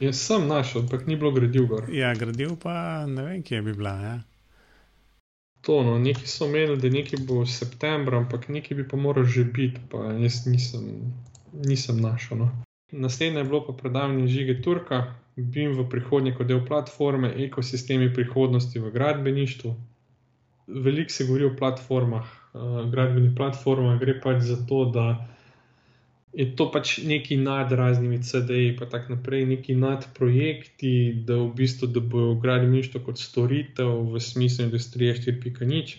Jaz 0.00 0.24
sem 0.24 0.48
našel, 0.48 0.86
ampak 0.86 1.04
ni 1.06 1.20
bilo 1.20 1.30
gradiv 1.36 1.68
gor. 1.68 1.90
Ja, 1.92 2.14
gradiv 2.16 2.56
pa 2.62 3.04
ne 3.06 3.28
vem, 3.28 3.44
kje 3.44 3.60
bi 3.62 3.76
bila. 3.76 3.98
Ja 4.00 4.16
to. 5.66 5.82
No. 5.82 5.98
Neki 5.98 6.28
so 6.28 6.48
menili, 6.48 6.76
da 6.80 6.88
nekaj 6.88 7.24
bo 7.26 7.40
v 7.42 7.48
septembru, 7.50 8.16
ampak 8.22 8.48
nekaj 8.48 8.76
bi 8.76 8.88
pa 8.88 8.96
moral 8.96 9.24
že 9.24 9.44
biti, 9.44 9.80
pa 9.90 10.12
jaz 10.20 10.44
nisem, 10.46 11.12
nisem 11.52 12.00
našel. 12.00 12.38
No. 12.38 12.48
Naslednje 12.92 13.40
je 13.40 13.44
bilo 13.44 13.64
pa 13.66 13.72
predavanje 13.72 14.26
žige 14.28 14.62
Turka, 14.62 15.14
BIM 15.36 15.72
v 15.74 15.88
prihodnje 15.90 16.34
kot 16.36 16.46
del 16.46 16.62
platforme, 16.66 17.32
ekosistemi 17.44 18.12
prihodnosti 18.14 18.78
v 18.78 18.90
gradbeništvu. 18.90 19.74
Veliko 20.66 21.10
se 21.10 21.24
govori 21.26 21.44
o 21.44 21.56
platformah, 21.56 22.24
uh, 22.54 22.90
gradbenih 22.90 23.32
platformah, 23.36 23.98
gre 24.00 24.20
pač 24.20 24.42
za 24.42 24.56
to, 24.68 24.84
da 24.94 25.33
je 26.34 26.56
to 26.56 26.66
pač 26.70 26.98
neki 27.06 27.36
nad 27.36 27.72
raznimi 27.72 28.18
CD-ji, 28.18 28.74
pa 28.78 28.88
tako 28.90 29.14
naprej, 29.14 29.46
neki 29.46 29.74
nad 29.78 30.06
projekti, 30.14 31.14
da 31.26 31.38
v 31.38 31.52
bistvu 31.54 31.88
bojo 32.00 32.34
gradbeništvo 32.42 33.00
kot 33.06 33.18
storitev 33.18 34.10
v 34.12 34.20
smislu 34.20 34.64
industrije 34.64 35.14
4.0. 35.14 35.96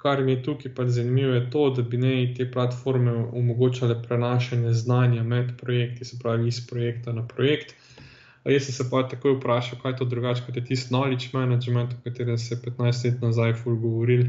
Kar 0.00 0.22
mi 0.24 0.32
je 0.32 0.42
tukaj 0.42 0.72
pač 0.74 0.88
zanimivo, 0.96 1.32
je 1.32 1.50
to, 1.50 1.70
da 1.76 1.82
bi 1.82 2.00
ne 2.00 2.14
te 2.36 2.44
platforme 2.52 3.12
omogočale 3.12 3.96
prenašanje 4.02 4.72
znanja 4.72 5.22
med 5.22 5.52
projekti, 5.60 6.04
se 6.04 6.18
pravi 6.22 6.48
iz 6.48 6.60
projekta 6.66 7.12
na 7.12 7.26
projekt. 7.28 7.74
A 8.44 8.52
jaz 8.52 8.66
sem 8.66 8.76
se 8.76 8.88
pa 8.90 9.02
takoj 9.08 9.38
vprašal, 9.38 9.80
kaj 9.80 9.92
je 9.92 9.96
to 10.00 10.04
drugače 10.04 10.44
kot 10.46 10.56
je 10.56 10.64
tisti 10.64 10.92
knowledge 10.92 11.32
management, 11.32 11.92
o 11.92 12.04
katerem 12.04 12.38
se 12.38 12.54
je 12.54 12.60
15 12.60 13.04
let 13.04 13.20
nazaj 13.22 13.54
ful 13.60 13.76
govoril. 13.76 14.26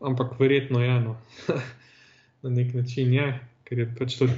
Ampak 0.00 0.40
verjetno 0.40 0.80
je 0.80 0.90
eno, 0.96 1.16
na 2.42 2.50
nek 2.50 2.74
način 2.74 3.12
je 3.12 3.28
ker 3.66 3.82
je 3.82 3.86
pač 3.98 4.18
to 4.20 4.30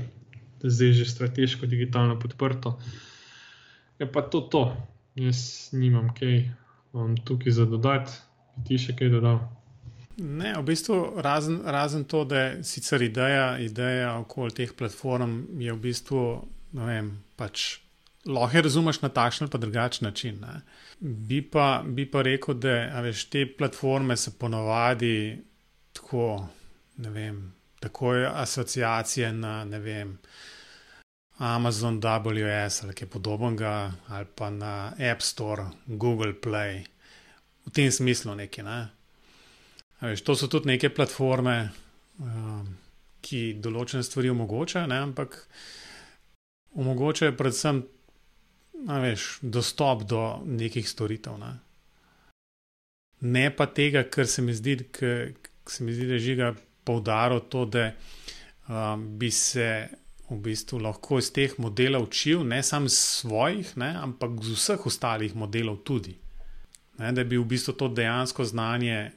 zdaj 0.63 0.93
že 0.93 1.05
strateško, 1.07 1.67
digitalno 1.67 2.19
podprto. 2.19 2.79
Je 3.99 4.07
pa 4.13 4.23
to 4.23 4.41
to, 4.41 4.77
jaz 5.15 5.71
nimam 5.73 6.11
kaj 6.15 6.51
um, 6.93 7.17
tukaj 7.17 7.53
za 7.53 7.67
dodati, 7.67 8.13
ti 8.67 8.79
še 8.79 8.97
kaj 8.99 9.13
dodal. 9.13 9.41
Ne, 10.19 10.55
v 10.59 10.65
bistvu 10.67 11.23
razen, 11.23 11.61
razen 11.63 12.05
to, 12.11 12.25
da 12.27 12.41
je 12.41 12.65
sicer 12.67 13.03
ideja, 13.07 13.59
ideja 13.63 14.17
okoli 14.19 14.55
teh 14.55 14.73
platform, 14.75 15.45
je 15.63 15.75
v 15.75 15.79
bistvu, 15.83 16.23
ne 16.75 16.89
vem, 16.89 17.13
pač 17.39 17.79
lahko 18.27 18.65
razumeš 18.67 18.99
na 19.05 19.13
takšen 19.15 19.47
ali 19.47 19.53
pa 19.53 19.59
drugačen 19.63 20.09
način. 20.09 20.43
Bi 21.01 21.39
pa, 21.43 21.85
bi 21.87 22.07
pa 22.11 22.23
rekel, 22.27 22.59
da 22.59 23.01
veš, 23.05 23.29
te 23.31 23.47
platforme 23.47 24.17
se 24.17 24.35
ponovadi 24.39 25.39
tako, 25.95 26.49
ne 26.99 27.15
vem, 27.15 27.39
tako 27.81 28.15
je 28.15 28.29
asociacije 28.29 29.33
na 29.33 29.65
ne 29.65 29.79
vem. 29.79 30.19
Amazon 31.39 32.01
WS 32.01 32.85
ali 32.85 32.95
kaj 32.95 33.09
podobnega, 33.09 33.93
ali 34.09 34.27
pa 34.35 34.51
na 34.51 34.93
App 34.99 35.23
Store, 35.23 35.65
Google 35.87 36.35
Play, 36.41 36.85
v 37.67 37.71
tem 37.71 37.93
smislu 37.93 38.35
neki. 38.35 38.63
Ne? 38.63 38.89
Veš, 40.01 40.25
to 40.27 40.35
so 40.35 40.49
tudi 40.51 40.67
neke 40.67 40.91
platforme, 40.91 41.71
um, 42.19 42.67
ki 43.23 43.55
določene 43.63 44.03
stvari 44.03 44.33
omogočajo, 44.35 44.91
ne? 44.91 44.99
ampak 44.99 45.39
omogočajo 46.75 47.37
predvsem 47.39 47.85
veš, 48.89 49.39
dostop 49.43 50.03
do 50.11 50.23
nekih 50.43 50.89
storitev. 50.89 51.39
Ne? 51.39 51.55
ne 53.21 53.51
pa 53.57 53.67
tega, 53.67 54.03
kar 54.11 54.27
se 54.27 54.43
mi 54.43 54.55
zdi, 54.55 54.77
kar 54.91 55.35
se 55.67 55.85
mi 55.85 55.95
zdi, 55.95 56.07
da 56.07 56.19
žiga 56.19 56.55
poudaril 56.89 57.45
to, 57.53 57.67
da 57.69 57.91
um, 57.93 59.05
bi 59.21 59.31
se 59.31 59.69
v 60.29 60.37
bistvu 60.45 60.81
lahko 60.85 61.19
iz 61.23 61.31
teh 61.33 61.55
modelov 61.61 62.09
učil, 62.09 62.45
ne 62.45 62.63
samo 62.63 62.89
svojih, 62.93 63.77
ne, 63.81 63.95
ampak 63.97 64.41
z 64.45 64.57
vseh 64.57 64.87
ostalih 64.91 65.37
modelov 65.37 65.81
tudi. 65.85 66.19
Ne, 66.99 67.13
da 67.13 67.25
bi 67.25 67.39
v 67.39 67.47
bistvu 67.49 67.77
to 67.79 67.89
dejansko 67.89 68.45
znanje, 68.45 69.13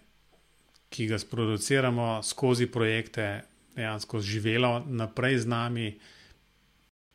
ki 0.92 1.08
ga 1.08 1.20
sproduciramo 1.20 2.22
skozi 2.24 2.68
projekte, 2.72 3.44
dejansko 3.76 4.20
živelo 4.20 4.84
naprej 4.88 5.44
z 5.44 5.48
nami, 5.48 5.88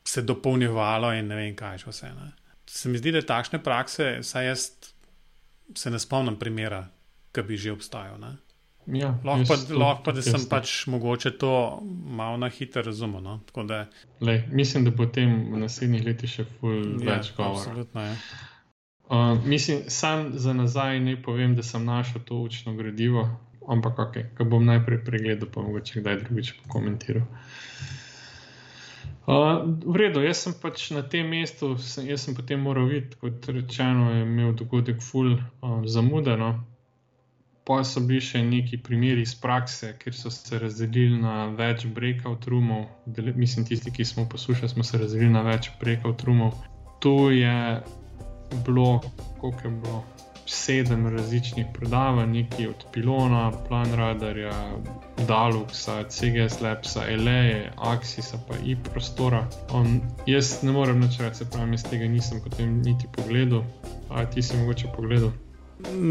se 0.04 0.22
dopolnjevalo 0.22 1.12
in 1.12 1.28
ne 1.28 1.36
vem, 1.36 1.56
kaj 1.56 1.84
še 1.84 1.92
vse. 1.92 2.12
Ne. 2.16 2.32
Se 2.66 2.88
mi 2.88 3.00
zdi, 3.00 3.12
da 3.16 3.24
takšne 3.24 3.60
prakse, 3.62 4.18
saj 4.22 4.46
jaz 4.46 4.66
se 5.74 5.90
ne 5.90 6.00
spomnim 6.00 6.38
primera, 6.38 6.84
ki 7.34 7.44
bi 7.46 7.58
že 7.58 7.74
obstajal. 7.74 8.20
Ne. 8.22 8.36
Ja, 8.86 9.18
lahko 9.24 9.44
pa, 9.48 9.74
lahko 9.74 10.02
pa, 10.04 10.12
da 10.14 10.22
sem 10.22 10.36
jaz, 10.38 10.44
pač 10.48 10.72
mogoče 10.86 11.32
to 11.40 11.52
malo 12.18 12.36
na 12.38 12.48
hitro 12.48 12.82
razumel. 12.86 13.22
No? 13.22 13.40
Da... 13.66 13.86
Lej, 14.20 14.44
mislim, 14.52 14.84
da 14.86 14.92
bo 14.94 15.08
tem 15.10 15.32
v 15.50 15.62
naslednjih 15.64 16.04
letih 16.06 16.30
še 16.30 16.44
ja, 16.46 16.82
več 17.02 17.32
govora. 17.34 17.64
Absolutno 17.64 18.04
je. 18.06 18.12
Uh, 19.06 19.44
mislim, 19.46 19.82
sam 19.90 20.32
za 20.38 20.52
nazaj 20.52 21.00
ne 21.00 21.16
povem, 21.22 21.56
da 21.58 21.62
sem 21.62 21.84
našel 21.84 22.22
to 22.26 22.38
učno 22.42 22.74
gradivo, 22.78 23.26
ampak 23.68 23.98
ok, 23.98 24.16
ko 24.38 24.46
bom 24.54 24.66
najprej 24.66 25.02
pregledal, 25.06 25.50
pa 25.50 25.66
mogoče 25.66 26.00
kdaj 26.00 26.20
drugič 26.22 26.52
pokomentiral. 26.62 27.26
Uh, 29.26 29.66
v 29.82 29.98
redu, 29.98 30.22
jaz 30.22 30.44
sem 30.46 30.54
pač 30.62 30.92
na 30.94 31.02
tem 31.02 31.26
mestu, 31.26 31.72
sem, 31.82 32.06
jaz 32.06 32.22
sem 32.26 32.34
potem 32.38 32.62
moral 32.62 32.86
videti, 32.86 33.18
kot 33.18 33.50
rečeno, 33.50 34.12
je 34.14 34.22
imel 34.22 34.54
dogodek 34.58 35.02
full 35.02 35.34
uh, 35.34 35.82
zamudeno. 35.90 36.54
Pa 37.66 37.80
so 37.84 38.00
bili 38.00 38.20
še 38.22 38.44
neki 38.46 38.78
primeri 38.86 39.24
iz 39.26 39.34
prakse, 39.42 39.96
kjer 39.98 40.14
so 40.14 40.30
se 40.30 40.58
razdelili 40.62 41.18
na 41.18 41.48
več 41.58 41.86
breakout 41.96 42.46
roomov. 42.46 42.84
Mislim, 43.34 43.66
tisti, 43.66 43.90
ki 43.90 44.06
smo 44.06 44.28
poslušali, 44.30 44.70
smo 44.70 44.86
se 44.86 45.00
razdelili 45.02 45.32
na 45.34 45.42
več 45.42 45.72
breakout 45.80 46.22
roomov. 46.28 46.54
To 47.02 47.30
je 47.34 47.82
bilo, 48.66 49.00
koliko 49.40 49.66
je 49.66 49.72
bilo, 49.82 50.04
sedem 50.46 51.06
različnih 51.06 51.66
predavanj, 51.74 52.30
nekaj 52.32 52.66
od 52.66 52.84
Pilona, 52.92 53.52
Plan 53.68 53.94
Radarja, 53.94 54.52
Daluxa, 55.28 56.04
CGS 56.08 56.60
Labsa, 56.60 57.02
Eleje, 57.10 57.72
Axisa, 57.76 58.38
pa 58.48 58.54
i 58.64 58.76
prostora. 58.92 59.42
Um, 59.74 60.00
jaz 60.26 60.60
ne 60.62 60.72
morem 60.72 61.02
več 61.02 61.18
reči, 61.18 61.42
se 61.42 61.50
pravi, 61.50 61.74
iz 61.74 61.86
tega 61.90 62.06
nisem 62.06 62.40
potem 62.44 62.78
niti 62.86 63.10
pogledal. 63.16 63.64
A 64.10 64.22
ti 64.30 64.42
si 64.42 64.56
mogoče 64.56 64.92
pogledal? 64.94 65.34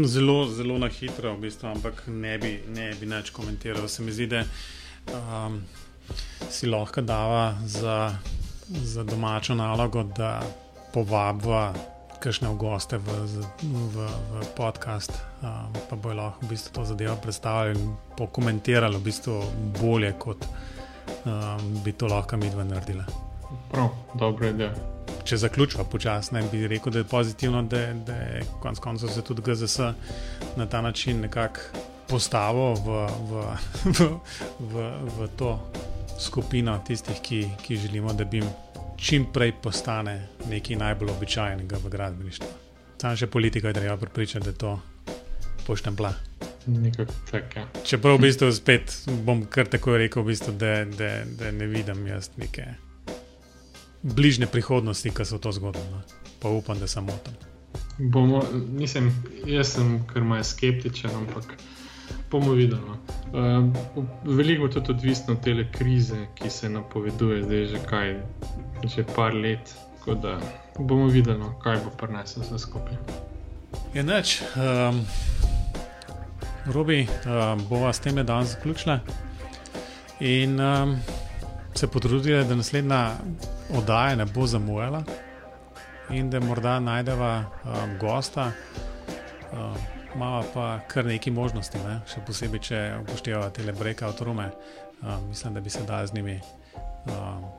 Zelo, 0.04 0.46
zelo 0.46 0.78
na 0.78 0.88
hitro, 0.88 1.34
v 1.34 1.40
bistvu, 1.40 1.68
ampak 1.68 2.04
ne 2.06 2.38
bi, 2.38 2.52
ne 2.70 2.92
bi 2.94 3.08
več 3.10 3.32
komentiral. 3.34 3.88
Se 3.90 4.02
mi 4.02 4.14
zdi, 4.14 4.28
da 4.30 4.44
um, 5.10 5.58
si 6.50 6.70
lahko 6.70 7.02
dava 7.02 7.56
za, 7.66 8.14
za 8.70 9.02
domačo 9.02 9.58
nalogo, 9.58 10.04
da 10.16 10.38
povabva 10.94 11.74
kakšne 12.22 12.54
goste 12.56 12.96
v, 13.02 13.18
v, 13.62 14.06
v 14.06 14.46
podcast, 14.56 15.12
um, 15.42 15.74
pa 15.90 15.98
bojo 15.98 16.16
lahko 16.22 16.46
v 16.46 16.54
bistvu 16.54 16.72
to 16.78 16.86
zadevo 16.94 17.18
predstavili 17.22 17.76
in 17.76 17.92
pokomentirali 18.16 18.96
v 18.96 19.04
bistvu 19.10 19.42
bolje, 19.82 20.14
kot 20.18 20.46
um, 21.26 21.82
bi 21.82 21.92
to 21.92 22.06
lahko 22.06 22.38
mi 22.38 22.54
dva 22.54 22.64
naredila. 22.64 23.04
Prav, 23.76 23.88
dobro 24.14 24.46
je. 24.46 24.70
Če 25.28 25.36
zaključiva 25.36 25.84
počasno, 25.84 26.40
bi 26.52 26.62
rekel, 26.66 26.92
da 26.92 26.98
je 26.98 27.04
pozitivno, 27.04 27.60
da, 27.62 27.80
da 27.92 28.14
je 28.14 28.44
konec 28.62 28.78
koncev 28.80 29.10
se 29.12 29.24
tudi 29.24 29.42
GZS 29.44 29.78
na 30.56 30.66
ta 30.66 30.80
način 30.80 31.20
nekako 31.20 31.60
postavil 32.08 32.72
v, 32.86 33.02
v, 33.28 33.42
v, 33.98 34.06
v, 34.60 34.84
v 35.18 35.28
to 35.36 35.50
skupino 36.20 36.78
tistih, 36.86 37.20
ki, 37.20 37.42
ki 37.62 37.76
želimo, 37.76 38.12
da 38.12 38.24
bi 38.24 38.40
jim 38.40 38.48
čim 38.96 39.26
prej 39.32 39.52
postane 39.62 40.28
nekaj 40.48 40.76
najbolj 40.76 41.12
običajnega 41.18 41.82
v 41.84 41.92
gradbeništvu. 41.92 42.48
Sam 42.96 43.16
še 43.16 43.26
politika 43.26 43.68
je 43.68 43.80
treba 43.82 43.98
pripričati, 44.00 44.44
da 44.44 44.50
je 44.54 44.58
to 44.64 44.78
poštempla. 45.66 46.14
Tak, 47.30 47.56
ja. 47.56 47.68
Čeprav 47.84 48.16
v 48.16 48.24
bistvu 48.24 48.50
spet 48.56 48.96
bom 49.28 49.44
kar 49.44 49.68
tako 49.68 50.00
rekel, 50.00 50.24
v 50.24 50.32
bistvu, 50.32 50.56
da, 50.56 50.74
da, 50.88 51.12
da 51.28 51.52
ne 51.52 51.68
vidim 51.68 52.06
jaz 52.08 52.32
neke 52.40 52.85
bližnje 54.14 54.46
prihodnosti, 54.46 55.10
ki 55.10 55.22
v 55.30 55.38
to 55.38 55.52
zgodi. 55.52 55.82
No. 55.90 56.02
Pa 56.40 56.48
upam, 56.48 56.78
da 56.78 56.86
sem 56.86 57.04
moten. 57.04 57.34
Bomo, 57.98 58.42
mislim, 58.52 59.10
jaz 59.46 59.74
sem 59.74 60.04
kar 60.06 60.24
malce 60.24 60.50
skeptičen, 60.50 61.10
ampak 61.16 61.56
bomo 62.30 62.52
videli. 62.52 62.80
Uh, 63.32 63.72
veliko 64.24 64.64
je 64.64 64.70
tudi 64.70 64.92
odvisno 64.92 65.34
od 65.34 65.40
te 65.40 65.66
krize, 65.72 66.26
ki 66.34 66.50
se 66.50 66.68
napoveduje, 66.68 67.42
zdaj 67.42 67.66
že 67.66 67.78
kaj, 67.86 68.16
že 68.84 69.04
par 69.16 69.34
let. 69.34 69.74
Tako 69.98 70.14
da 70.14 70.38
bomo 70.78 71.06
videli, 71.06 71.38
no, 71.38 71.54
kaj 71.62 71.80
bo 71.84 71.90
prineslo 71.90 72.42
vse 72.42 72.58
skupaj. 72.58 72.96
Je 73.94 74.02
noč, 74.02 74.42
um, 74.56 75.06
Robi, 76.66 77.06
um, 77.06 77.66
bova 77.68 77.92
s 77.92 78.00
tem 78.00 78.26
dan 78.26 78.44
zaključila 78.44 79.00
in 80.20 80.60
um, 80.60 80.96
se 81.76 81.86
potrudila, 81.86 82.44
da 82.44 82.54
naslednja 82.54 83.10
oddaja 83.76 84.16
ne 84.16 84.24
bo 84.24 84.46
zamujala 84.46 85.02
in 86.10 86.30
da 86.30 86.40
morda 86.40 86.80
najdeva 86.80 87.44
um, 87.64 87.98
gosta. 88.00 88.50
Um, 89.52 89.74
Mava 90.16 90.44
pa 90.54 90.78
kar 90.88 91.04
nekaj 91.04 91.32
možnosti, 91.32 91.78
ne? 91.84 91.98
še 92.08 92.22
posebej, 92.24 92.60
če 92.64 92.78
upoštevate 93.02 93.66
te 93.66 93.72
breakout 93.76 94.20
rume. 94.24 94.46
Uh, 95.02 95.18
mislim, 95.28 95.54
da 95.54 95.60
bi 95.60 95.70
se 95.70 95.82
dal 95.84 96.06
z 96.06 96.16
njimi 96.16 96.38
uh, 96.40 97.12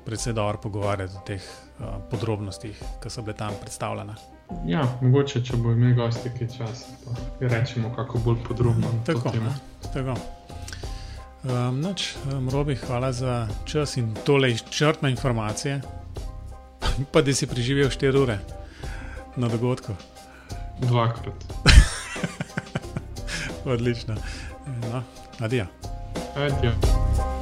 predvsej 0.05 0.33
dobro 0.33 0.57
pogovarjati 0.63 1.13
o 1.19 1.21
teh 1.27 1.43
uh, 1.43 1.99
podrobnostih, 2.09 2.81
ki 3.03 3.13
so 3.13 3.21
bile 3.21 3.37
tam 3.37 3.53
predstavljene. 3.61 4.17
Ja, 4.65 4.87
mogoče, 5.01 5.43
če 5.45 5.61
bo 5.61 5.75
imel 5.75 5.93
gosti 5.99 6.31
nekaj 6.31 6.49
časa, 6.57 6.97
pa 7.05 7.45
rečemo 7.45 7.93
kako 7.95 8.25
bolj 8.25 8.41
podrobno. 8.47 8.89
Tako. 9.05 9.35
tako. 9.93 10.17
Um, 11.47 11.79
noč, 11.81 12.15
um, 12.33 12.49
Robi, 12.49 12.75
hvala 12.75 13.11
za 13.11 13.47
čas 13.65 13.97
in 13.97 14.11
tole 14.25 14.51
izčrpne 14.51 15.11
informacije. 15.11 15.81
pa 17.11 17.21
da 17.21 17.33
si 17.33 17.47
preživel 17.47 17.89
4 17.89 18.21
ure 18.21 18.39
na 19.35 19.47
dogodku. 19.47 19.95
Dvakrat. 20.79 21.45
Odlično. 23.65 24.15
No, 24.91 25.03
adijo. 25.39 25.65
Adijo. 26.35 27.36